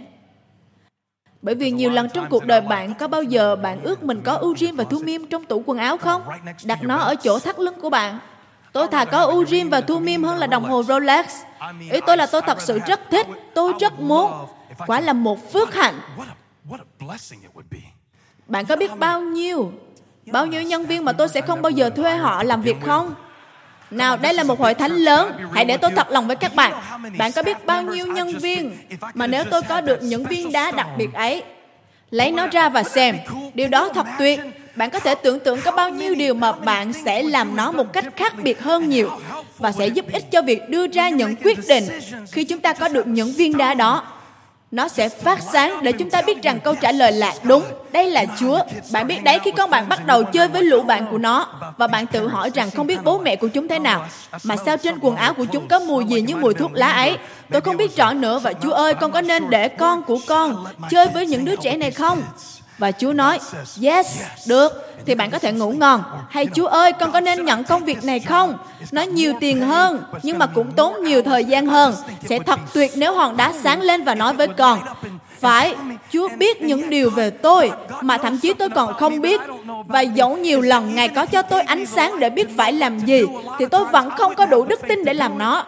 bởi 1.42 1.54
vì 1.54 1.70
nhiều 1.70 1.90
lần 1.90 2.08
trong 2.14 2.26
cuộc 2.30 2.46
đời 2.46 2.60
bạn 2.60 2.94
có 2.94 3.08
bao 3.08 3.22
giờ 3.22 3.56
bạn 3.56 3.82
ước 3.82 4.02
mình 4.02 4.20
có 4.24 4.40
Urim 4.42 4.76
và 4.76 4.84
Thumim 4.84 5.26
trong 5.26 5.44
tủ 5.44 5.62
quần 5.66 5.78
áo 5.78 5.96
không? 5.96 6.22
Đặt 6.64 6.78
nó 6.82 6.96
ở 6.96 7.14
chỗ 7.14 7.38
thắt 7.38 7.58
lưng 7.58 7.74
của 7.80 7.90
bạn. 7.90 8.18
Tôi 8.72 8.88
thà 8.88 9.04
có 9.04 9.24
Urim 9.24 9.68
và 9.68 9.80
Thumim 9.80 10.24
hơn 10.24 10.38
là 10.38 10.46
đồng 10.46 10.64
hồ 10.64 10.82
Rolex. 10.82 11.26
Ý 11.90 12.00
tôi 12.06 12.16
là 12.16 12.26
tôi 12.26 12.42
thật 12.46 12.60
sự 12.60 12.78
rất 12.86 13.00
thích, 13.10 13.26
tôi 13.54 13.72
rất 13.80 14.00
muốn. 14.00 14.32
Quả 14.86 15.00
là 15.00 15.12
một 15.12 15.52
phước 15.52 15.74
hạnh. 15.74 16.00
Bạn 18.46 18.66
có 18.66 18.76
biết 18.76 18.90
bao 18.98 19.20
nhiêu, 19.20 19.72
bao 20.32 20.46
nhiêu 20.46 20.62
nhân 20.62 20.86
viên 20.86 21.04
mà 21.04 21.12
tôi 21.12 21.28
sẽ 21.28 21.40
không 21.40 21.62
bao 21.62 21.70
giờ 21.70 21.90
thuê 21.90 22.16
họ 22.16 22.42
làm 22.42 22.62
việc 22.62 22.76
không? 22.86 23.14
Nào, 23.90 24.16
đây 24.16 24.34
là 24.34 24.42
một 24.42 24.58
hội 24.58 24.74
thánh 24.74 24.92
lớn. 24.92 25.32
Hãy 25.52 25.64
để 25.64 25.76
tôi 25.76 25.90
thật 25.96 26.10
lòng 26.10 26.26
với 26.26 26.36
các 26.36 26.54
bạn. 26.54 26.72
Bạn 27.18 27.32
có 27.32 27.42
biết 27.42 27.66
bao 27.66 27.82
nhiêu 27.82 28.06
nhân 28.06 28.38
viên 28.38 28.76
mà 29.14 29.26
nếu 29.26 29.44
tôi 29.44 29.62
có 29.62 29.80
được 29.80 30.02
những 30.02 30.24
viên 30.24 30.52
đá 30.52 30.70
đặc 30.70 30.86
biệt 30.98 31.12
ấy, 31.14 31.42
lấy 32.10 32.32
nó 32.32 32.46
ra 32.46 32.68
và 32.68 32.82
xem. 32.82 33.16
Điều 33.54 33.68
đó 33.68 33.88
thật 33.88 34.06
tuyệt. 34.18 34.40
Bạn 34.76 34.90
có 34.90 35.00
thể 35.00 35.14
tưởng 35.14 35.40
tượng 35.40 35.60
có 35.60 35.70
bao 35.70 35.90
nhiêu 35.90 36.14
điều 36.14 36.34
mà 36.34 36.52
bạn 36.52 36.92
sẽ 36.92 37.22
làm 37.22 37.56
nó 37.56 37.72
một 37.72 37.92
cách 37.92 38.04
khác 38.16 38.34
biệt 38.42 38.62
hơn 38.62 38.88
nhiều 38.88 39.10
và 39.58 39.72
sẽ 39.72 39.86
giúp 39.86 40.12
ích 40.12 40.30
cho 40.30 40.42
việc 40.42 40.68
đưa 40.68 40.86
ra 40.86 41.08
những 41.08 41.34
quyết 41.36 41.58
định 41.68 41.84
khi 42.32 42.44
chúng 42.44 42.60
ta 42.60 42.72
có 42.72 42.88
được 42.88 43.06
những 43.06 43.32
viên 43.32 43.56
đá 43.56 43.74
đó 43.74 44.02
nó 44.70 44.88
sẽ 44.88 45.08
phát 45.08 45.38
sáng 45.52 45.82
để 45.82 45.92
chúng 45.92 46.10
ta 46.10 46.22
biết 46.22 46.42
rằng 46.42 46.60
câu 46.60 46.74
trả 46.74 46.92
lời 46.92 47.12
là 47.12 47.34
đúng. 47.42 47.62
Đây 47.92 48.10
là 48.10 48.24
chúa. 48.40 48.60
Bạn 48.92 49.06
biết 49.06 49.22
đấy, 49.24 49.38
khi 49.44 49.50
con 49.50 49.70
bạn 49.70 49.88
bắt 49.88 50.06
đầu 50.06 50.24
chơi 50.24 50.48
với 50.48 50.62
lũ 50.62 50.82
bạn 50.82 51.06
của 51.10 51.18
nó 51.18 51.46
và 51.76 51.86
bạn 51.86 52.06
tự 52.06 52.28
hỏi 52.28 52.50
rằng 52.54 52.70
không 52.70 52.86
biết 52.86 53.04
bố 53.04 53.18
mẹ 53.18 53.36
của 53.36 53.48
chúng 53.48 53.68
thế 53.68 53.78
nào, 53.78 54.06
mà 54.44 54.56
sao 54.56 54.76
trên 54.76 54.98
quần 55.00 55.16
áo 55.16 55.34
của 55.34 55.44
chúng 55.44 55.68
có 55.68 55.78
mùi 55.78 56.04
gì 56.04 56.20
như 56.20 56.36
mùi 56.36 56.54
thuốc 56.54 56.70
lá 56.74 56.88
ấy? 56.88 57.16
Tôi 57.50 57.60
không 57.60 57.76
biết 57.76 57.96
rõ 57.96 58.12
nữa 58.12 58.38
và 58.38 58.52
chúa 58.52 58.72
ơi, 58.72 58.94
con 58.94 59.12
có 59.12 59.20
nên 59.20 59.50
để 59.50 59.68
con 59.68 60.02
của 60.02 60.18
con 60.26 60.64
chơi 60.90 61.08
với 61.08 61.26
những 61.26 61.44
đứa 61.44 61.56
trẻ 61.56 61.76
này 61.76 61.90
không? 61.90 62.22
Và 62.78 62.92
Chúa 62.92 63.12
nói, 63.12 63.40
yes, 63.82 64.22
được, 64.46 64.72
thì 65.06 65.14
bạn 65.14 65.30
có 65.30 65.38
thể 65.38 65.52
ngủ 65.52 65.70
ngon. 65.70 66.02
Hay 66.30 66.46
Chúa 66.54 66.66
ơi, 66.66 66.92
con 66.92 67.12
có 67.12 67.20
nên 67.20 67.44
nhận 67.44 67.64
công 67.64 67.84
việc 67.84 68.04
này 68.04 68.20
không? 68.20 68.58
Nó 68.92 69.02
nhiều 69.02 69.32
tiền 69.40 69.60
hơn, 69.60 70.04
nhưng 70.22 70.38
mà 70.38 70.46
cũng 70.46 70.72
tốn 70.72 71.02
nhiều 71.02 71.22
thời 71.22 71.44
gian 71.44 71.66
hơn. 71.66 71.94
Sẽ 72.28 72.38
thật 72.38 72.60
tuyệt 72.74 72.92
nếu 72.96 73.14
hòn 73.14 73.36
đá 73.36 73.52
sáng 73.62 73.82
lên 73.82 74.04
và 74.04 74.14
nói 74.14 74.34
với 74.34 74.48
con, 74.48 74.80
phải, 75.40 75.74
Chúa 76.10 76.28
biết 76.28 76.62
những 76.62 76.90
điều 76.90 77.10
về 77.10 77.30
tôi 77.30 77.72
mà 78.00 78.18
thậm 78.18 78.38
chí 78.38 78.54
tôi 78.54 78.70
còn 78.70 78.94
không 78.94 79.20
biết. 79.20 79.40
Và 79.86 80.00
dẫu 80.00 80.36
nhiều 80.36 80.60
lần 80.60 80.94
Ngài 80.94 81.08
có 81.08 81.26
cho 81.26 81.42
tôi 81.42 81.62
ánh 81.62 81.86
sáng 81.86 82.20
để 82.20 82.30
biết 82.30 82.56
phải 82.56 82.72
làm 82.72 82.98
gì, 82.98 83.22
thì 83.58 83.66
tôi 83.70 83.84
vẫn 83.84 84.10
không 84.10 84.34
có 84.34 84.46
đủ 84.46 84.64
đức 84.64 84.80
tin 84.88 85.04
để 85.04 85.14
làm 85.14 85.38
nó. 85.38 85.66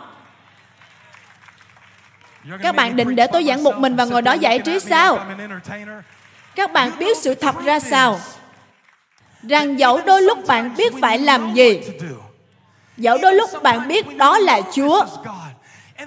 Các 2.63 2.77
bạn 2.77 2.97
định 2.97 3.17
để 3.17 3.27
tôi 3.27 3.45
giảng 3.45 3.65
một 3.65 3.79
mình 3.79 3.97
và 3.97 4.05
ngồi 4.05 4.23
đó 4.23 4.33
giải 4.33 4.59
trí 4.59 4.81
sao? 4.81 5.19
Các 6.61 6.73
bạn 6.73 6.93
biết 6.99 7.17
sự 7.17 7.35
thật 7.35 7.55
ra 7.65 7.81
sao? 7.81 8.21
Rằng 9.43 9.79
dẫu 9.79 10.01
đôi 10.07 10.23
lúc 10.23 10.47
bạn 10.47 10.75
biết 10.77 10.93
phải 11.01 11.19
làm 11.19 11.55
gì, 11.55 11.81
dẫu 12.97 13.19
đôi 13.23 13.35
lúc 13.35 13.63
bạn 13.63 13.89
biết 13.89 14.17
đó 14.17 14.39
là 14.39 14.61
chúa, 14.75 15.05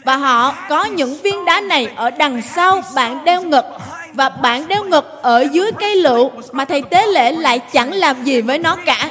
và 0.04 0.16
họ 0.16 0.56
có 0.70 0.84
những 0.86 1.18
viên 1.22 1.46
đá 1.46 1.62
này 1.62 1.88
ở 1.96 2.10
đằng 2.10 2.42
sau 2.42 2.82
bạn 2.96 3.26
đeo 3.26 3.42
ngực, 3.42 3.66
và 4.14 4.30
bạn 4.30 4.68
đeo 4.68 4.84
ngực 4.84 5.20
ở 5.22 5.46
dưới 5.52 5.72
cây 5.80 5.96
lựu 5.96 6.32
mà 6.52 6.66
thầy 6.66 6.82
tế 6.82 7.08
lễ 7.08 7.32
lại 7.32 7.60
chẳng 7.60 7.94
làm 7.94 8.24
gì 8.24 8.42
với 8.42 8.60
nó 8.60 8.78
cả. 8.86 9.10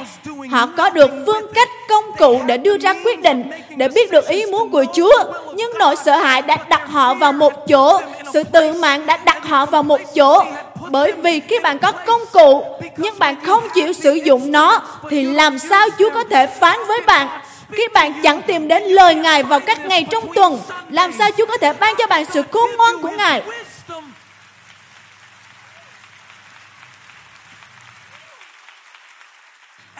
Họ 0.51 0.65
có 0.77 0.89
được 0.89 1.11
phương 1.25 1.53
cách 1.53 1.69
công 1.89 2.05
cụ 2.17 2.41
để 2.45 2.57
đưa 2.57 2.77
ra 2.77 2.93
quyết 3.05 3.21
định, 3.21 3.51
để 3.75 3.87
biết 3.87 4.11
được 4.11 4.27
ý 4.27 4.45
muốn 4.45 4.69
của 4.69 4.85
chúa. 4.95 5.23
Nhưng 5.55 5.71
nỗi 5.77 5.95
sợ 5.95 6.17
hãi 6.17 6.41
đã 6.41 6.57
đặt 6.69 6.81
họ 6.89 7.13
vào 7.13 7.33
một 7.33 7.67
chỗ, 7.67 8.01
sự 8.33 8.43
tự 8.43 8.73
mạng 8.73 9.05
đã 9.05 9.17
đặt 9.17 9.47
họ 9.47 9.65
vào 9.65 9.83
một 9.83 9.99
chỗ 10.15 10.45
bởi 10.89 11.11
vì 11.11 11.39
khi 11.39 11.59
bạn 11.59 11.79
có 11.79 11.91
công 11.91 12.21
cụ, 12.31 12.63
nhưng 12.97 13.19
bạn 13.19 13.35
không 13.45 13.63
chịu 13.73 13.93
sử 13.93 14.13
dụng 14.13 14.51
nó, 14.51 14.81
thì 15.09 15.23
làm 15.23 15.59
sao 15.59 15.87
Chúa 15.99 16.09
có 16.09 16.23
thể 16.23 16.47
phán 16.47 16.79
với 16.87 17.01
bạn? 17.07 17.27
Khi 17.71 17.87
bạn 17.93 18.13
chẳng 18.23 18.41
tìm 18.41 18.67
đến 18.67 18.83
lời 18.83 19.15
Ngài 19.15 19.43
vào 19.43 19.59
các 19.59 19.85
ngày 19.85 20.05
trong 20.11 20.33
tuần, 20.35 20.59
làm 20.89 21.11
sao 21.17 21.29
Chúa 21.37 21.45
có 21.45 21.57
thể 21.57 21.73
ban 21.73 21.95
cho 21.97 22.07
bạn 22.07 22.25
sự 22.25 22.41
khôn 22.51 22.69
ngoan 22.77 23.01
của 23.01 23.09
Ngài? 23.09 23.41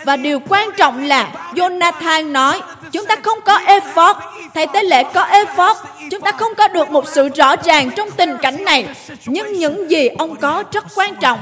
Và 0.05 0.15
điều 0.15 0.39
quan 0.49 0.69
trọng 0.77 1.03
là 1.03 1.31
Jonathan 1.53 2.31
nói, 2.31 2.61
chúng 2.91 3.05
ta 3.05 3.15
không 3.23 3.39
có 3.45 3.59
effort, 3.59 4.15
thầy 4.53 4.67
tế 4.67 4.83
lễ 4.83 5.03
có 5.13 5.25
effort, 5.25 5.75
chúng 6.11 6.21
ta 6.21 6.31
không 6.31 6.55
có 6.57 6.67
được 6.67 6.91
một 6.91 7.07
sự 7.07 7.29
rõ 7.35 7.55
ràng 7.55 7.89
trong 7.95 8.11
tình 8.11 8.37
cảnh 8.41 8.65
này. 8.65 8.85
Nhưng 9.25 9.53
những 9.53 9.91
gì 9.91 10.07
ông 10.07 10.35
có 10.35 10.63
rất 10.71 10.85
quan 10.95 11.15
trọng. 11.15 11.39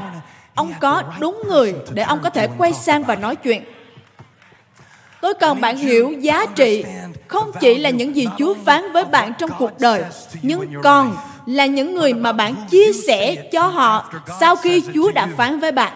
Ông 0.55 0.73
có 0.79 1.03
đúng 1.19 1.41
người 1.47 1.75
để 1.93 2.03
ông 2.03 2.19
có 2.23 2.29
thể 2.29 2.47
quay 2.57 2.73
sang 2.73 3.03
và 3.03 3.15
nói 3.15 3.35
chuyện. 3.35 3.63
Tôi 5.21 5.33
cần 5.33 5.61
bạn 5.61 5.77
hiểu 5.77 6.13
giá 6.19 6.45
trị 6.55 6.83
không 7.27 7.51
chỉ 7.59 7.77
là 7.77 7.89
những 7.89 8.15
gì 8.15 8.27
Chúa 8.37 8.53
phán 8.65 8.91
với 8.91 9.05
bạn 9.05 9.33
trong 9.39 9.49
cuộc 9.59 9.79
đời, 9.79 10.03
nhưng 10.41 10.81
còn 10.83 11.17
là 11.45 11.65
những 11.65 11.95
người 11.95 12.13
mà 12.13 12.31
bạn 12.31 12.55
chia 12.69 12.93
sẻ 13.07 13.35
cho 13.51 13.67
họ 13.67 14.13
sau 14.39 14.55
khi 14.55 14.83
Chúa 14.93 15.11
đã 15.11 15.27
phán 15.37 15.59
với 15.59 15.71
bạn. 15.71 15.93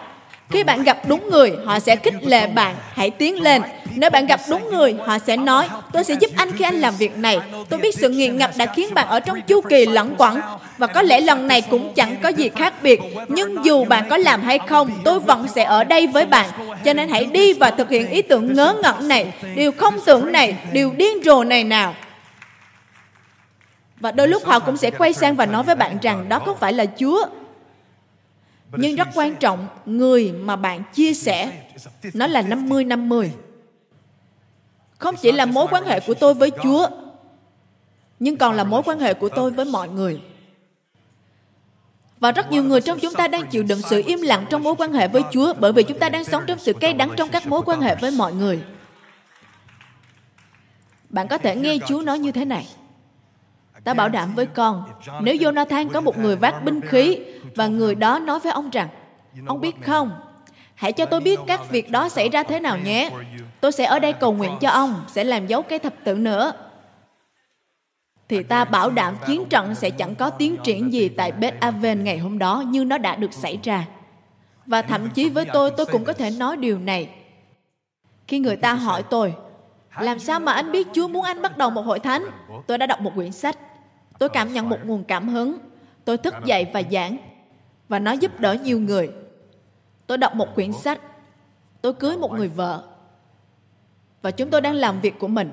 Khi 0.50 0.64
bạn 0.64 0.82
gặp 0.82 0.98
đúng 1.08 1.30
người, 1.30 1.52
họ 1.64 1.78
sẽ 1.78 1.96
khích 1.96 2.14
lệ 2.22 2.46
bạn, 2.46 2.74
hãy 2.92 3.10
tiến 3.10 3.42
lên. 3.42 3.62
Nếu 3.94 4.10
bạn 4.10 4.26
gặp 4.26 4.40
đúng 4.50 4.70
người, 4.70 4.96
họ 5.06 5.18
sẽ 5.18 5.36
nói, 5.36 5.68
tôi 5.92 6.04
sẽ 6.04 6.14
giúp 6.14 6.30
anh 6.36 6.52
khi 6.52 6.64
anh 6.64 6.74
làm 6.74 6.94
việc 6.96 7.16
này. 7.16 7.38
Tôi 7.68 7.80
biết 7.80 7.94
sự 7.94 8.08
nghiện 8.08 8.36
ngập 8.36 8.50
đã 8.56 8.66
khiến 8.66 8.94
bạn 8.94 9.08
ở 9.08 9.20
trong 9.20 9.42
chu 9.42 9.60
kỳ 9.60 9.86
lẫn 9.86 10.14
quẩn, 10.18 10.40
và 10.78 10.86
có 10.86 11.02
lẽ 11.02 11.20
lần 11.20 11.46
này 11.46 11.62
cũng 11.62 11.94
chẳng 11.94 12.16
có 12.22 12.28
gì 12.28 12.48
khác 12.48 12.74
biệt. 12.82 13.00
Nhưng 13.28 13.64
dù 13.64 13.84
bạn 13.84 14.06
có 14.10 14.16
làm 14.16 14.42
hay 14.42 14.58
không, 14.58 14.90
tôi 15.04 15.20
vẫn 15.20 15.46
sẽ 15.54 15.64
ở 15.64 15.84
đây 15.84 16.06
với 16.06 16.26
bạn. 16.26 16.50
Cho 16.84 16.92
nên 16.92 17.08
hãy 17.08 17.24
đi 17.24 17.52
và 17.52 17.70
thực 17.70 17.90
hiện 17.90 18.10
ý 18.10 18.22
tưởng 18.22 18.54
ngớ 18.54 18.74
ngẩn 18.82 19.08
này, 19.08 19.32
điều 19.54 19.72
không 19.72 19.94
tưởng 20.06 20.32
này, 20.32 20.56
điều 20.72 20.92
điên 20.96 21.22
rồ 21.24 21.44
này 21.44 21.64
nào. 21.64 21.94
Và 24.00 24.12
đôi 24.12 24.28
lúc 24.28 24.44
họ 24.44 24.58
cũng 24.58 24.76
sẽ 24.76 24.90
quay 24.90 25.12
sang 25.12 25.36
và 25.36 25.46
nói 25.46 25.62
với 25.62 25.74
bạn 25.74 25.98
rằng 26.02 26.28
đó 26.28 26.38
không 26.38 26.56
phải 26.58 26.72
là 26.72 26.84
Chúa, 26.98 27.26
nhưng 28.72 28.96
rất 28.96 29.08
quan 29.14 29.36
trọng, 29.36 29.68
người 29.86 30.32
mà 30.32 30.56
bạn 30.56 30.82
chia 30.94 31.14
sẻ, 31.14 31.68
nó 32.14 32.26
là 32.26 32.42
50-50. 32.42 33.28
Không 34.98 35.14
chỉ 35.22 35.32
là 35.32 35.46
mối 35.46 35.66
quan 35.70 35.84
hệ 35.84 36.00
của 36.00 36.14
tôi 36.14 36.34
với 36.34 36.50
Chúa, 36.62 36.88
nhưng 38.18 38.36
còn 38.36 38.54
là 38.54 38.64
mối 38.64 38.82
quan 38.84 38.98
hệ 38.98 39.14
của 39.14 39.28
tôi 39.28 39.50
với 39.50 39.64
mọi 39.64 39.88
người. 39.88 40.20
Và 42.20 42.32
rất 42.32 42.50
nhiều 42.50 42.64
người 42.64 42.80
trong 42.80 42.98
chúng 42.98 43.14
ta 43.14 43.28
đang 43.28 43.46
chịu 43.46 43.62
đựng 43.62 43.80
sự 43.90 44.02
im 44.06 44.22
lặng 44.22 44.46
trong 44.50 44.62
mối 44.62 44.74
quan 44.78 44.92
hệ 44.92 45.08
với 45.08 45.22
Chúa 45.32 45.54
bởi 45.54 45.72
vì 45.72 45.82
chúng 45.82 45.98
ta 45.98 46.08
đang 46.08 46.24
sống 46.24 46.42
trong 46.46 46.58
sự 46.58 46.72
cay 46.72 46.92
đắng 46.92 47.10
trong 47.16 47.28
các 47.28 47.46
mối 47.46 47.62
quan 47.66 47.80
hệ 47.80 47.94
với 47.94 48.10
mọi 48.10 48.32
người. 48.32 48.62
Bạn 51.08 51.28
có 51.28 51.38
thể 51.38 51.56
nghe 51.56 51.78
Chúa 51.86 52.02
nói 52.02 52.18
như 52.18 52.32
thế 52.32 52.44
này. 52.44 52.66
Ta 53.86 53.94
bảo 53.94 54.08
đảm 54.08 54.34
với 54.34 54.46
con, 54.46 54.84
nếu 55.20 55.34
Jonathan 55.34 55.90
có 55.90 56.00
một 56.00 56.18
người 56.18 56.36
vác 56.36 56.64
binh 56.64 56.80
khí 56.80 57.18
và 57.54 57.66
người 57.66 57.94
đó 57.94 58.18
nói 58.18 58.40
với 58.40 58.52
ông 58.52 58.70
rằng, 58.70 58.88
ông 59.46 59.60
biết 59.60 59.76
không, 59.82 60.10
hãy 60.74 60.92
cho 60.92 61.06
tôi 61.06 61.20
biết 61.20 61.40
các 61.46 61.70
việc 61.70 61.90
đó 61.90 62.08
xảy 62.08 62.28
ra 62.28 62.42
thế 62.42 62.60
nào 62.60 62.78
nhé. 62.78 63.10
Tôi 63.60 63.72
sẽ 63.72 63.84
ở 63.84 63.98
đây 63.98 64.12
cầu 64.12 64.32
nguyện 64.32 64.52
cho 64.60 64.70
ông, 64.70 65.04
sẽ 65.08 65.24
làm 65.24 65.46
dấu 65.46 65.62
cái 65.62 65.78
thập 65.78 65.94
tự 66.04 66.14
nữa. 66.14 66.52
Thì 68.28 68.42
ta 68.42 68.64
bảo 68.64 68.90
đảm 68.90 69.16
chiến 69.26 69.44
trận 69.48 69.74
sẽ 69.74 69.90
chẳng 69.90 70.14
có 70.14 70.30
tiến 70.30 70.56
triển 70.64 70.92
gì 70.92 71.08
tại 71.08 71.32
Beth 71.32 71.60
Aven 71.60 72.04
ngày 72.04 72.18
hôm 72.18 72.38
đó 72.38 72.64
như 72.66 72.84
nó 72.84 72.98
đã 72.98 73.16
được 73.16 73.32
xảy 73.32 73.58
ra. 73.62 73.86
Và 74.66 74.82
thậm 74.82 75.10
chí 75.10 75.28
với 75.28 75.44
tôi, 75.52 75.70
tôi 75.70 75.86
cũng 75.86 76.04
có 76.04 76.12
thể 76.12 76.30
nói 76.30 76.56
điều 76.56 76.78
này. 76.78 77.08
Khi 78.28 78.38
người 78.38 78.56
ta 78.56 78.72
hỏi 78.72 79.02
tôi, 79.02 79.34
làm 80.00 80.18
sao 80.18 80.40
mà 80.40 80.52
anh 80.52 80.72
biết 80.72 80.86
Chúa 80.92 81.08
muốn 81.08 81.24
anh 81.24 81.42
bắt 81.42 81.56
đầu 81.56 81.70
một 81.70 81.82
hội 81.82 81.98
thánh? 81.98 82.24
Tôi 82.66 82.78
đã 82.78 82.86
đọc 82.86 83.00
một 83.00 83.12
quyển 83.14 83.32
sách 83.32 83.56
Tôi 84.18 84.28
cảm 84.28 84.52
nhận 84.52 84.68
một 84.68 84.78
nguồn 84.84 85.04
cảm 85.04 85.28
hứng. 85.28 85.58
Tôi 86.04 86.18
thức 86.18 86.34
dậy 86.44 86.66
và 86.72 86.82
giảng. 86.90 87.16
Và 87.88 87.98
nó 87.98 88.12
giúp 88.12 88.40
đỡ 88.40 88.54
nhiều 88.54 88.80
người. 88.80 89.10
Tôi 90.06 90.18
đọc 90.18 90.34
một 90.34 90.54
quyển 90.54 90.72
sách. 90.72 91.00
Tôi 91.82 91.92
cưới 91.92 92.16
một 92.16 92.32
người 92.32 92.48
vợ. 92.48 92.82
Và 94.22 94.30
chúng 94.30 94.50
tôi 94.50 94.60
đang 94.60 94.74
làm 94.74 95.00
việc 95.00 95.18
của 95.18 95.28
mình. 95.28 95.50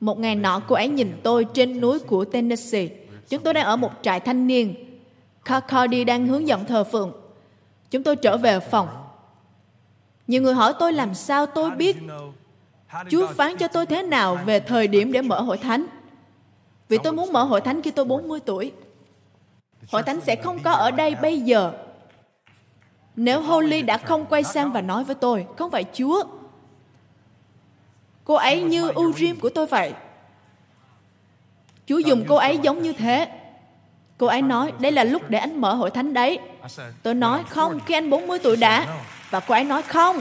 Một 0.00 0.18
ngày 0.18 0.36
nọ, 0.36 0.60
cô 0.68 0.74
ấy 0.74 0.88
nhìn 0.88 1.20
tôi 1.22 1.46
trên 1.54 1.80
núi 1.80 1.98
của 1.98 2.24
Tennessee. 2.24 2.88
Chúng 3.28 3.42
tôi 3.42 3.54
đang 3.54 3.66
ở 3.66 3.76
một 3.76 3.90
trại 4.02 4.20
thanh 4.20 4.46
niên. 4.46 4.74
Carcardi 5.44 6.04
đang 6.04 6.26
hướng 6.26 6.48
dẫn 6.48 6.64
thờ 6.64 6.84
phượng. 6.84 7.12
Chúng 7.90 8.02
tôi 8.02 8.16
trở 8.16 8.36
về 8.36 8.60
phòng. 8.60 8.88
Nhiều 10.26 10.42
người 10.42 10.54
hỏi 10.54 10.74
tôi 10.78 10.92
làm 10.92 11.14
sao 11.14 11.46
tôi 11.46 11.70
biết 11.70 11.96
Chúa 13.10 13.26
phán 13.26 13.56
cho 13.56 13.68
tôi 13.68 13.86
thế 13.86 14.02
nào 14.02 14.38
về 14.44 14.60
thời 14.60 14.88
điểm 14.88 15.12
để 15.12 15.22
mở 15.22 15.40
hội 15.40 15.58
thánh. 15.58 15.86
Vì 16.92 16.98
tôi 16.98 17.12
muốn 17.12 17.32
mở 17.32 17.42
hội 17.42 17.60
thánh 17.60 17.82
khi 17.82 17.90
tôi 17.90 18.04
40 18.04 18.40
tuổi. 18.46 18.72
Hội 19.90 20.02
thánh 20.02 20.20
sẽ 20.20 20.36
không 20.36 20.58
có 20.58 20.70
ở 20.70 20.90
đây 20.90 21.14
bây 21.14 21.40
giờ. 21.40 21.72
Nếu 23.16 23.40
Holly 23.40 23.82
đã 23.82 23.98
không 23.98 24.26
quay 24.26 24.42
sang 24.42 24.72
và 24.72 24.80
nói 24.80 25.04
với 25.04 25.14
tôi, 25.14 25.46
không 25.56 25.70
phải 25.70 25.84
Chúa. 25.92 26.24
Cô 28.24 28.34
ấy 28.34 28.62
như 28.62 28.90
Urim 28.94 29.40
của 29.40 29.48
tôi 29.48 29.66
vậy. 29.66 29.92
Chúa 31.86 31.98
dùng 31.98 32.24
cô 32.28 32.36
ấy 32.36 32.58
giống 32.58 32.82
như 32.82 32.92
thế. 32.92 33.28
Cô 34.18 34.26
ấy 34.26 34.42
nói, 34.42 34.72
đây 34.78 34.92
là 34.92 35.04
lúc 35.04 35.22
để 35.28 35.38
anh 35.38 35.60
mở 35.60 35.74
hội 35.74 35.90
thánh 35.90 36.14
đấy. 36.14 36.38
Tôi 37.02 37.14
nói, 37.14 37.42
không, 37.48 37.80
khi 37.86 37.94
anh 37.94 38.10
40 38.10 38.38
tuổi 38.38 38.56
đã. 38.56 38.86
Và 39.30 39.40
cô 39.40 39.54
ấy 39.54 39.64
nói, 39.64 39.82
không, 39.82 40.20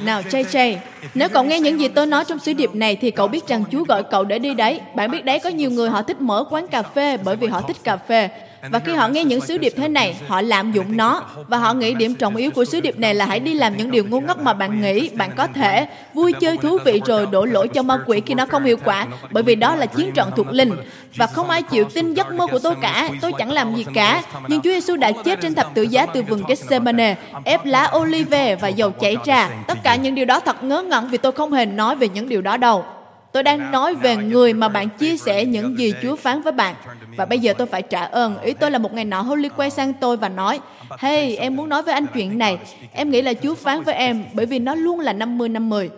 Nào 0.00 0.22
Chay 0.22 0.44
Chay, 0.44 0.80
nếu 1.14 1.28
cậu 1.28 1.44
nghe 1.44 1.60
những 1.60 1.80
gì 1.80 1.88
tôi 1.88 2.06
nói 2.06 2.24
trong 2.24 2.38
sứ 2.38 2.52
điệp 2.52 2.74
này 2.74 2.96
thì 2.96 3.10
cậu 3.10 3.28
biết 3.28 3.48
rằng 3.48 3.64
Chúa 3.70 3.84
gọi 3.84 4.02
cậu 4.02 4.24
để 4.24 4.38
đi 4.38 4.54
đấy. 4.54 4.80
Bạn 4.94 5.10
biết 5.10 5.24
đấy 5.24 5.38
có 5.38 5.50
nhiều 5.50 5.70
người 5.70 5.90
họ 5.90 6.02
thích 6.02 6.20
mở 6.20 6.44
quán 6.50 6.68
cà 6.68 6.82
phê 6.82 7.16
bởi 7.16 7.36
vì 7.36 7.46
họ 7.46 7.60
thích 7.60 7.76
cà 7.84 7.96
phê. 7.96 8.28
Và 8.62 8.78
khi 8.78 8.92
họ 8.92 9.08
nghe 9.08 9.24
những 9.24 9.40
sứ 9.40 9.58
điệp 9.58 9.72
thế 9.76 9.88
này, 9.88 10.16
họ 10.28 10.40
lạm 10.40 10.72
dụng 10.72 10.96
nó 10.96 11.22
và 11.48 11.58
họ 11.58 11.74
nghĩ 11.74 11.94
điểm 11.94 12.14
trọng 12.14 12.36
yếu 12.36 12.50
của 12.50 12.64
sứ 12.64 12.80
điệp 12.80 12.98
này 12.98 13.14
là 13.14 13.26
hãy 13.26 13.40
đi 13.40 13.54
làm 13.54 13.76
những 13.76 13.90
điều 13.90 14.04
ngu 14.04 14.20
ngốc 14.20 14.42
mà 14.42 14.52
bạn 14.52 14.80
nghĩ. 14.80 15.08
Bạn 15.08 15.30
có 15.36 15.46
thể 15.46 15.86
vui 16.14 16.32
chơi 16.32 16.56
thú 16.58 16.78
vị 16.84 17.00
rồi 17.06 17.26
đổ 17.26 17.44
lỗi 17.44 17.68
cho 17.68 17.82
ma 17.82 17.98
quỷ 18.06 18.22
khi 18.26 18.34
nó 18.34 18.46
không 18.46 18.64
hiệu 18.64 18.76
quả 18.84 19.06
bởi 19.30 19.42
vì 19.42 19.54
đó 19.54 19.74
là 19.74 19.86
chiến 19.86 20.12
trận 20.12 20.30
thuộc 20.36 20.46
linh. 20.50 20.72
Và 21.16 21.26
không 21.26 21.50
ai 21.50 21.62
chịu 21.62 21.84
tin 21.84 22.14
giấc 22.14 22.32
mơ 22.32 22.46
của 22.46 22.58
tôi 22.58 22.74
cả 22.80 23.10
tôi 23.20 23.32
chẳng 23.38 23.52
làm 23.52 23.74
gì 23.74 23.86
cả. 23.94 24.22
Nhưng 24.48 24.60
Chúa 24.60 24.70
Giêsu 24.70 24.96
đã 24.96 25.12
chết 25.24 25.40
trên 25.42 25.54
thập 25.54 25.74
tự 25.74 25.82
giá 25.82 26.06
từ 26.06 26.22
vườn 26.22 26.42
Gethsemane 26.48 27.16
ép 27.44 27.64
lá 27.64 27.92
olive 27.96 28.54
và 28.54 28.68
dầu 28.68 28.90
chảy 28.90 29.16
ra. 29.24 29.48
Tất 29.66 29.78
cả 29.82 29.96
những 29.96 30.14
điều 30.14 30.24
đó 30.24 30.40
thật 30.40 30.64
ngớ 30.64 30.82
ngẩn 30.82 31.08
vì 31.08 31.18
tôi 31.18 31.32
không 31.32 31.52
hề 31.52 31.66
nói 31.66 31.96
về 31.96 32.08
những 32.08 32.28
điều 32.28 32.42
đó 32.42 32.56
đâu 32.56 32.84
Tôi 33.32 33.42
đang 33.42 33.70
nói 33.70 33.94
về 33.94 34.16
người 34.16 34.52
mà 34.54 34.68
bạn 34.68 34.88
chia 34.88 35.16
sẻ 35.16 35.44
những 35.44 35.78
gì 35.78 35.94
Chúa 36.02 36.16
phán 36.16 36.42
với 36.42 36.52
bạn. 36.52 36.74
Và 37.16 37.24
bây 37.24 37.38
giờ 37.38 37.54
tôi 37.58 37.66
phải 37.66 37.82
trả 37.82 38.00
ơn. 38.00 38.40
Ý 38.40 38.52
tôi 38.52 38.70
là 38.70 38.78
một 38.78 38.92
ngày 38.92 39.04
nọ 39.04 39.20
Holly 39.20 39.48
quay 39.48 39.70
sang 39.70 39.92
tôi 39.94 40.16
và 40.16 40.28
nói, 40.28 40.60
Hey, 40.98 41.36
em 41.36 41.56
muốn 41.56 41.68
nói 41.68 41.82
với 41.82 41.94
anh 41.94 42.06
chuyện 42.14 42.38
này. 42.38 42.58
Em 42.92 43.10
nghĩ 43.10 43.22
là 43.22 43.32
Chúa 43.34 43.54
phán 43.54 43.82
với 43.82 43.94
em 43.94 44.24
bởi 44.32 44.46
vì 44.46 44.58
nó 44.58 44.74
luôn 44.74 45.00
là 45.00 45.12
50-50. 45.12 45.88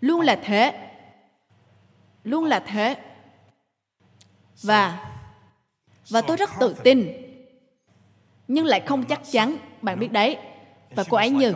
Luôn 0.00 0.20
là 0.20 0.36
thế. 0.44 0.88
Luôn 2.24 2.44
là 2.44 2.60
thế. 2.60 2.96
Và 4.62 4.98
và 6.10 6.20
tôi 6.20 6.36
rất 6.36 6.50
tự 6.60 6.74
tin 6.84 7.12
nhưng 8.48 8.66
lại 8.66 8.80
không 8.80 9.04
chắc 9.04 9.20
chắn 9.32 9.56
bạn 9.82 9.98
biết 9.98 10.12
đấy 10.12 10.36
và 10.94 11.04
cô 11.08 11.16
ấy 11.16 11.30
như 11.30 11.54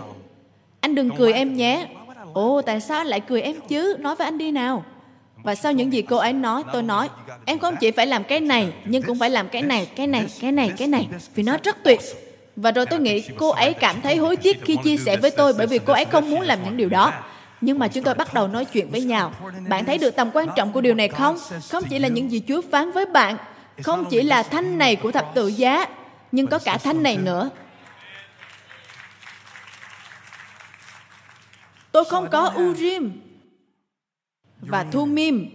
anh 0.81 0.94
đừng 0.94 1.11
cười 1.16 1.33
em 1.33 1.57
nhé 1.57 1.88
Ồ, 2.37 2.62
tại 2.62 2.81
sao 2.81 2.99
anh 2.99 3.07
lại 3.07 3.20
cười 3.20 3.40
em 3.42 3.57
chứ? 3.68 3.96
Nói 3.99 4.16
với 4.16 4.25
anh 4.25 4.38
đi 4.38 4.51
nào. 4.51 4.85
Và 5.42 5.55
sau 5.55 5.72
những 5.72 5.92
gì 5.92 6.03
cô 6.03 6.16
ấy 6.16 6.33
nói, 6.33 6.62
tôi 6.72 6.83
nói, 6.83 7.09
em 7.44 7.59
không 7.59 7.77
chỉ 7.81 7.90
phải 7.90 8.07
làm 8.07 8.25
cái 8.25 8.40
này, 8.40 8.72
nhưng 8.85 9.03
cũng 9.03 9.18
phải 9.18 9.31
làm 9.31 9.49
cái 9.49 9.62
này, 9.62 9.88
cái 9.96 10.07
này, 10.07 10.27
cái 10.40 10.53
này, 10.53 10.72
cái 10.77 10.88
này. 10.88 11.09
Vì 11.35 11.42
nó 11.42 11.57
rất 11.62 11.77
tuyệt. 11.83 12.01
Và 12.57 12.73
rồi 12.73 12.87
tôi 12.87 13.00
nghĩ 13.00 13.25
cô 13.37 13.48
ấy 13.48 13.73
cảm 13.73 14.00
thấy 14.00 14.17
hối 14.17 14.37
tiếc 14.37 14.65
khi 14.65 14.77
chia 14.85 14.96
sẻ 14.96 15.17
với 15.17 15.31
tôi 15.31 15.54
bởi 15.58 15.67
vì 15.67 15.79
cô 15.79 15.92
ấy 15.92 16.04
không 16.04 16.31
muốn 16.31 16.40
làm 16.40 16.65
những 16.65 16.77
điều 16.77 16.88
đó. 16.88 17.13
Nhưng 17.60 17.79
mà 17.79 17.88
chúng 17.88 18.04
tôi 18.04 18.15
bắt 18.15 18.35
đầu 18.35 18.48
nói 18.48 18.65
chuyện 18.65 18.90
với 18.90 19.00
nhau. 19.00 19.33
Bạn 19.69 19.85
thấy 19.85 19.98
được 19.98 20.17
tầm 20.17 20.31
quan 20.35 20.48
trọng 20.56 20.73
của 20.73 20.81
điều 20.81 20.94
này 20.94 21.08
không? 21.08 21.37
Không 21.71 21.85
chỉ 21.90 21.98
là 21.98 22.08
những 22.08 22.31
gì 22.31 22.42
Chúa 22.48 22.60
phán 22.71 22.92
với 22.92 23.06
bạn, 23.06 23.37
không 23.83 24.04
chỉ 24.04 24.23
là 24.23 24.42
thanh 24.42 24.79
này 24.79 24.96
của 24.96 25.13
thập 25.13 25.35
tự 25.35 25.46
giá, 25.46 25.87
nhưng 26.33 26.46
có 26.46 26.58
cả 26.58 26.79
thanh 26.79 27.02
này 27.02 27.17
nữa. 27.17 27.50
Tôi 31.97 32.05
không 32.05 32.31
có 32.31 32.53
Urim 32.61 33.21
và 34.61 34.85
Thumim. 34.92 35.51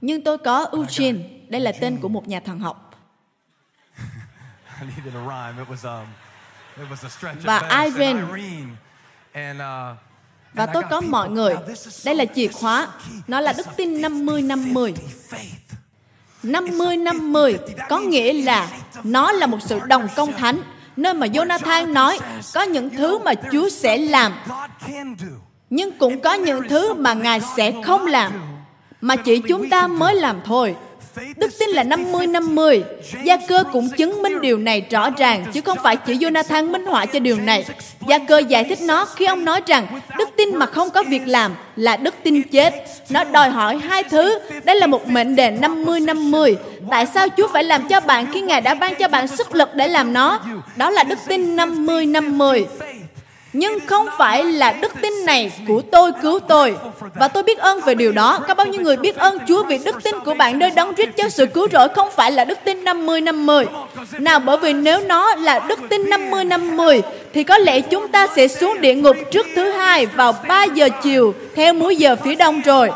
Nhưng 0.00 0.24
tôi 0.24 0.38
có 0.38 0.66
Ujin. 0.72 1.22
Đây 1.48 1.60
là 1.60 1.72
tên 1.80 2.00
của 2.00 2.08
một 2.08 2.28
nhà 2.28 2.40
thần 2.40 2.58
học. 2.58 2.90
Và 7.42 7.84
Irene. 7.84 8.22
Uh, 8.22 8.28
và 10.52 10.66
tôi 10.66 10.82
có 10.90 11.00
mọi 11.00 11.30
người. 11.30 11.54
Đây 12.04 12.14
là 12.14 12.24
chìa 12.24 12.48
khóa. 12.48 12.88
Nó 13.28 13.40
là 13.40 13.52
đức 13.52 13.66
tin 13.76 14.02
50-50. 14.02 14.94
50-50 16.42 17.58
có 17.88 17.98
nghĩa 17.98 18.32
là 18.32 18.70
nó 19.02 19.32
là 19.32 19.46
một 19.46 19.58
sự 19.62 19.80
đồng 19.86 20.08
công 20.16 20.32
thánh 20.32 20.62
nơi 20.96 21.14
mà 21.14 21.26
Jonathan 21.26 21.92
nói 21.92 22.18
có 22.54 22.62
những 22.62 22.90
thứ 22.90 23.18
mà 23.18 23.32
Chúa 23.52 23.68
sẽ 23.68 23.98
làm 23.98 24.32
nhưng 25.70 25.90
cũng 25.92 26.20
có 26.20 26.34
những 26.34 26.68
thứ 26.68 26.94
mà 26.94 27.14
Ngài 27.14 27.40
sẽ 27.56 27.72
không 27.84 28.06
làm 28.06 28.32
mà 29.00 29.16
chỉ 29.16 29.38
chúng 29.48 29.70
ta 29.70 29.86
mới 29.86 30.14
làm 30.14 30.40
thôi. 30.44 30.74
Đức 31.36 31.50
tin 31.58 31.68
là 31.70 31.84
50-50. 31.84 32.82
Gia 33.24 33.36
cơ 33.36 33.64
cũng 33.72 33.88
chứng 33.88 34.22
minh 34.22 34.40
điều 34.40 34.58
này 34.58 34.86
rõ 34.90 35.10
ràng, 35.10 35.44
chứ 35.52 35.60
không 35.60 35.78
phải 35.82 35.96
chỉ 35.96 36.14
Jonathan 36.14 36.70
minh 36.70 36.86
họa 36.86 37.06
cho 37.06 37.18
điều 37.18 37.36
này. 37.36 37.64
Gia 38.08 38.18
cơ 38.18 38.38
giải 38.38 38.64
thích 38.64 38.78
nó 38.82 39.04
khi 39.04 39.24
ông 39.24 39.44
nói 39.44 39.60
rằng 39.66 40.00
đức 40.18 40.28
tin 40.36 40.56
mà 40.56 40.66
không 40.66 40.90
có 40.90 41.02
việc 41.02 41.22
làm 41.26 41.54
là 41.76 41.96
đức 41.96 42.14
tin 42.22 42.42
chết. 42.42 42.74
Nó 43.10 43.24
đòi 43.24 43.50
hỏi 43.50 43.78
hai 43.78 44.02
thứ. 44.02 44.38
Đây 44.64 44.76
là 44.76 44.86
một 44.86 45.08
mệnh 45.08 45.36
đề 45.36 45.50
50-50. 45.50 46.54
Tại 46.90 47.06
sao 47.06 47.26
Chúa 47.36 47.48
phải 47.52 47.64
làm 47.64 47.88
cho 47.88 48.00
bạn 48.00 48.26
khi 48.32 48.40
Ngài 48.40 48.60
đã 48.60 48.74
ban 48.74 48.94
cho 48.94 49.08
bạn 49.08 49.28
sức 49.28 49.54
lực 49.54 49.68
để 49.74 49.88
làm 49.88 50.12
nó? 50.12 50.40
Đó 50.76 50.90
là 50.90 51.04
đức 51.04 51.18
tin 51.28 51.56
50-50 51.56 52.64
nhưng 53.52 53.78
không 53.86 54.06
phải 54.18 54.44
là 54.44 54.72
đức 54.72 54.92
tin 55.02 55.12
này 55.26 55.52
của 55.68 55.82
tôi 55.92 56.12
cứu 56.22 56.40
tôi. 56.48 56.76
Và 57.14 57.28
tôi 57.28 57.42
biết 57.42 57.58
ơn 57.58 57.80
về 57.80 57.94
điều 57.94 58.12
đó. 58.12 58.38
Có 58.48 58.54
bao 58.54 58.66
nhiêu 58.66 58.80
người 58.80 58.96
biết 58.96 59.16
ơn 59.16 59.38
Chúa 59.48 59.64
vì 59.64 59.78
đức 59.84 60.02
tin 60.02 60.14
của 60.24 60.34
bạn 60.34 60.58
nơi 60.58 60.70
đóng 60.70 60.94
rít 60.94 61.08
cho 61.16 61.28
sự 61.28 61.46
cứu 61.46 61.68
rỗi 61.72 61.88
không 61.88 62.08
phải 62.16 62.30
là 62.30 62.44
đức 62.44 62.58
tin 62.64 62.84
50-50. 62.84 63.64
Nào, 64.18 64.38
bởi 64.38 64.56
vì 64.56 64.72
nếu 64.72 65.00
nó 65.00 65.34
là 65.34 65.58
đức 65.68 65.78
tin 65.90 66.02
50-50 66.02 67.00
thì 67.34 67.44
có 67.44 67.58
lẽ 67.58 67.80
chúng 67.80 68.08
ta 68.08 68.26
sẽ 68.36 68.48
xuống 68.48 68.80
địa 68.80 68.94
ngục 68.94 69.16
trước 69.30 69.46
thứ 69.56 69.70
hai 69.70 70.06
vào 70.06 70.34
3 70.48 70.64
giờ 70.64 70.88
chiều, 71.02 71.34
theo 71.54 71.74
múi 71.74 71.96
giờ 71.96 72.16
phía 72.24 72.34
đông 72.34 72.60
rồi. 72.60 72.90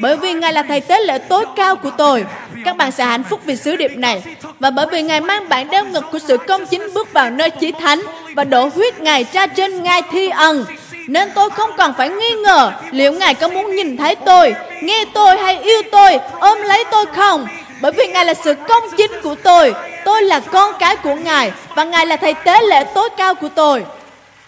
Bởi 0.00 0.16
vì 0.16 0.32
Ngài 0.32 0.52
là 0.52 0.62
thầy 0.62 0.80
tế 0.80 1.00
lễ 1.00 1.18
tối 1.18 1.44
cao 1.56 1.76
của 1.76 1.90
tôi. 1.90 2.24
Các 2.64 2.76
bạn 2.76 2.92
sẽ 2.92 3.04
hạnh 3.04 3.22
phúc 3.30 3.40
vì 3.44 3.56
sứ 3.56 3.76
điệp 3.76 3.96
này. 3.96 4.22
Và 4.60 4.70
bởi 4.70 4.86
vì 4.92 5.02
Ngài 5.02 5.20
mang 5.20 5.48
bạn 5.48 5.70
đeo 5.70 5.84
ngực 5.84 6.04
của 6.12 6.18
sự 6.18 6.36
công 6.36 6.66
chính 6.66 6.94
bước 6.94 7.12
vào 7.12 7.30
nơi 7.30 7.50
chí 7.50 7.72
thánh 7.72 8.02
và 8.34 8.44
đổ 8.44 8.68
huyết 8.74 9.00
Ngài 9.00 9.26
ra 9.32 9.46
trên 9.46 9.82
ngai 9.82 10.02
thi 10.10 10.28
ân. 10.28 10.64
Nên 11.08 11.30
tôi 11.34 11.50
không 11.50 11.70
còn 11.76 11.94
phải 11.98 12.08
nghi 12.08 12.30
ngờ 12.44 12.72
liệu 12.90 13.12
Ngài 13.12 13.34
có 13.34 13.48
muốn 13.48 13.76
nhìn 13.76 13.96
thấy 13.96 14.14
tôi, 14.14 14.54
nghe 14.82 15.04
tôi 15.14 15.36
hay 15.38 15.58
yêu 15.58 15.82
tôi, 15.92 16.20
ôm 16.40 16.58
lấy 16.62 16.84
tôi 16.90 17.04
không. 17.16 17.46
Bởi 17.80 17.92
vì 17.92 18.06
Ngài 18.06 18.24
là 18.24 18.34
sự 18.34 18.54
công 18.68 18.82
chính 18.96 19.10
của 19.22 19.34
tôi. 19.34 19.74
Tôi 20.04 20.22
là 20.22 20.40
con 20.40 20.74
cái 20.78 20.96
của 20.96 21.14
Ngài 21.14 21.52
và 21.74 21.84
Ngài 21.84 22.06
là 22.06 22.16
thầy 22.16 22.34
tế 22.34 22.62
lễ 22.62 22.84
tối 22.94 23.08
cao 23.16 23.34
của 23.34 23.48
tôi. 23.48 23.84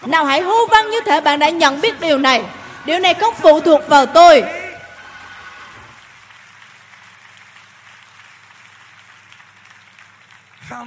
Nào 0.05 0.25
hãy 0.25 0.41
hô 0.41 0.65
vang 0.65 0.89
như 0.89 1.01
thể 1.05 1.21
bạn 1.21 1.39
đã 1.39 1.49
nhận 1.49 1.81
biết 1.81 2.01
điều 2.01 2.17
này. 2.17 2.41
Điều 2.85 2.99
này 2.99 3.13
không 3.13 3.33
phụ 3.41 3.59
thuộc 3.59 3.81
vào 3.87 4.05
tôi, 4.05 4.43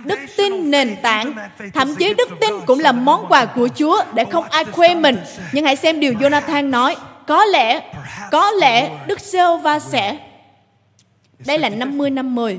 Đức 0.04 0.18
tin 0.36 0.70
nền 0.70 0.96
tảng, 1.02 1.34
thậm 1.74 1.94
chí 1.98 2.14
đức 2.14 2.28
tin 2.40 2.50
cũng 2.66 2.78
là 2.78 2.92
món 2.92 3.26
quà 3.28 3.44
của 3.44 3.68
Chúa 3.68 4.04
để 4.14 4.24
không 4.24 4.44
ai 4.44 4.64
khoe 4.64 4.94
mình. 4.94 5.16
Nhưng 5.52 5.64
hãy 5.64 5.76
xem 5.76 6.00
điều 6.00 6.12
Jonathan 6.12 6.70
nói. 6.70 6.96
Có 7.26 7.44
lẽ, 7.44 7.92
có 8.30 8.50
lẽ 8.50 8.90
Đức 9.06 9.20
Sêu 9.20 9.56
va 9.56 9.78
sẽ. 9.78 10.18
Đây 11.46 11.58
là 11.58 11.68
50-50. 11.68 12.58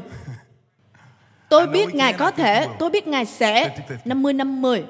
Tôi 1.50 1.68
biết 1.68 1.96
Ngài 1.96 2.14
có 2.14 2.32
thể, 2.32 2.68
tôi 2.80 2.90
biết 2.90 3.08
Ngài 3.08 3.26
sẽ 3.26 3.78
50-50. 4.06 4.82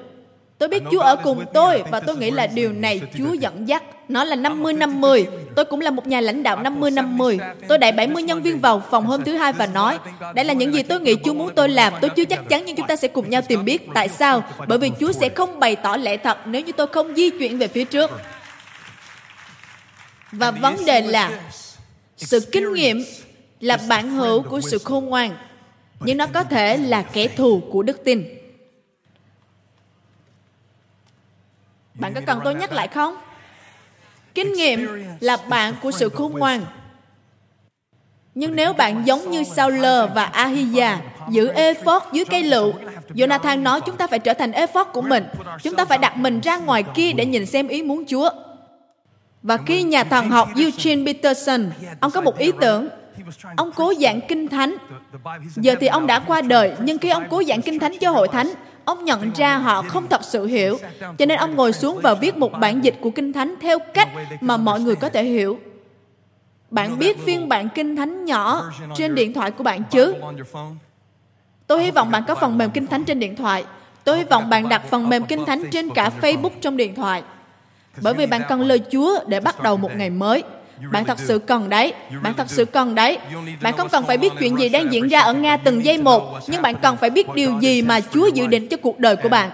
Tôi 0.58 0.68
biết 0.68 0.82
Chúa 0.90 1.00
ở 1.00 1.16
cùng 1.16 1.44
tôi 1.54 1.82
và 1.90 2.00
tôi 2.00 2.16
nghĩ 2.16 2.30
là 2.30 2.46
điều 2.46 2.72
này 2.72 3.00
Chúa 3.18 3.32
dẫn 3.32 3.68
dắt. 3.68 3.82
Nó 4.10 4.24
là 4.24 4.36
50-50. 4.36 5.26
Tôi 5.56 5.64
cũng 5.64 5.80
là 5.80 5.90
một 5.90 6.06
nhà 6.06 6.20
lãnh 6.20 6.42
đạo 6.42 6.56
50-50. 6.56 7.38
Tôi 7.68 7.78
đẩy 7.78 7.92
70 7.92 8.22
nhân 8.22 8.42
viên 8.42 8.60
vào 8.60 8.82
phòng 8.90 9.06
hôm 9.06 9.24
thứ 9.24 9.36
hai 9.36 9.52
và 9.52 9.66
nói, 9.66 9.98
đây 10.34 10.44
là 10.44 10.52
những 10.52 10.74
gì 10.74 10.82
tôi 10.82 11.00
nghĩ 11.00 11.14
Chúa 11.24 11.34
muốn 11.34 11.54
tôi 11.54 11.68
làm. 11.68 11.92
Tôi 12.00 12.10
chưa 12.10 12.24
chắc 12.24 12.48
chắn 12.48 12.62
nhưng 12.66 12.76
chúng 12.76 12.86
ta 12.86 12.96
sẽ 12.96 13.08
cùng 13.08 13.30
nhau 13.30 13.42
tìm 13.48 13.64
biết. 13.64 13.88
Tại 13.94 14.08
sao? 14.08 14.44
Bởi 14.68 14.78
vì 14.78 14.90
Chúa 15.00 15.12
sẽ 15.12 15.28
không 15.28 15.60
bày 15.60 15.76
tỏ 15.76 15.96
lẽ 15.96 16.16
thật 16.16 16.38
nếu 16.46 16.62
như 16.62 16.72
tôi 16.72 16.86
không 16.86 17.14
di 17.14 17.30
chuyển 17.30 17.58
về 17.58 17.68
phía 17.68 17.84
trước. 17.84 18.10
Và 20.32 20.50
vấn 20.50 20.84
đề 20.86 21.00
là 21.00 21.30
sự 22.16 22.40
kinh 22.52 22.72
nghiệm 22.72 23.04
là 23.60 23.78
bản 23.88 24.10
hữu 24.10 24.42
của 24.42 24.60
sự 24.60 24.78
khôn 24.78 25.04
ngoan 25.04 25.36
nhưng 26.00 26.16
nó 26.16 26.26
có 26.26 26.44
thể 26.44 26.76
là 26.76 27.02
kẻ 27.02 27.28
thù 27.28 27.62
của 27.70 27.82
đức 27.82 28.04
tin 28.04 28.24
Bạn 31.94 32.14
có 32.14 32.20
cần 32.26 32.40
tôi 32.44 32.54
nhắc 32.54 32.72
lại 32.72 32.88
không? 32.88 33.16
Kinh 34.34 34.52
nghiệm 34.52 35.04
là 35.20 35.36
bạn 35.48 35.74
của 35.82 35.90
sự 35.90 36.08
khôn 36.08 36.32
ngoan. 36.32 36.60
Nhưng 38.34 38.56
nếu 38.56 38.72
bạn 38.72 39.02
giống 39.06 39.30
như 39.30 39.44
Saul 39.44 39.84
và 40.14 40.24
Ahia 40.24 40.88
giữ 41.30 41.48
ephod 41.48 42.02
dưới 42.12 42.24
cây 42.24 42.42
lựu, 42.42 42.72
Jonathan 43.14 43.62
nói 43.62 43.80
chúng 43.80 43.96
ta 43.96 44.06
phải 44.06 44.18
trở 44.18 44.34
thành 44.34 44.52
ephod 44.52 44.86
của 44.92 45.02
mình. 45.02 45.24
Chúng 45.62 45.76
ta 45.76 45.84
phải 45.84 45.98
đặt 45.98 46.16
mình 46.16 46.40
ra 46.40 46.56
ngoài 46.56 46.82
kia 46.94 47.12
để 47.12 47.26
nhìn 47.26 47.46
xem 47.46 47.68
ý 47.68 47.82
muốn 47.82 48.04
Chúa. 48.06 48.30
Và 49.42 49.56
khi 49.66 49.82
nhà 49.82 50.04
thần 50.04 50.30
học 50.30 50.48
Eugene 50.56 51.12
Peterson, 51.12 51.70
ông 52.00 52.10
có 52.10 52.20
một 52.20 52.38
ý 52.38 52.52
tưởng, 52.60 52.88
ông 53.56 53.70
cố 53.74 53.94
giảng 54.00 54.20
kinh 54.28 54.48
thánh. 54.48 54.76
Giờ 55.56 55.74
thì 55.80 55.86
ông 55.86 56.06
đã 56.06 56.18
qua 56.18 56.42
đời, 56.42 56.72
nhưng 56.82 56.98
khi 56.98 57.08
ông 57.08 57.24
cố 57.30 57.42
giảng 57.48 57.62
kinh 57.62 57.78
thánh 57.78 57.98
cho 58.00 58.10
hội 58.10 58.28
thánh, 58.28 58.52
ông 58.90 59.04
nhận 59.04 59.30
ra 59.32 59.56
họ 59.56 59.82
không 59.82 60.08
thật 60.08 60.24
sự 60.24 60.46
hiểu, 60.46 60.78
cho 61.18 61.26
nên 61.26 61.38
ông 61.38 61.56
ngồi 61.56 61.72
xuống 61.72 62.00
và 62.02 62.14
viết 62.14 62.36
một 62.36 62.52
bản 62.52 62.84
dịch 62.84 62.94
của 63.00 63.10
kinh 63.10 63.32
thánh 63.32 63.54
theo 63.60 63.78
cách 63.78 64.08
mà 64.40 64.56
mọi 64.56 64.80
người 64.80 64.96
có 64.96 65.08
thể 65.08 65.24
hiểu. 65.24 65.58
Bạn 66.70 66.98
biết 66.98 67.18
phiên 67.26 67.48
bản 67.48 67.68
kinh 67.74 67.96
thánh 67.96 68.24
nhỏ 68.24 68.70
trên 68.96 69.14
điện 69.14 69.32
thoại 69.32 69.50
của 69.50 69.64
bạn 69.64 69.82
chứ? 69.90 70.14
Tôi 71.66 71.84
hy 71.84 71.90
vọng 71.90 72.10
bạn 72.10 72.22
có 72.28 72.34
phần 72.34 72.58
mềm 72.58 72.70
kinh 72.70 72.86
thánh 72.86 73.04
trên 73.04 73.18
điện 73.18 73.36
thoại. 73.36 73.64
Tôi 74.04 74.18
hy 74.18 74.24
vọng 74.24 74.50
bạn 74.50 74.68
đặt 74.68 74.82
phần 74.90 75.08
mềm 75.08 75.24
kinh 75.24 75.44
thánh 75.44 75.62
trên 75.70 75.90
cả 75.90 76.10
facebook 76.20 76.50
trong 76.60 76.76
điện 76.76 76.94
thoại. 76.94 77.22
Bởi 78.02 78.14
vì 78.14 78.26
bạn 78.26 78.42
cần 78.48 78.60
lời 78.60 78.80
chúa 78.90 79.24
để 79.26 79.40
bắt 79.40 79.62
đầu 79.62 79.76
một 79.76 79.90
ngày 79.96 80.10
mới 80.10 80.42
bạn 80.92 81.04
thật 81.04 81.18
sự 81.18 81.38
cần 81.38 81.68
đấy. 81.68 81.92
Bạn 82.22 82.34
thật 82.34 82.50
sự 82.50 82.64
cần 82.64 82.94
đấy. 82.94 83.18
Bạn 83.62 83.76
không 83.76 83.88
cần 83.88 84.04
phải 84.06 84.18
biết 84.18 84.32
chuyện 84.38 84.58
gì 84.58 84.68
đang 84.68 84.92
diễn 84.92 85.08
ra 85.08 85.20
ở 85.20 85.34
Nga 85.34 85.56
từng 85.56 85.84
giây 85.84 85.98
một, 85.98 86.38
nhưng 86.46 86.62
bạn 86.62 86.74
cần 86.82 86.96
phải 86.96 87.10
biết 87.10 87.26
điều 87.34 87.60
gì 87.60 87.82
mà 87.82 88.00
Chúa 88.00 88.26
dự 88.26 88.46
định 88.46 88.68
cho 88.68 88.76
cuộc 88.76 88.98
đời 88.98 89.16
của 89.16 89.28
bạn. 89.28 89.50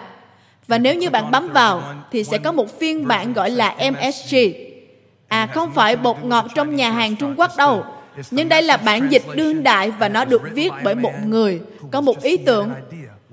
Và 0.68 0.78
nếu 0.78 0.94
như 0.94 1.10
bạn 1.10 1.30
bấm 1.30 1.48
vào, 1.48 1.82
thì 2.12 2.24
sẽ 2.24 2.38
có 2.38 2.52
một 2.52 2.78
phiên 2.80 3.06
bản 3.06 3.32
gọi 3.32 3.50
là 3.50 3.76
MSG. 3.92 4.36
À, 5.28 5.46
không 5.46 5.72
phải 5.74 5.96
bột 5.96 6.16
ngọt 6.24 6.46
trong 6.54 6.76
nhà 6.76 6.90
hàng 6.90 7.16
Trung 7.16 7.34
Quốc 7.36 7.50
đâu. 7.56 7.84
Nhưng 8.30 8.48
đây 8.48 8.62
là 8.62 8.76
bản 8.76 9.08
dịch 9.12 9.22
đương 9.34 9.62
đại 9.62 9.90
và 9.90 10.08
nó 10.08 10.24
được 10.24 10.42
viết 10.52 10.72
bởi 10.84 10.94
một 10.94 11.12
người 11.24 11.60
có 11.90 12.00
một 12.00 12.22
ý 12.22 12.36
tưởng 12.36 12.70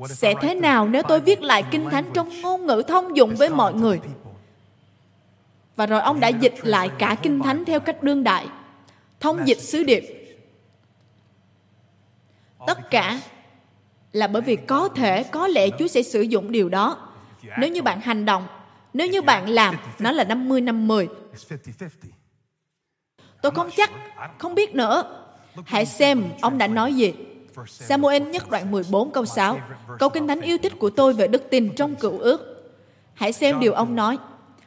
sẽ 0.10 0.34
thế 0.42 0.56
nào 0.56 0.88
nếu 0.88 1.04
tôi 1.04 1.20
viết 1.20 1.42
lại 1.42 1.64
kinh 1.72 1.90
thánh 1.90 2.06
trong 2.14 2.30
ngôn 2.42 2.66
ngữ 2.66 2.84
thông 2.88 3.18
dụng 3.18 3.36
với 3.36 3.50
mọi 3.50 3.74
người 3.74 4.00
và 5.76 5.86
rồi 5.86 6.02
ông 6.02 6.20
đã 6.20 6.28
dịch 6.28 6.54
lại 6.64 6.90
cả 7.00 7.16
kinh 7.22 7.40
thánh 7.40 7.66
theo 7.66 7.80
cách 7.80 8.04
đương 8.04 8.24
đại, 8.24 8.48
thông 9.20 9.48
dịch 9.48 9.60
sứ 9.60 9.84
điệp. 9.84 10.04
Tất 12.68 12.90
cả 12.90 13.20
là 14.12 14.28
bởi 14.28 14.42
vì 14.42 14.56
có 14.56 14.90
thể, 14.90 15.24
có 15.24 15.48
lẽ 15.48 15.70
Chúa 15.80 15.88
sẽ 15.88 16.04
sử 16.04 16.22
dụng 16.22 16.52
điều 16.52 16.70
đó. 16.70 17.10
Nếu 17.60 17.70
như 17.70 17.82
bạn 17.82 18.02
hành 18.02 18.26
động, 18.26 18.48
nếu 18.94 19.08
như 19.08 19.22
bạn 19.22 19.50
làm, 19.50 19.76
nó 20.00 20.12
là 20.12 20.24
50 20.24 20.62
50 20.62 21.08
tôi 23.44 23.52
không 23.52 23.70
chắc, 23.78 23.92
không 24.38 24.56
biết 24.56 24.76
nữa. 24.76 25.04
Hãy 25.66 25.86
xem 25.86 26.24
ông 26.42 26.58
đã 26.58 26.68
nói 26.68 26.94
gì. 26.94 27.14
Samuel 27.68 28.24
nhất 28.24 28.50
đoạn 28.50 28.72
14 28.72 29.12
câu 29.12 29.26
6 29.26 29.60
Câu 30.00 30.10
kinh 30.10 30.28
thánh 30.28 30.42
yêu 30.42 30.58
thích 30.58 30.74
của 30.80 30.90
tôi 30.90 31.14
về 31.14 31.28
đức 31.28 31.50
tin 31.50 31.76
trong 31.76 31.96
cựu 31.96 32.20
ước. 32.20 32.72
Hãy 33.14 33.34
xem 33.34 33.60
điều 33.60 33.74
ông 33.74 33.96
nói. 33.96 34.18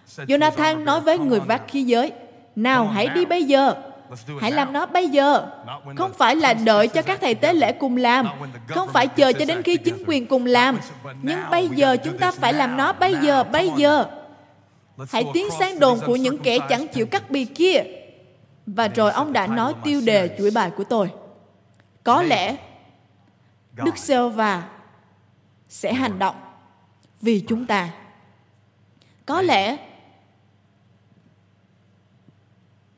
Jonathan 0.06 0.84
nói 0.84 1.00
với 1.00 1.18
người 1.18 1.40
vác 1.40 1.62
khí 1.68 1.82
giới, 1.82 2.12
nào 2.56 2.86
hãy 2.86 3.06
đi 3.08 3.24
bây 3.24 3.44
giờ, 3.44 3.74
hãy 4.40 4.50
làm 4.52 4.72
nó 4.72 4.86
bây 4.86 5.08
giờ. 5.08 5.46
Không 5.96 6.12
phải 6.12 6.36
là 6.36 6.54
đợi 6.54 6.88
cho 6.88 7.02
các 7.02 7.20
thầy 7.20 7.34
tế 7.34 7.52
lễ 7.52 7.72
cùng 7.72 7.96
làm, 7.96 8.28
không 8.68 8.88
phải 8.92 9.06
chờ 9.06 9.32
cho 9.32 9.44
đến 9.44 9.62
khi 9.62 9.76
chính 9.76 10.04
quyền 10.06 10.26
cùng 10.26 10.46
làm. 10.46 10.78
Nhưng 11.22 11.40
bây 11.50 11.68
giờ 11.68 11.96
chúng 11.96 12.18
ta 12.18 12.30
phải 12.30 12.52
làm 12.52 12.76
nó 12.76 12.92
bây 12.92 13.14
giờ, 13.22 13.44
bây 13.44 13.70
giờ. 13.76 14.06
Hãy 15.12 15.24
tiến 15.34 15.48
sang 15.58 15.78
đồn 15.78 16.00
của 16.06 16.16
những 16.16 16.38
kẻ 16.38 16.58
chẳng 16.68 16.88
chịu 16.88 17.06
cắt 17.06 17.30
bì 17.30 17.44
kia. 17.44 17.82
Và 18.66 18.88
rồi 18.88 19.12
ông 19.12 19.32
đã 19.32 19.46
nói 19.46 19.74
tiêu 19.84 20.00
đề 20.00 20.36
chuỗi 20.38 20.50
bài 20.50 20.70
của 20.76 20.84
tôi. 20.84 21.10
Có 22.04 22.22
lẽ 22.22 22.56
Đức 23.72 23.98
giê 23.98 24.28
va 24.28 24.62
sẽ 25.68 25.92
hành 25.92 26.18
động 26.18 26.36
vì 27.20 27.44
chúng 27.48 27.66
ta. 27.66 27.88
Có 29.26 29.42
lẽ 29.42 29.76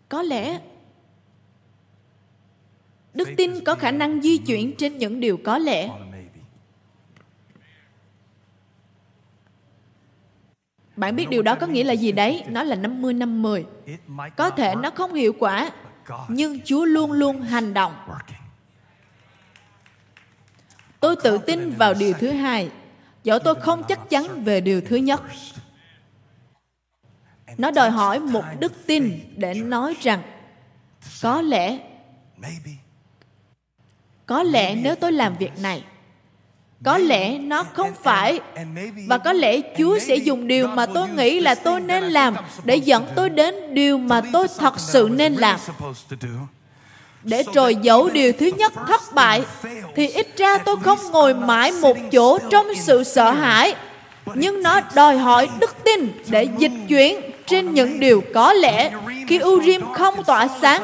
có 0.08 0.22
lẽ 0.22 0.60
đức 3.14 3.28
tin 3.36 3.64
có 3.64 3.74
khả 3.74 3.90
năng 3.90 4.22
di 4.22 4.38
chuyển 4.38 4.76
trên 4.76 4.98
những 4.98 5.20
điều 5.20 5.36
có 5.44 5.58
lẽ. 5.58 5.88
Bạn 10.96 11.16
biết 11.16 11.28
điều 11.28 11.42
đó 11.42 11.54
có 11.54 11.66
nghĩa 11.66 11.84
là 11.84 11.92
gì 11.92 12.12
đấy? 12.12 12.44
Nó 12.48 12.62
là 12.62 12.76
50 12.76 13.14
50. 13.14 13.66
Có 14.36 14.50
thể 14.50 14.74
nó 14.74 14.90
không 14.90 15.14
hiệu 15.14 15.32
quả, 15.38 15.70
nhưng 16.28 16.60
Chúa 16.64 16.84
luôn 16.84 17.12
luôn 17.12 17.40
hành 17.40 17.74
động. 17.74 17.94
Tôi 21.00 21.16
tự 21.16 21.38
tin 21.38 21.70
vào 21.70 21.94
điều 21.94 22.12
thứ 22.12 22.30
hai, 22.30 22.70
dẫu 23.24 23.38
tôi 23.38 23.54
không 23.54 23.82
chắc 23.88 24.10
chắn 24.10 24.44
về 24.44 24.60
điều 24.60 24.80
thứ 24.80 24.96
nhất 24.96 25.22
nó 27.58 27.70
đòi 27.70 27.90
hỏi 27.90 28.20
một 28.20 28.44
đức 28.58 28.86
tin 28.86 29.20
để 29.36 29.54
nói 29.54 29.96
rằng 30.02 30.22
có 31.22 31.42
lẽ 31.42 31.78
có 34.26 34.42
lẽ 34.42 34.74
nếu 34.74 34.94
tôi 34.94 35.12
làm 35.12 35.36
việc 35.36 35.58
này 35.58 35.82
có 36.84 36.98
lẽ 36.98 37.38
nó 37.38 37.64
không 37.72 37.92
phải 38.02 38.40
và 39.06 39.18
có 39.18 39.32
lẽ 39.32 39.60
chúa 39.78 39.98
sẽ 39.98 40.16
dùng 40.16 40.46
điều 40.46 40.66
mà 40.66 40.86
tôi 40.86 41.08
nghĩ 41.08 41.40
là 41.40 41.54
tôi 41.54 41.80
nên 41.80 42.04
làm 42.04 42.36
để 42.64 42.76
dẫn 42.76 43.06
tôi 43.16 43.30
đến 43.30 43.74
điều 43.74 43.98
mà 43.98 44.22
tôi 44.32 44.46
thật 44.58 44.80
sự 44.80 45.08
nên 45.12 45.34
làm. 45.34 45.60
để 47.22 47.44
trồi 47.54 47.74
giấu 47.74 48.08
điều 48.10 48.32
thứ 48.32 48.50
nhất 48.58 48.72
thất 48.86 49.00
bại 49.14 49.42
thì 49.96 50.08
ít 50.08 50.36
ra 50.36 50.58
tôi 50.58 50.76
không 50.84 50.98
ngồi 51.12 51.34
mãi 51.34 51.72
một 51.72 51.96
chỗ 52.12 52.38
trong 52.50 52.66
sự 52.74 53.04
sợ 53.04 53.30
hãi 53.30 53.74
nhưng 54.34 54.62
nó 54.62 54.80
đòi 54.94 55.18
hỏi 55.18 55.48
đức 55.60 55.76
tin 55.84 56.08
để 56.28 56.48
dịch 56.58 56.72
chuyển 56.88 57.27
trên 57.48 57.74
những 57.74 58.00
điều 58.00 58.22
có 58.34 58.52
lẽ, 58.52 58.90
khi 59.26 59.40
Urim 59.44 59.82
không 59.92 60.24
tỏa 60.24 60.48
sáng 60.60 60.82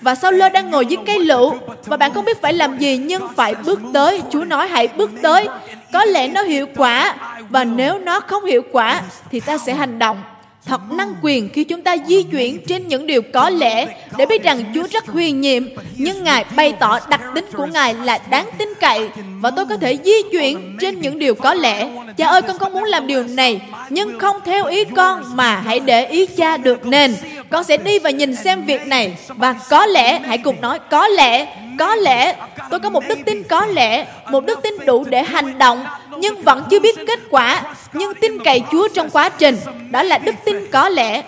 và 0.00 0.14
sau 0.14 0.32
lơ 0.32 0.48
đang 0.48 0.70
ngồi 0.70 0.86
dưới 0.86 0.98
cây 1.06 1.18
lựu, 1.18 1.54
và 1.84 1.96
bạn 1.96 2.14
không 2.14 2.24
biết 2.24 2.42
phải 2.42 2.52
làm 2.52 2.78
gì 2.78 2.96
nhưng 2.96 3.28
phải 3.36 3.54
bước 3.54 3.80
tới, 3.92 4.22
Chúa 4.30 4.44
nói 4.44 4.68
hãy 4.68 4.88
bước 4.88 5.10
tới. 5.22 5.48
Có 5.92 6.04
lẽ 6.04 6.28
nó 6.28 6.42
hiệu 6.42 6.66
quả, 6.76 7.16
và 7.48 7.64
nếu 7.64 7.98
nó 7.98 8.20
không 8.20 8.44
hiệu 8.44 8.62
quả 8.72 9.02
thì 9.30 9.40
ta 9.40 9.58
sẽ 9.58 9.74
hành 9.74 9.98
động 9.98 10.22
thật 10.68 10.80
năng 10.90 11.14
quyền 11.22 11.48
khi 11.48 11.64
chúng 11.64 11.82
ta 11.82 11.96
di 12.06 12.22
chuyển 12.22 12.58
trên 12.66 12.88
những 12.88 13.06
điều 13.06 13.22
có 13.22 13.50
lẽ 13.50 13.86
để 14.16 14.26
biết 14.26 14.42
rằng 14.42 14.64
Chúa 14.74 14.86
rất 14.90 15.06
huyền 15.06 15.40
nhiệm, 15.40 15.64
nhưng 15.96 16.24
Ngài 16.24 16.44
bày 16.56 16.72
tỏ 16.72 16.98
đặc 17.10 17.20
tính 17.34 17.44
của 17.56 17.66
Ngài 17.66 17.94
là 17.94 18.18
đáng 18.30 18.48
tin 18.58 18.68
cậy 18.80 19.08
và 19.40 19.50
tôi 19.50 19.66
có 19.66 19.76
thể 19.76 19.98
di 20.04 20.22
chuyển 20.32 20.76
trên 20.80 21.00
những 21.00 21.18
điều 21.18 21.34
có 21.34 21.54
lẽ. 21.54 21.88
Cha 22.16 22.26
ơi, 22.26 22.42
con 22.42 22.58
không 22.58 22.72
muốn 22.72 22.84
làm 22.84 23.06
điều 23.06 23.22
này, 23.22 23.60
nhưng 23.90 24.18
không 24.18 24.36
theo 24.44 24.66
ý 24.66 24.84
con 24.84 25.22
mà 25.36 25.60
hãy 25.60 25.80
để 25.80 26.06
ý 26.06 26.26
cha 26.26 26.56
được 26.56 26.86
nên. 26.86 27.14
Con 27.50 27.64
sẽ 27.64 27.76
đi 27.76 27.98
và 27.98 28.10
nhìn 28.10 28.36
xem 28.36 28.64
việc 28.64 28.86
này 28.86 29.16
và 29.28 29.54
có 29.70 29.86
lẽ, 29.86 30.18
hãy 30.18 30.38
cùng 30.38 30.60
nói, 30.60 30.78
có 30.90 31.08
lẽ, 31.08 31.56
có 31.78 31.94
lẽ, 31.94 32.36
tôi 32.70 32.80
có 32.80 32.90
một 32.90 33.04
đức 33.08 33.18
tin 33.26 33.42
có 33.42 33.66
lẽ, 33.66 34.06
một 34.30 34.44
đức 34.44 34.62
tin 34.62 34.74
đủ 34.86 35.04
để 35.04 35.22
hành 35.22 35.58
động 35.58 35.84
nhưng 36.18 36.42
vẫn 36.42 36.64
chưa 36.70 36.80
biết 36.80 36.96
kết 37.06 37.20
quả, 37.30 37.62
nhưng 37.92 38.14
tin 38.14 38.44
cậy 38.44 38.62
Chúa 38.72 38.88
trong 38.88 39.10
quá 39.10 39.28
trình. 39.28 39.56
Đó 39.90 40.02
là 40.02 40.18
đức 40.18 40.34
tin 40.44 40.70
có 40.72 40.88
lẽ. 40.88 41.22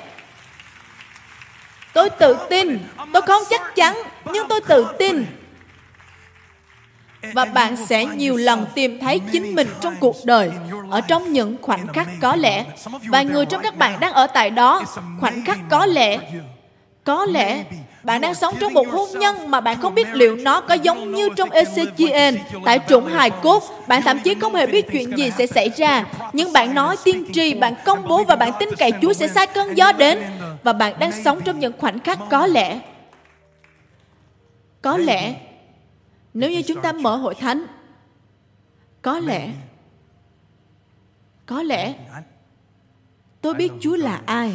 Tôi 1.93 2.11
tự 2.11 2.37
tin, 2.51 2.79
tôi 3.13 3.23
không 3.23 3.43
chắc 3.51 3.75
chắn, 3.75 4.03
nhưng 4.25 4.49
tôi 4.49 4.61
tự 4.61 4.87
tin. 4.99 5.25
Và 7.35 7.45
bạn 7.45 7.77
sẽ 7.77 8.05
nhiều 8.05 8.37
lần 8.37 8.67
tìm 8.75 8.99
thấy 9.01 9.21
chính 9.33 9.55
mình 9.55 9.69
trong 9.81 9.95
cuộc 10.01 10.17
đời, 10.25 10.51
ở 10.91 11.01
trong 11.01 11.33
những 11.33 11.57
khoảnh 11.63 11.87
khắc 11.87 12.09
có 12.21 12.37
lẽ. 12.37 12.65
Vài 13.09 13.25
người 13.25 13.47
trong 13.47 13.63
các 13.63 13.77
bạn 13.77 14.01
đang 14.01 14.13
ở 14.13 14.27
tại 14.27 14.51
đó, 14.51 14.83
khoảnh 15.21 15.45
khắc 15.45 15.59
có 15.71 15.87
lẽ. 15.87 16.19
Có 17.05 17.27
lẽ 17.27 17.65
bạn 18.03 18.21
đang 18.21 18.35
sống 18.35 18.55
trong 18.61 18.75
một 18.75 18.89
hôn 18.89 19.09
nhân 19.19 19.51
mà 19.51 19.61
bạn 19.61 19.81
không 19.81 19.95
biết 19.95 20.09
liệu 20.13 20.37
nó 20.37 20.61
có 20.61 20.75
giống 20.75 21.13
như 21.13 21.29
trong 21.37 21.49
Ezechiel, 21.49 22.37
tại 22.65 22.79
trụng 22.79 23.07
hài 23.07 23.31
cốt. 23.31 23.63
Bạn 23.87 24.03
thậm 24.03 24.19
chí 24.19 24.35
không 24.35 24.55
hề 24.55 24.67
biết 24.67 24.87
chuyện 24.93 25.19
gì 25.19 25.31
sẽ 25.39 25.47
xảy 25.47 25.71
ra. 25.77 26.05
Nhưng 26.33 26.53
bạn 26.53 26.75
nói 26.75 26.97
tiên 27.05 27.27
tri, 27.33 27.55
bạn 27.55 27.75
công 27.85 28.09
bố 28.09 28.25
và 28.25 28.37
bạn 28.37 28.53
tin 28.59 28.69
cậy 28.79 28.93
Chúa 29.03 29.13
sẽ 29.13 29.29
sai 29.29 29.47
cơn 29.47 29.77
gió 29.77 29.93
đến. 29.93 30.19
Và 30.63 30.73
bạn 30.73 30.95
đang 30.99 31.13
sống 31.25 31.41
trong 31.45 31.59
những 31.59 31.73
khoảnh 31.79 32.01
khắc 32.01 32.19
có 32.31 32.47
lẽ. 32.47 32.79
Có 34.83 34.97
lẽ, 34.97 35.35
nếu 36.35 36.51
như 36.51 36.63
chúng 36.63 36.83
ta 36.83 36.93
mở 36.93 37.17
hội 37.17 37.35
thánh, 37.35 37.67
có 39.03 39.19
lẽ, 39.19 39.53
có 41.47 41.63
lẽ, 41.63 41.95
tôi 43.41 43.55
biết 43.55 43.73
Chúa 43.81 43.97
là 43.97 44.23
ai. 44.27 44.53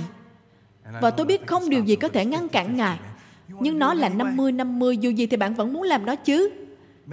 Và 1.02 1.12
tôi 1.12 1.26
biết 1.26 1.48
không 1.48 1.70
điều 1.70 1.84
gì 1.84 1.96
có 1.96 2.08
thể 2.08 2.26
ngăn 2.26 2.50
cản 2.50 2.76
Ngài. 2.76 3.00
nhưng 3.48 3.80
nó 3.80 3.94
là 3.94 4.10
50-50 4.10 4.92
dù 4.92 5.10
gì 5.10 5.28
thì 5.28 5.38
bạn 5.38 5.54
vẫn 5.54 5.74
muốn 5.74 5.84
làm 5.84 6.06
nó 6.06 6.16
chứ. 6.16 6.50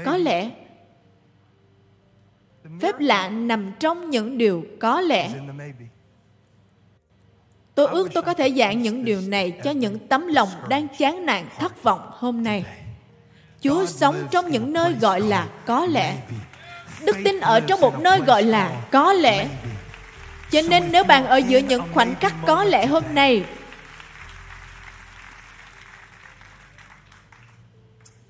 Có 0.05 0.17
lẽ 0.17 0.51
phép 2.81 3.01
lạ 3.01 3.29
nằm 3.29 3.73
trong 3.79 4.11
những 4.11 4.39
điều 4.39 4.65
có 4.81 5.01
lẽ. 5.01 5.31
tôi 7.75 7.87
ước 7.87 8.09
tôi 8.15 8.23
có 8.23 8.35
thể 8.35 8.51
giảng 8.51 8.83
những 8.83 9.05
điều 9.05 9.21
này 9.21 9.51
cho 9.65 9.71
những 9.71 10.09
tấm 10.09 10.27
lòng 10.27 10.49
đang 10.69 10.89
chán 10.99 11.27
nản 11.27 11.45
thất 11.59 11.83
vọng 11.83 12.01
hôm 12.11 12.43
nay 12.43 12.65
chúa 13.63 13.87
sống 13.87 14.29
trong 14.31 14.51
những 14.51 14.73
nơi 14.73 14.93
gọi 15.01 15.21
là 15.21 15.49
có 15.67 15.87
lẽ 15.87 16.17
đức 17.05 17.17
tin 17.25 17.41
ở 17.41 17.61
trong 17.61 17.81
một 17.81 18.01
nơi 18.01 18.21
gọi 18.21 18.43
là 18.43 18.83
có 18.91 19.13
lẽ 19.13 19.49
cho 20.51 20.61
nên 20.69 20.93
nếu 20.93 21.05
bạn 21.05 21.27
ở 21.27 21.37
giữa 21.37 21.59
những 21.59 21.83
khoảnh 21.95 22.15
khắc 22.15 22.35
có 22.47 22.65
lẽ 22.65 22.87
hôm 22.87 23.05
nay 23.11 23.45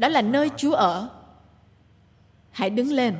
đó 0.03 0.09
là 0.09 0.23
nơi 0.23 0.51
Chúa 0.57 0.75
ở. 0.75 1.09
Hãy 2.51 2.71
đứng 2.71 2.93
lên. 2.93 3.17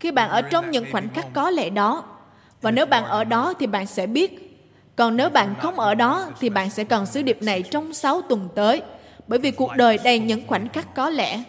Khi 0.00 0.10
bạn 0.10 0.30
ở 0.30 0.42
trong 0.42 0.70
những 0.70 0.86
khoảnh 0.92 1.08
khắc 1.08 1.26
có 1.32 1.50
lẽ 1.50 1.70
đó, 1.70 2.04
và 2.60 2.70
nếu 2.70 2.86
bạn 2.86 3.04
ở 3.04 3.24
đó 3.24 3.54
thì 3.58 3.66
bạn 3.66 3.86
sẽ 3.86 4.06
biết. 4.06 4.45
Còn 4.96 5.16
nếu 5.16 5.30
bạn 5.30 5.54
không 5.60 5.80
ở 5.80 5.94
đó 5.94 6.28
thì 6.40 6.50
bạn 6.50 6.70
sẽ 6.70 6.84
cần 6.84 7.06
sứ 7.06 7.22
điệp 7.22 7.42
này 7.42 7.62
trong 7.62 7.94
6 7.94 8.22
tuần 8.22 8.48
tới. 8.54 8.82
Bởi 9.26 9.38
vì 9.38 9.50
cuộc 9.50 9.76
đời 9.76 9.98
đầy 10.04 10.18
những 10.18 10.46
khoảnh 10.46 10.68
khắc 10.68 10.94
có 10.94 11.10
lẽ. 11.10 11.42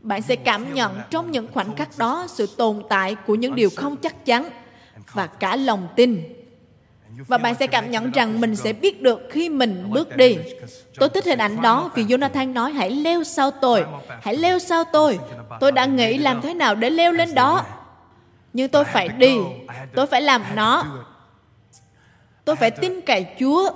Bạn 0.00 0.22
sẽ 0.22 0.36
cảm 0.36 0.74
nhận 0.74 1.00
trong 1.10 1.30
những 1.30 1.48
khoảnh 1.52 1.76
khắc 1.76 1.98
đó 1.98 2.26
sự 2.28 2.46
tồn 2.56 2.82
tại 2.88 3.16
của 3.26 3.34
những 3.34 3.54
điều 3.54 3.70
không 3.76 3.96
chắc 3.96 4.24
chắn 4.24 4.50
và 5.12 5.26
cả 5.26 5.56
lòng 5.56 5.88
tin 5.96 6.22
và 7.26 7.38
bạn 7.38 7.54
sẽ 7.60 7.66
cảm 7.66 7.90
nhận 7.90 8.10
rằng 8.10 8.40
mình 8.40 8.56
sẽ 8.56 8.72
biết 8.72 9.02
được 9.02 9.20
khi 9.30 9.48
mình 9.48 9.90
bước 9.90 10.16
đi. 10.16 10.38
Tôi 10.98 11.08
thích 11.08 11.24
hình 11.24 11.38
ảnh 11.38 11.62
đó 11.62 11.90
vì 11.94 12.04
Jonathan 12.04 12.52
nói 12.52 12.72
hãy 12.72 12.90
leo 12.90 13.24
sau 13.24 13.50
tôi, 13.50 13.84
hãy 14.22 14.36
leo 14.36 14.58
sau 14.58 14.84
tôi. 14.84 15.18
Tôi 15.60 15.72
đã 15.72 15.86
nghĩ 15.86 16.18
làm 16.18 16.40
thế 16.40 16.54
nào 16.54 16.74
để 16.74 16.90
leo 16.90 17.12
lên 17.12 17.34
đó. 17.34 17.64
Nhưng 18.52 18.68
tôi 18.68 18.84
phải 18.84 19.08
đi, 19.08 19.36
tôi 19.94 20.06
phải 20.06 20.22
làm 20.22 20.42
nó. 20.54 20.84
Tôi 22.44 22.56
phải 22.56 22.70
tin 22.70 23.00
cậy 23.00 23.26
Chúa 23.40 23.70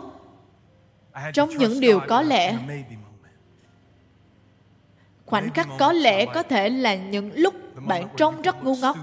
trong 1.33 1.51
những 1.51 1.81
điều 1.81 2.01
có 2.09 2.23
lẽ. 2.23 2.59
Khoảnh 5.27 5.51
khắc 5.51 5.68
có 5.79 5.93
lẽ 5.93 6.27
có 6.27 6.43
thể 6.43 6.68
là 6.68 6.95
những 6.95 7.31
lúc 7.35 7.55
bạn 7.77 8.09
trông 8.16 8.43
rất 8.43 8.64
ngu 8.64 8.77
ngốc 8.77 8.97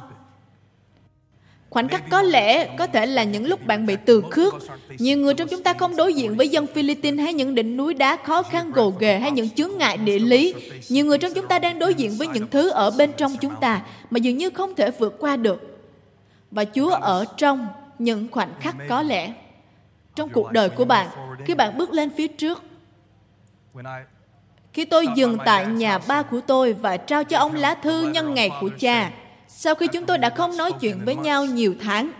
Khoảnh 1.69 1.87
khắc 1.87 2.09
có 2.09 2.21
lẽ 2.21 2.75
có 2.77 2.87
thể 2.87 3.05
là 3.05 3.23
những 3.23 3.45
lúc 3.45 3.65
bạn 3.67 3.85
bị 3.85 3.95
từ 4.05 4.23
khước. 4.31 4.55
Nhiều 4.97 5.17
người 5.17 5.33
trong 5.33 5.47
chúng 5.47 5.63
ta 5.63 5.73
không 5.73 5.95
đối 5.95 6.13
diện 6.13 6.37
với 6.37 6.49
dân 6.49 6.67
Philippines 6.67 7.23
hay 7.23 7.33
những 7.33 7.55
đỉnh 7.55 7.77
núi 7.77 7.93
đá 7.93 8.17
khó 8.23 8.43
khăn 8.43 8.71
gồ 8.71 8.89
ghề 8.89 9.19
hay 9.19 9.31
những 9.31 9.49
chướng 9.49 9.77
ngại 9.77 9.97
địa 9.97 10.19
lý. 10.19 10.53
Nhiều 10.89 11.05
người 11.05 11.17
trong 11.17 11.33
chúng 11.35 11.47
ta 11.47 11.59
đang 11.59 11.79
đối 11.79 11.93
diện 11.93 12.11
với 12.17 12.27
những 12.27 12.47
thứ 12.47 12.69
ở 12.69 12.91
bên 12.91 13.11
trong 13.17 13.35
chúng 13.41 13.55
ta 13.61 13.81
mà 14.09 14.17
dường 14.17 14.37
như 14.37 14.49
không 14.49 14.75
thể 14.75 14.91
vượt 14.91 15.15
qua 15.19 15.35
được. 15.35 15.79
Và 16.51 16.65
Chúa 16.75 16.89
ở 16.89 17.25
trong 17.37 17.67
những 17.99 18.27
khoảnh 18.31 18.53
khắc 18.59 18.75
có 18.89 19.01
lẽ 19.01 19.33
trong 20.15 20.29
cuộc 20.29 20.51
đời 20.51 20.69
của 20.69 20.85
bạn 20.85 21.07
khi 21.45 21.55
bạn 21.55 21.77
bước 21.77 21.93
lên 21.93 22.09
phía 22.17 22.27
trước. 22.27 22.63
Khi 24.73 24.85
tôi 24.85 25.07
dừng 25.15 25.37
tại 25.45 25.65
nhà 25.65 25.97
ba 26.07 26.21
của 26.21 26.41
tôi 26.41 26.73
và 26.73 26.97
trao 26.97 27.23
cho 27.23 27.37
ông 27.37 27.55
lá 27.55 27.73
thư 27.73 28.11
nhân 28.11 28.33
ngày 28.33 28.49
của 28.61 28.69
cha, 28.79 29.11
sau 29.51 29.75
khi 29.75 29.87
chúng 29.87 30.05
tôi 30.05 30.17
đã 30.17 30.29
không 30.29 30.57
nói 30.57 30.71
chuyện 30.71 31.05
với 31.05 31.15
nhau 31.15 31.45
nhiều 31.45 31.75
tháng, 31.81 32.11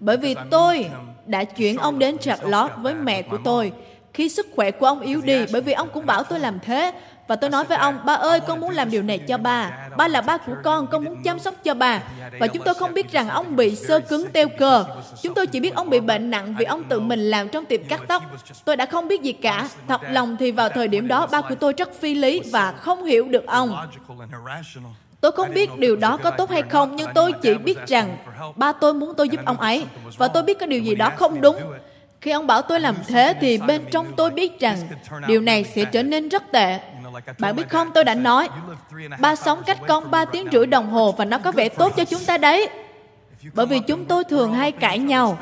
bởi 0.00 0.16
vì 0.16 0.34
tôi 0.50 0.86
đã 1.26 1.44
chuyển 1.44 1.76
ông 1.76 1.98
đến 1.98 2.18
Charlotte 2.18 2.74
với 2.76 2.94
mẹ 2.94 3.22
của 3.22 3.38
tôi. 3.44 3.72
Khi 4.14 4.28
sức 4.28 4.46
khỏe 4.56 4.70
của 4.70 4.86
ông 4.86 5.00
yếu 5.00 5.20
đi 5.20 5.44
bởi 5.52 5.62
vì 5.62 5.72
ông 5.72 5.88
cũng 5.94 6.06
bảo 6.06 6.22
tôi 6.22 6.40
làm 6.40 6.58
thế. 6.60 6.92
Và 7.28 7.36
tôi 7.36 7.50
nói 7.50 7.64
với 7.64 7.78
ông 7.78 7.98
ba 8.04 8.14
ơi 8.14 8.40
con 8.40 8.60
muốn 8.60 8.70
làm 8.70 8.90
điều 8.90 9.02
này 9.02 9.18
cho 9.18 9.38
ba. 9.38 9.88
Ba 9.96 10.08
là 10.08 10.20
ba 10.20 10.36
của 10.36 10.56
con 10.64 10.86
con 10.86 11.04
muốn 11.04 11.22
chăm 11.22 11.38
sóc 11.38 11.54
cho 11.64 11.74
bà 11.74 12.02
và 12.40 12.46
chúng 12.46 12.64
tôi 12.64 12.74
không 12.74 12.94
biết 12.94 13.12
rằng 13.12 13.28
ông 13.28 13.56
bị 13.56 13.76
sơ 13.76 14.00
cứng 14.00 14.30
teo 14.32 14.48
cơ 14.48 14.84
chúng 15.22 15.34
tôi 15.34 15.46
chỉ 15.46 15.60
biết 15.60 15.74
ông 15.74 15.90
bị 15.90 16.00
bệnh 16.00 16.30
nặng 16.30 16.54
vì 16.58 16.64
ông 16.64 16.84
tự 16.84 17.00
mình 17.00 17.30
làm 17.30 17.48
trong 17.48 17.64
tiệm 17.64 17.84
cắt 17.84 18.00
tóc. 18.08 18.22
Tôi 18.64 18.76
đã 18.76 18.86
không 18.86 19.08
biết 19.08 19.22
gì 19.22 19.32
cả. 19.32 19.68
Thật 19.88 20.00
lòng 20.10 20.36
thì 20.36 20.52
vào 20.52 20.68
thời 20.68 20.88
điểm 20.88 21.08
đó 21.08 21.26
ba 21.26 21.40
của 21.40 21.54
tôi 21.54 21.72
rất 21.76 22.00
phi 22.00 22.14
lý 22.14 22.40
và 22.52 22.72
không 22.72 23.04
hiểu 23.04 23.28
được 23.28 23.46
ông. 23.46 23.76
Tôi 25.20 25.32
không 25.32 25.54
biết 25.54 25.70
điều 25.78 25.96
đó 25.96 26.16
có 26.16 26.30
tốt 26.30 26.50
hay 26.50 26.62
không, 26.62 26.96
nhưng 26.96 27.10
tôi 27.14 27.32
chỉ 27.42 27.54
biết 27.54 27.78
rằng 27.86 28.16
ba 28.56 28.72
tôi 28.72 28.94
muốn 28.94 29.14
tôi 29.16 29.28
giúp 29.28 29.40
ông 29.44 29.60
ấy, 29.60 29.86
và 30.16 30.28
tôi 30.28 30.42
biết 30.42 30.58
có 30.60 30.66
điều 30.66 30.82
gì 30.82 30.94
đó 30.94 31.10
không 31.16 31.40
đúng. 31.40 31.56
Khi 32.20 32.30
ông 32.30 32.46
bảo 32.46 32.62
tôi 32.62 32.80
làm 32.80 32.94
thế, 33.06 33.34
thì 33.40 33.58
bên 33.58 33.84
trong 33.90 34.12
tôi 34.16 34.30
biết 34.30 34.60
rằng 34.60 34.78
điều 35.26 35.40
này 35.40 35.64
sẽ 35.64 35.84
trở 35.84 36.02
nên 36.02 36.28
rất 36.28 36.52
tệ. 36.52 36.80
Bạn 37.38 37.56
biết 37.56 37.68
không, 37.68 37.90
tôi 37.94 38.04
đã 38.04 38.14
nói, 38.14 38.48
ba 39.20 39.36
sống 39.36 39.62
cách 39.66 39.78
con 39.88 40.10
ba 40.10 40.24
tiếng 40.24 40.48
rưỡi 40.52 40.66
đồng 40.66 40.90
hồ 40.90 41.12
và 41.12 41.24
nó 41.24 41.38
có 41.38 41.52
vẻ 41.52 41.68
tốt 41.68 41.92
cho 41.96 42.04
chúng 42.04 42.24
ta 42.26 42.38
đấy. 42.38 42.68
Bởi 43.54 43.66
vì 43.66 43.80
chúng 43.80 44.04
tôi 44.04 44.24
thường 44.24 44.54
hay 44.54 44.72
cãi 44.72 44.98
nhau. 44.98 45.38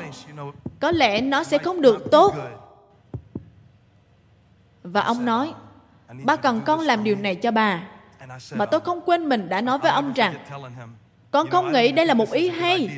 Có 0.79 0.91
lẽ 0.91 1.21
nó 1.21 1.43
sẽ 1.43 1.57
không 1.57 1.81
được 1.81 2.11
tốt. 2.11 2.35
Và 4.83 5.01
ông 5.01 5.25
nói, 5.25 5.53
ba 6.23 6.35
cần 6.35 6.61
con 6.65 6.79
làm 6.79 7.03
điều 7.03 7.15
này 7.15 7.35
cho 7.35 7.51
bà 7.51 7.81
mà 8.53 8.65
tôi 8.65 8.79
không 8.79 9.01
quên 9.01 9.29
mình 9.29 9.49
đã 9.49 9.61
nói 9.61 9.77
với 9.77 9.91
ông 9.91 10.13
rằng 10.13 10.35
con 11.31 11.49
không 11.49 11.71
nghĩ 11.71 11.91
đây 11.91 12.05
là 12.05 12.13
một 12.13 12.31
ý 12.31 12.49
hay 12.49 12.89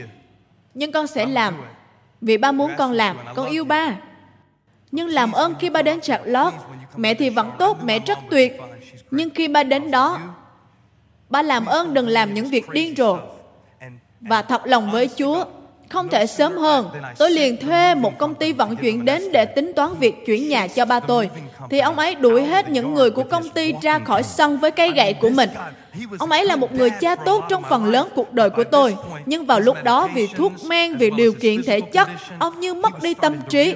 nhưng 0.74 0.92
con 0.92 1.08
sẽ 1.08 1.26
làm 1.26 1.62
vì 2.22 2.38
ba 2.38 2.52
muốn 2.52 2.72
con 2.78 2.92
làm. 2.92 3.18
con 3.36 3.50
yêu 3.50 3.66
ba. 3.66 3.96
Nhưng 4.92 5.08
làm 5.08 5.32
ơn 5.32 5.56
khi 5.60 5.70
ba 5.70 5.82
đến 5.82 6.02
Charlotte, 6.02 6.58
mẹ 6.96 7.14
thì 7.14 7.30
vẫn 7.30 7.52
tốt, 7.60 7.78
mẹ 7.84 8.00
rất 8.00 8.20
tuyệt. 8.30 8.62
Nhưng 9.12 9.30
khi 9.30 9.48
ba 9.48 9.64
đến 9.64 9.92
đó, 9.92 10.20
ba 11.30 11.42
làm 11.42 11.66
ơn 11.66 11.94
đừng 11.94 12.08
làm 12.08 12.34
những 12.34 12.50
việc 12.50 12.70
điên 12.70 12.96
rồ 12.96 13.18
và 14.22 14.42
thật 14.42 14.62
lòng 14.66 14.92
với 14.92 15.10
Chúa. 15.18 15.46
Không 15.90 16.10
thể 16.10 16.26
sớm 16.26 16.58
hơn, 16.58 16.90
tôi 17.18 17.32
liền 17.32 17.58
thuê 17.58 17.96
một 17.96 18.18
công 18.18 18.36
ty 18.36 18.54
vận 18.54 18.76
chuyển 18.76 19.06
đến 19.06 19.32
để 19.32 19.46
tính 19.46 19.72
toán 19.76 19.94
việc 20.00 20.26
chuyển 20.26 20.50
nhà 20.50 20.68
cho 20.68 20.86
ba 20.86 21.00
tôi. 21.00 21.30
Thì 21.70 21.80
ông 21.80 22.00
ấy 22.00 22.16
đuổi 22.16 22.44
hết 22.46 22.70
những 22.70 22.94
người 22.94 23.12
của 23.12 23.24
công 23.24 23.50
ty 23.50 23.74
ra 23.82 24.00
khỏi 24.00 24.24
sân 24.24 24.58
với 24.58 24.72
cây 24.72 24.92
gậy 24.92 25.14
của 25.14 25.30
mình. 25.30 25.50
Ông 26.20 26.32
ấy 26.32 26.46
là 26.46 26.56
một 26.56 26.74
người 26.74 26.90
cha 26.90 27.16
tốt 27.16 27.46
trong 27.50 27.64
phần 27.70 27.86
lớn 27.86 28.10
cuộc 28.16 28.34
đời 28.34 28.50
của 28.50 28.64
tôi. 28.64 28.96
Nhưng 29.26 29.46
vào 29.46 29.60
lúc 29.60 29.78
đó, 29.84 30.10
vì 30.14 30.28
thuốc 30.28 30.54
men, 30.66 30.98
vì 30.98 31.10
điều 31.10 31.34
kiện 31.34 31.64
thể 31.64 31.82
chất, 31.82 32.08
ông 32.40 32.60
như 32.60 32.74
mất 32.74 33.02
đi 33.02 33.14
tâm 33.14 33.36
trí. 33.50 33.76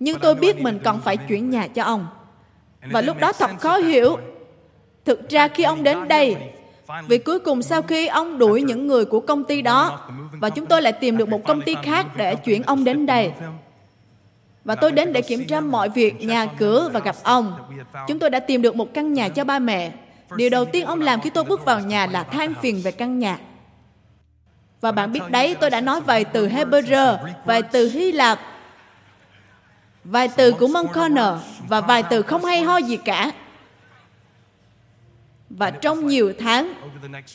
Nhưng 0.00 0.18
tôi 0.18 0.34
biết 0.34 0.60
mình 0.60 0.78
cần 0.84 1.00
phải 1.04 1.16
chuyển 1.16 1.50
nhà 1.50 1.66
cho 1.66 1.82
ông. 1.82 2.06
Và 2.90 3.00
lúc 3.00 3.18
đó 3.18 3.32
thật 3.32 3.50
khó 3.60 3.76
hiểu. 3.76 4.16
Thực 5.04 5.28
ra 5.28 5.48
khi 5.48 5.64
ông 5.64 5.82
đến 5.82 6.08
đây, 6.08 6.36
vì 7.08 7.18
cuối 7.18 7.38
cùng 7.38 7.62
sau 7.62 7.82
khi 7.82 8.06
ông 8.06 8.38
đuổi 8.38 8.62
những 8.62 8.86
người 8.86 9.04
của 9.04 9.20
công 9.20 9.44
ty 9.44 9.62
đó 9.62 10.08
và 10.32 10.50
chúng 10.50 10.66
tôi 10.66 10.82
lại 10.82 10.92
tìm 10.92 11.16
được 11.16 11.28
một 11.28 11.40
công 11.44 11.62
ty 11.62 11.74
khác 11.82 12.06
để 12.16 12.34
chuyển 12.34 12.62
ông 12.62 12.84
đến 12.84 13.06
đây. 13.06 13.32
Và 14.64 14.74
tôi 14.74 14.92
đến 14.92 15.12
để 15.12 15.22
kiểm 15.22 15.44
tra 15.44 15.60
mọi 15.60 15.88
việc 15.88 16.20
nhà 16.20 16.46
cửa 16.58 16.90
và 16.92 17.00
gặp 17.00 17.16
ông. 17.22 17.52
Chúng 18.08 18.18
tôi 18.18 18.30
đã 18.30 18.40
tìm 18.40 18.62
được 18.62 18.76
một 18.76 18.94
căn 18.94 19.12
nhà 19.12 19.28
cho 19.28 19.44
ba 19.44 19.58
mẹ. 19.58 19.92
Điều 20.36 20.50
đầu 20.50 20.64
tiên 20.64 20.86
ông 20.86 21.00
làm 21.00 21.20
khi 21.20 21.30
tôi 21.30 21.44
bước 21.44 21.64
vào 21.64 21.80
nhà 21.80 22.06
là 22.06 22.22
than 22.22 22.54
phiền 22.62 22.80
về 22.84 22.92
căn 22.92 23.18
nhà. 23.18 23.38
Và 24.80 24.92
bạn 24.92 25.12
biết 25.12 25.20
đấy, 25.30 25.56
tôi 25.60 25.70
đã 25.70 25.80
nói 25.80 26.00
vài 26.00 26.24
từ 26.24 26.48
Hebrew, 26.48 27.16
vài 27.44 27.62
từ 27.62 27.88
Hy 27.88 28.12
Lạp, 28.12 28.38
vài 30.04 30.28
từ 30.28 30.52
của 30.52 30.66
Monconnor 30.66 31.40
và 31.68 31.80
vài 31.80 32.02
từ 32.02 32.22
không 32.22 32.44
hay 32.44 32.62
ho 32.62 32.76
gì 32.76 32.96
cả. 32.96 33.32
Và 35.58 35.70
trong 35.70 36.06
nhiều 36.06 36.32
tháng, 36.38 36.74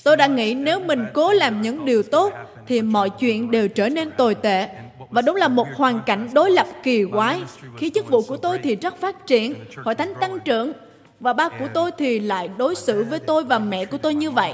tôi 0.04 0.18
đã 0.18 0.28
nghĩ 0.28 0.54
nếu 0.54 0.80
mình 0.80 1.06
cố 1.14 1.32
làm 1.32 1.62
những 1.62 1.86
điều 1.86 2.04
tốt, 2.04 2.34
thì 2.68 2.82
mọi 2.82 3.10
chuyện 3.10 3.52
đều 3.52 3.68
trở 3.68 3.90
nên 3.90 4.12
tồi 4.12 4.36
tệ. 4.36 4.70
Và 5.10 5.22
đúng 5.22 5.36
là 5.36 5.48
một 5.48 5.68
hoàn 5.76 6.02
cảnh 6.06 6.30
đối 6.34 6.52
lập 6.52 6.68
kỳ 6.84 7.06
quái. 7.06 7.42
Khi 7.78 7.90
chức 7.90 8.10
vụ 8.10 8.22
của 8.22 8.38
tôi 8.38 8.60
thì 8.64 8.76
rất 8.76 8.98
phát 8.98 9.28
triển, 9.28 9.54
hội 9.84 9.96
thánh 9.96 10.14
tăng 10.22 10.40
trưởng, 10.40 10.74
và 11.20 11.34
ba 11.34 11.50
của 11.50 11.68
tôi 11.74 11.92
thì 11.98 12.20
lại 12.20 12.50
đối 12.58 12.76
xử 12.76 13.04
với 13.04 13.20
tôi 13.20 13.44
và 13.44 13.60
mẹ 13.60 13.86
của 13.86 13.98
tôi 13.98 14.16
như 14.16 14.32
vậy. 14.32 14.54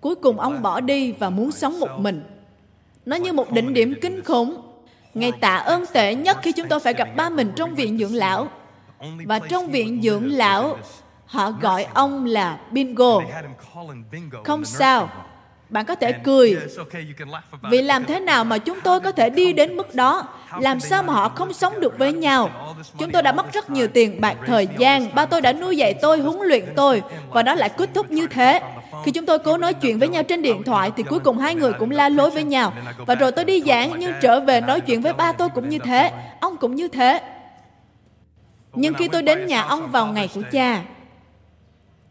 Cuối 0.00 0.14
cùng 0.14 0.40
ông 0.40 0.62
bỏ 0.62 0.80
đi 0.80 1.12
và 1.12 1.30
muốn 1.30 1.52
sống 1.52 1.80
một 1.80 1.90
mình. 1.98 2.22
Nó 3.06 3.16
như 3.16 3.32
một 3.32 3.52
đỉnh 3.52 3.74
điểm 3.74 3.94
kinh 4.02 4.24
khủng. 4.24 4.56
Ngày 5.14 5.32
tạ 5.40 5.56
ơn 5.56 5.84
tệ 5.92 6.14
nhất 6.14 6.38
khi 6.42 6.52
chúng 6.52 6.68
tôi 6.68 6.80
phải 6.80 6.94
gặp 6.94 7.08
ba 7.16 7.28
mình 7.28 7.52
trong 7.56 7.74
viện 7.74 7.98
dưỡng 7.98 8.14
lão. 8.14 8.48
Và 9.26 9.38
trong 9.38 9.68
viện 9.68 10.00
dưỡng 10.02 10.32
lão, 10.32 10.78
Họ 11.26 11.50
gọi 11.50 11.86
ông 11.94 12.24
là 12.24 12.58
Bingo. 12.70 13.20
Không 14.44 14.64
sao, 14.64 15.08
bạn 15.68 15.84
có 15.84 15.94
thể 15.94 16.12
cười. 16.12 16.56
Vì 17.70 17.82
làm 17.82 18.04
thế 18.04 18.20
nào 18.20 18.44
mà 18.44 18.58
chúng 18.58 18.80
tôi 18.80 19.00
có 19.00 19.12
thể 19.12 19.30
đi 19.30 19.52
đến 19.52 19.76
mức 19.76 19.94
đó? 19.94 20.28
Làm 20.60 20.80
sao 20.80 21.02
mà 21.02 21.12
họ 21.12 21.28
không 21.28 21.52
sống 21.52 21.80
được 21.80 21.98
với 21.98 22.12
nhau? 22.12 22.50
Chúng 22.98 23.10
tôi 23.10 23.22
đã 23.22 23.32
mất 23.32 23.52
rất 23.52 23.70
nhiều 23.70 23.88
tiền 23.88 24.20
bạc 24.20 24.36
thời 24.46 24.68
gian. 24.78 25.14
Ba 25.14 25.26
tôi 25.26 25.40
đã 25.40 25.52
nuôi 25.52 25.76
dạy 25.76 25.94
tôi, 25.94 26.18
huấn 26.18 26.38
luyện 26.40 26.64
tôi. 26.76 27.02
Và 27.30 27.42
đó 27.42 27.54
lại 27.54 27.68
kết 27.68 27.90
thúc 27.94 28.10
như 28.10 28.26
thế. 28.26 28.60
Khi 29.04 29.12
chúng 29.12 29.26
tôi 29.26 29.38
cố 29.38 29.58
nói 29.58 29.74
chuyện 29.74 29.98
với 29.98 30.08
nhau 30.08 30.22
trên 30.22 30.42
điện 30.42 30.62
thoại 30.62 30.92
thì 30.96 31.02
cuối 31.02 31.18
cùng 31.18 31.38
hai 31.38 31.54
người 31.54 31.72
cũng 31.72 31.90
la 31.90 32.08
lối 32.08 32.30
với 32.30 32.44
nhau. 32.44 32.72
Và 33.06 33.14
rồi 33.14 33.32
tôi 33.32 33.44
đi 33.44 33.62
giảng 33.66 33.98
nhưng 33.98 34.12
trở 34.22 34.40
về 34.40 34.60
nói 34.60 34.80
chuyện 34.80 35.00
với 35.00 35.12
ba 35.12 35.32
tôi 35.32 35.48
cũng 35.48 35.68
như 35.68 35.78
thế. 35.78 36.12
Ông 36.40 36.56
cũng 36.56 36.74
như 36.74 36.88
thế. 36.88 37.20
Nhưng 38.72 38.94
khi 38.94 39.08
tôi 39.08 39.22
đến 39.22 39.46
nhà 39.46 39.62
ông 39.62 39.90
vào 39.90 40.06
ngày 40.06 40.28
của 40.34 40.42
cha, 40.52 40.82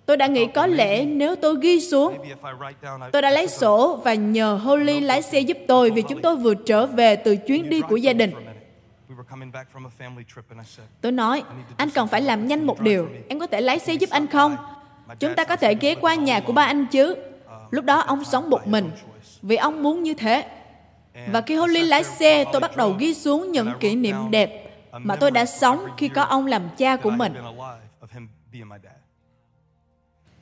Tôi 0.06 0.18
đã 0.18 0.28
nghĩ 0.28 0.46
có 0.46 0.68
lẽ 0.68 1.06
nếu 1.06 1.36
tôi 1.36 1.56
ghi 1.62 1.82
xuống, 1.82 2.18
tôi 3.12 3.22
đã 3.22 3.30
lấy 3.30 3.48
sổ 3.48 4.02
và 4.04 4.14
nhờ 4.14 4.54
Holly 4.64 5.00
lái 5.00 5.22
xe 5.22 5.40
giúp 5.40 5.58
tôi 5.68 5.92
vì 5.92 6.02
chúng 6.02 6.22
tôi 6.22 6.36
vừa 6.36 6.54
trở 6.54 6.86
về 6.86 7.16
từ 7.16 7.36
chuyến 7.36 7.70
đi 7.70 7.82
của 7.82 7.96
gia 7.96 8.14
đình. 8.14 8.32
Tôi 11.02 11.12
nói, 11.12 11.44
anh 11.78 11.90
cần 11.90 12.08
phải 12.08 12.22
làm 12.22 12.48
nhanh 12.48 12.66
một 12.66 12.80
điều. 12.80 13.08
Em 13.30 13.40
có 13.40 13.48
thể 13.48 13.62
lái 13.62 13.80
xe 13.80 13.94
giúp 13.94 14.10
anh 14.10 14.28
không? 14.28 14.58
Chúng 15.20 15.36
ta 15.36 15.44
có 15.44 15.56
thể 15.56 15.76
ghé 15.76 15.96
qua 15.96 16.16
nhà 16.16 16.40
của 16.40 16.54
ba 16.54 16.66
anh 16.66 16.86
chứ? 16.86 17.16
Lúc 17.72 17.86
đó 17.86 18.00
ông 18.00 18.24
sống 18.24 18.50
một 18.50 18.68
mình, 18.68 18.92
vì 19.42 19.56
ông 19.56 19.84
muốn 19.84 20.04
như 20.04 20.14
thế. 20.14 20.46
Và 21.32 21.42
khi 21.42 21.56
Holly 21.56 21.82
lái 21.82 22.04
xe, 22.04 22.46
tôi 22.52 22.62
bắt 22.62 22.78
đầu 22.78 22.96
ghi 23.00 23.14
xuống 23.14 23.52
những 23.52 23.72
kỷ 23.80 23.96
niệm 23.96 24.16
đẹp 24.32 24.72
mà 24.92 25.16
tôi 25.16 25.32
đã 25.32 25.46
sống 25.46 25.86
khi 25.98 26.08
có 26.08 26.24
ông 26.24 26.46
làm 26.46 26.62
cha 26.78 26.96
của 26.96 27.10
mình. 27.10 27.34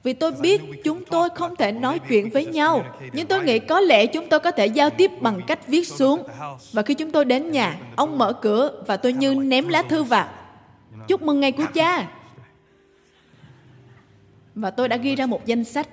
Vì 0.04 0.14
tôi 0.14 0.32
biết 0.32 0.62
chúng 0.84 1.06
tôi 1.06 1.30
không 1.36 1.56
thể 1.56 1.72
nói 1.72 1.99
chuyện 2.10 2.30
với 2.30 2.45
nhau. 2.45 2.86
Nhưng 3.14 3.28
tôi 3.28 3.43
nghĩ 3.43 3.60
có 3.60 3.80
lẽ 3.80 4.06
chúng 4.06 4.30
tôi 4.30 4.39
có 4.39 4.51
thể 4.51 4.66
giao 4.66 4.89
tiếp 4.89 5.12
bằng 5.22 5.41
cách 5.47 5.68
viết 5.68 5.88
xuống. 5.88 6.24
Và 6.72 6.82
khi 6.82 6.93
chúng 6.93 7.12
tôi 7.12 7.26
đến 7.26 7.51
nhà, 7.51 7.80
ông 7.95 8.18
mở 8.18 8.34
cửa 8.34 8.84
và 8.88 8.97
tôi 8.97 9.14
như 9.14 9.36
ném 9.36 9.68
lá 9.68 9.84
thư 9.84 10.04
vào. 10.04 10.30
Chúc 11.08 11.22
mừng 11.22 11.39
ngày 11.39 11.51
của 11.51 11.66
cha. 11.74 12.12
Và 14.56 14.72
tôi 14.72 14.88
đã 14.89 14.97
ghi 14.97 15.16
ra 15.16 15.26
một 15.26 15.45
danh 15.45 15.64
sách. 15.64 15.88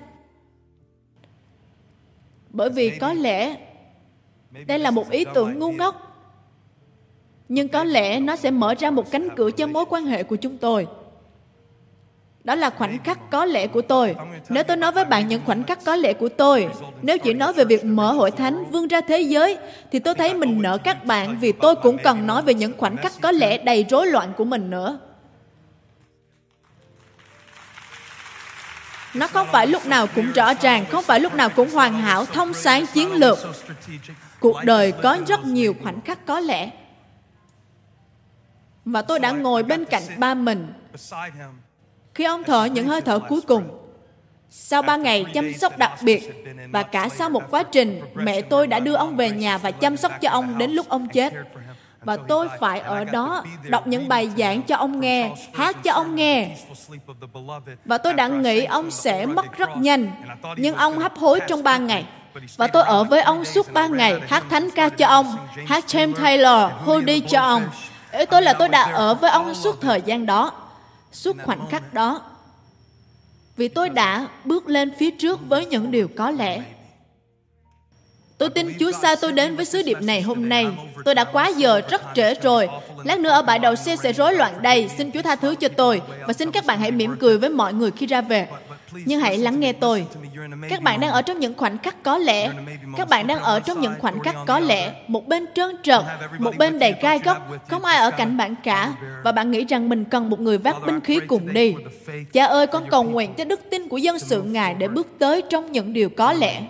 Bởi 2.49 2.69
vì 2.69 2.89
có 2.89 3.13
lẽ 3.13 3.57
đây 4.67 4.79
là 4.79 4.91
một 4.91 5.09
ý 5.09 5.25
tưởng 5.33 5.59
ngu 5.59 5.71
ngốc. 5.71 6.07
Nhưng 7.49 7.67
có 7.67 7.83
lẽ 7.83 8.19
nó 8.19 8.35
sẽ 8.35 8.51
mở 8.51 8.75
ra 8.79 8.91
một 8.91 9.11
cánh 9.11 9.29
cửa 9.35 9.51
cho 9.51 9.67
mối 9.67 9.85
quan 9.89 10.05
hệ 10.05 10.23
của 10.23 10.35
chúng 10.35 10.57
tôi. 10.57 10.87
Đó 12.43 12.55
là 12.55 12.69
khoảnh 12.69 13.03
khắc 13.03 13.29
có 13.31 13.45
lẽ 13.45 13.67
của 13.67 13.81
tôi. 13.81 14.15
Nếu 14.49 14.63
tôi 14.63 14.77
nói 14.77 14.91
với 14.91 15.05
bạn 15.05 15.27
những 15.27 15.41
khoảnh 15.45 15.63
khắc 15.63 15.79
có 15.85 15.95
lẽ 15.95 16.13
của 16.13 16.29
tôi, 16.29 16.69
nếu 17.01 17.17
chỉ 17.17 17.33
nói 17.33 17.53
về 17.53 17.65
việc 17.65 17.85
mở 17.85 18.11
hội 18.11 18.31
thánh 18.31 18.71
vươn 18.71 18.87
ra 18.87 19.01
thế 19.01 19.21
giới, 19.21 19.57
thì 19.91 19.99
tôi 19.99 20.15
thấy 20.15 20.33
mình 20.33 20.61
nợ 20.61 20.77
các 20.77 21.05
bạn 21.05 21.39
vì 21.39 21.51
tôi 21.51 21.75
cũng 21.75 21.97
cần 22.03 22.27
nói 22.27 22.41
về 22.41 22.53
những 22.53 22.77
khoảnh 22.77 22.97
khắc 22.97 23.11
có 23.21 23.31
lẽ 23.31 23.57
đầy 23.57 23.85
rối 23.89 24.07
loạn 24.07 24.33
của 24.37 24.45
mình 24.45 24.69
nữa. 24.69 24.99
Nó 29.13 29.27
không 29.27 29.47
phải 29.51 29.67
lúc 29.67 29.85
nào 29.85 30.07
cũng 30.15 30.31
rõ 30.31 30.53
ràng, 30.53 30.85
không 30.91 31.03
phải 31.03 31.19
lúc 31.19 31.33
nào 31.33 31.49
cũng 31.49 31.69
hoàn 31.69 31.93
hảo, 31.93 32.25
thông 32.25 32.53
sáng 32.53 32.85
chiến 32.93 33.11
lược. 33.13 33.37
Cuộc 34.39 34.63
đời 34.63 34.91
có 34.91 35.17
rất 35.27 35.45
nhiều 35.45 35.75
khoảnh 35.83 36.01
khắc 36.01 36.25
có 36.25 36.39
lẽ. 36.39 36.71
Và 38.85 39.01
tôi 39.01 39.19
đã 39.19 39.31
ngồi 39.31 39.63
bên 39.63 39.85
cạnh 39.85 40.03
ba 40.17 40.33
mình 40.33 40.73
khi 42.15 42.23
ông 42.23 42.43
thở 42.43 42.65
những 42.65 42.87
hơi 42.87 43.01
thở 43.01 43.19
cuối 43.19 43.41
cùng, 43.41 43.63
sau 44.49 44.81
ba 44.81 44.95
ngày 44.95 45.25
chăm 45.33 45.53
sóc 45.53 45.77
đặc 45.77 45.91
biệt 46.01 46.45
và 46.71 46.83
cả 46.83 47.09
sau 47.09 47.29
một 47.29 47.43
quá 47.51 47.63
trình, 47.63 48.01
mẹ 48.15 48.41
tôi 48.41 48.67
đã 48.67 48.79
đưa 48.79 48.93
ông 48.93 49.15
về 49.15 49.29
nhà 49.29 49.57
và 49.57 49.71
chăm 49.71 49.97
sóc 49.97 50.11
cho 50.21 50.29
ông 50.29 50.57
đến 50.57 50.71
lúc 50.71 50.89
ông 50.89 51.07
chết. 51.09 51.33
Và 52.01 52.17
tôi 52.27 52.47
phải 52.59 52.79
ở 52.79 53.03
đó 53.03 53.43
đọc 53.63 53.87
những 53.87 54.07
bài 54.07 54.29
giảng 54.37 54.61
cho 54.61 54.75
ông 54.75 54.99
nghe, 54.99 55.31
hát 55.53 55.83
cho 55.83 55.91
ông 55.91 56.15
nghe. 56.15 56.57
Và 57.85 57.97
tôi 57.97 58.13
đã 58.13 58.27
nghĩ 58.27 58.63
ông 58.63 58.91
sẽ 58.91 59.25
mất 59.25 59.57
rất 59.57 59.77
nhanh, 59.77 60.11
nhưng 60.57 60.75
ông 60.75 60.99
hấp 60.99 61.17
hối 61.17 61.39
trong 61.47 61.63
ba 61.63 61.77
ngày. 61.77 62.05
Và 62.57 62.67
tôi 62.67 62.83
ở 62.83 63.03
với 63.03 63.21
ông 63.21 63.45
suốt 63.45 63.73
ba 63.73 63.87
ngày, 63.87 64.15
hát 64.27 64.43
thánh 64.49 64.69
ca 64.75 64.89
cho 64.89 65.07
ông, 65.07 65.37
hát 65.67 65.83
James 65.87 66.13
Taylor, 66.13 66.71
Holy 66.85 67.19
cho 67.19 67.41
ông. 67.41 67.63
Ý 68.11 68.25
tôi 68.25 68.41
là 68.41 68.53
tôi 68.53 68.69
đã 68.69 68.81
ở 68.81 69.13
với 69.13 69.31
ông 69.31 69.53
suốt 69.53 69.81
thời 69.81 70.01
gian 70.05 70.25
đó 70.25 70.51
suốt 71.11 71.35
khoảnh 71.45 71.67
khắc 71.69 71.93
đó 71.93 72.21
vì 73.57 73.67
tôi 73.67 73.89
đã 73.89 74.27
bước 74.45 74.67
lên 74.67 74.91
phía 74.99 75.11
trước 75.11 75.39
với 75.49 75.65
những 75.65 75.91
điều 75.91 76.07
có 76.07 76.31
lẽ 76.31 76.63
Tôi 78.41 78.49
tin 78.49 78.73
Chúa 78.79 78.91
sao 78.91 79.15
tôi 79.15 79.31
đến 79.31 79.55
với 79.55 79.65
sứ 79.65 79.81
điệp 79.81 79.97
này 80.01 80.21
hôm 80.21 80.49
nay. 80.49 80.67
Tôi 81.05 81.15
đã 81.15 81.23
quá 81.23 81.47
giờ 81.47 81.81
rất 81.89 82.01
trễ 82.15 82.33
rồi. 82.33 82.69
Lát 83.03 83.19
nữa 83.19 83.29
ở 83.29 83.41
bãi 83.41 83.59
đầu 83.59 83.75
xe 83.75 83.95
sẽ 83.95 84.13
rối 84.13 84.33
loạn 84.33 84.61
đây. 84.61 84.89
Xin 84.97 85.11
Chúa 85.11 85.21
tha 85.21 85.35
thứ 85.35 85.55
cho 85.55 85.67
tôi. 85.67 86.01
Và 86.27 86.33
xin 86.33 86.51
các 86.51 86.65
bạn 86.65 86.79
hãy 86.79 86.91
mỉm 86.91 87.15
cười 87.19 87.37
với 87.37 87.49
mọi 87.49 87.73
người 87.73 87.91
khi 87.91 88.05
ra 88.05 88.21
về. 88.21 88.47
Nhưng 88.93 89.19
hãy 89.19 89.37
lắng 89.37 89.59
nghe 89.59 89.73
tôi. 89.73 90.05
Các 90.69 90.81
bạn 90.81 90.99
đang 90.99 91.11
ở 91.11 91.21
trong 91.21 91.39
những 91.39 91.57
khoảnh 91.57 91.77
khắc 91.77 92.03
có 92.03 92.17
lẽ. 92.17 92.51
Các 92.97 93.09
bạn 93.09 93.27
đang 93.27 93.39
ở 93.39 93.59
trong 93.59 93.81
những 93.81 93.93
khoảnh 93.99 94.19
khắc 94.19 94.35
có 94.47 94.59
lẽ. 94.59 94.93
Một 95.07 95.27
bên 95.27 95.45
trơn 95.55 95.75
trợt, 95.83 96.03
một 96.39 96.57
bên 96.57 96.79
đầy 96.79 96.95
gai 97.01 97.19
góc. 97.19 97.47
Không 97.69 97.85
ai 97.85 97.97
ở 97.97 98.11
cạnh 98.11 98.37
bạn 98.37 98.55
cả. 98.63 98.93
Và 99.23 99.31
bạn 99.31 99.51
nghĩ 99.51 99.65
rằng 99.65 99.89
mình 99.89 100.05
cần 100.05 100.29
một 100.29 100.39
người 100.39 100.57
vác 100.57 100.75
binh 100.85 101.01
khí 101.01 101.19
cùng 101.27 101.53
đi. 101.53 101.75
Cha 102.33 102.45
ơi, 102.45 102.67
con 102.67 102.89
cầu 102.89 103.03
nguyện 103.03 103.33
cho 103.37 103.45
đức 103.45 103.59
tin 103.69 103.89
của 103.89 103.97
dân 103.97 104.19
sự 104.19 104.41
Ngài 104.41 104.73
để 104.73 104.87
bước 104.87 105.07
tới 105.19 105.41
trong 105.49 105.71
những 105.71 105.93
điều 105.93 106.09
có 106.09 106.33
lẽ. 106.33 106.61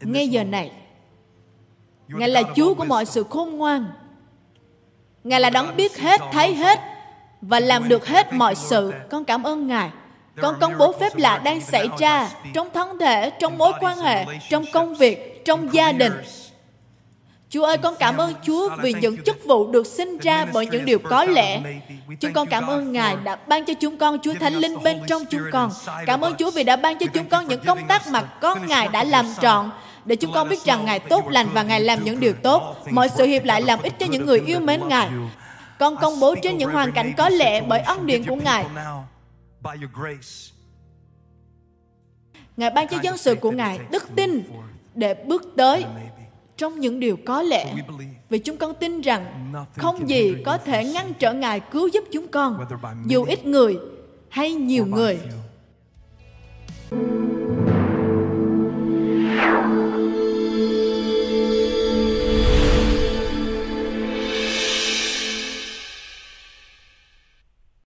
Ngay 0.00 0.28
giờ 0.28 0.44
này, 0.44 0.70
Ngài 2.08 2.28
là 2.28 2.42
Chúa 2.56 2.74
của 2.74 2.84
mọi 2.84 3.04
sự 3.04 3.24
khôn 3.30 3.56
ngoan. 3.56 3.86
Ngài 5.24 5.40
là 5.40 5.50
đấng 5.50 5.76
biết 5.76 5.98
hết, 5.98 6.20
thấy 6.32 6.54
hết 6.54 6.80
và 7.40 7.60
làm 7.60 7.88
được 7.88 8.06
hết 8.06 8.32
mọi 8.32 8.54
sự. 8.54 8.92
Con 9.10 9.24
cảm 9.24 9.42
ơn 9.42 9.66
Ngài. 9.66 9.90
Con 10.42 10.54
công 10.60 10.78
bố 10.78 10.92
phép 11.00 11.16
lạ 11.16 11.40
đang 11.44 11.60
xảy 11.60 11.88
ra 11.98 12.30
trong 12.54 12.68
thân 12.74 12.98
thể, 12.98 13.30
trong 13.30 13.58
mối 13.58 13.72
quan 13.80 13.98
hệ, 13.98 14.24
trong 14.50 14.64
công 14.72 14.94
việc, 14.94 15.44
trong 15.44 15.74
gia 15.74 15.92
đình. 15.92 16.12
Chúa 17.50 17.64
ơi, 17.64 17.78
con 17.78 17.94
cảm 17.98 18.16
ơn 18.16 18.34
Chúa 18.42 18.70
vì 18.82 18.94
những 19.00 19.22
chức 19.22 19.44
vụ 19.44 19.66
được 19.70 19.86
sinh 19.86 20.18
ra 20.18 20.46
bởi 20.52 20.66
những 20.66 20.84
điều 20.84 20.98
có 20.98 21.24
lẽ. 21.24 21.60
Chúng 22.20 22.32
con 22.32 22.46
cảm 22.46 22.66
ơn 22.66 22.92
Ngài 22.92 23.16
đã 23.24 23.36
ban 23.36 23.64
cho 23.64 23.74
chúng 23.74 23.96
con 23.96 24.18
Chúa 24.22 24.34
Thánh 24.34 24.54
Linh 24.54 24.82
bên 24.82 25.00
trong 25.06 25.24
chúng 25.30 25.42
con. 25.52 25.70
Cảm 26.06 26.20
ơn 26.20 26.34
Chúa 26.38 26.50
vì 26.50 26.64
đã 26.64 26.76
ban 26.76 26.98
cho 26.98 27.06
chúng 27.06 27.28
con 27.28 27.48
những 27.48 27.64
công 27.64 27.86
tác 27.88 28.08
mà 28.08 28.22
con 28.22 28.66
Ngài 28.66 28.88
đã 28.88 29.04
làm 29.04 29.26
trọn 29.42 29.70
để 30.04 30.16
chúng 30.16 30.32
con 30.32 30.48
biết 30.48 30.64
rằng 30.64 30.84
Ngài 30.84 30.98
tốt 30.98 31.28
lành 31.28 31.48
và 31.52 31.62
Ngài 31.62 31.80
làm 31.80 32.04
những 32.04 32.20
điều 32.20 32.32
tốt. 32.32 32.76
Mọi 32.90 33.08
sự 33.08 33.24
hiệp 33.24 33.44
lại 33.44 33.62
làm 33.62 33.82
ích 33.82 33.98
cho 33.98 34.06
những 34.06 34.26
người 34.26 34.42
yêu 34.46 34.60
mến 34.60 34.88
Ngài. 34.88 35.08
Con 35.78 35.96
công 35.96 36.20
bố 36.20 36.34
trên 36.42 36.58
những 36.58 36.70
hoàn 36.70 36.92
cảnh 36.92 37.12
có 37.16 37.28
lẽ 37.28 37.60
bởi 37.60 37.80
ân 37.80 38.06
điển 38.06 38.24
của 38.24 38.36
Ngài. 38.36 38.64
Ngài 42.56 42.70
ban 42.70 42.88
cho 42.88 42.96
dân 43.02 43.16
sự 43.16 43.34
của 43.34 43.50
Ngài 43.50 43.80
đức 43.90 44.02
tin 44.16 44.42
để 44.94 45.14
bước 45.14 45.42
tới 45.56 45.84
trong 46.56 46.80
những 46.80 47.00
điều 47.00 47.16
có 47.26 47.42
lẽ 47.42 47.74
vì 48.28 48.38
chúng 48.38 48.56
con 48.56 48.74
tin 48.74 49.00
rằng 49.00 49.52
không 49.76 50.08
gì 50.08 50.34
có 50.44 50.58
thể 50.58 50.84
ngăn 50.84 51.14
trở 51.18 51.32
ngài 51.32 51.60
cứu 51.60 51.88
giúp 51.88 52.04
chúng 52.12 52.28
con 52.28 52.66
dù 53.06 53.24
ít 53.24 53.46
người 53.46 53.78
hay 54.28 54.52
nhiều 54.52 54.86
người. 54.86 55.18
thank 56.90 57.58
you 57.58 57.63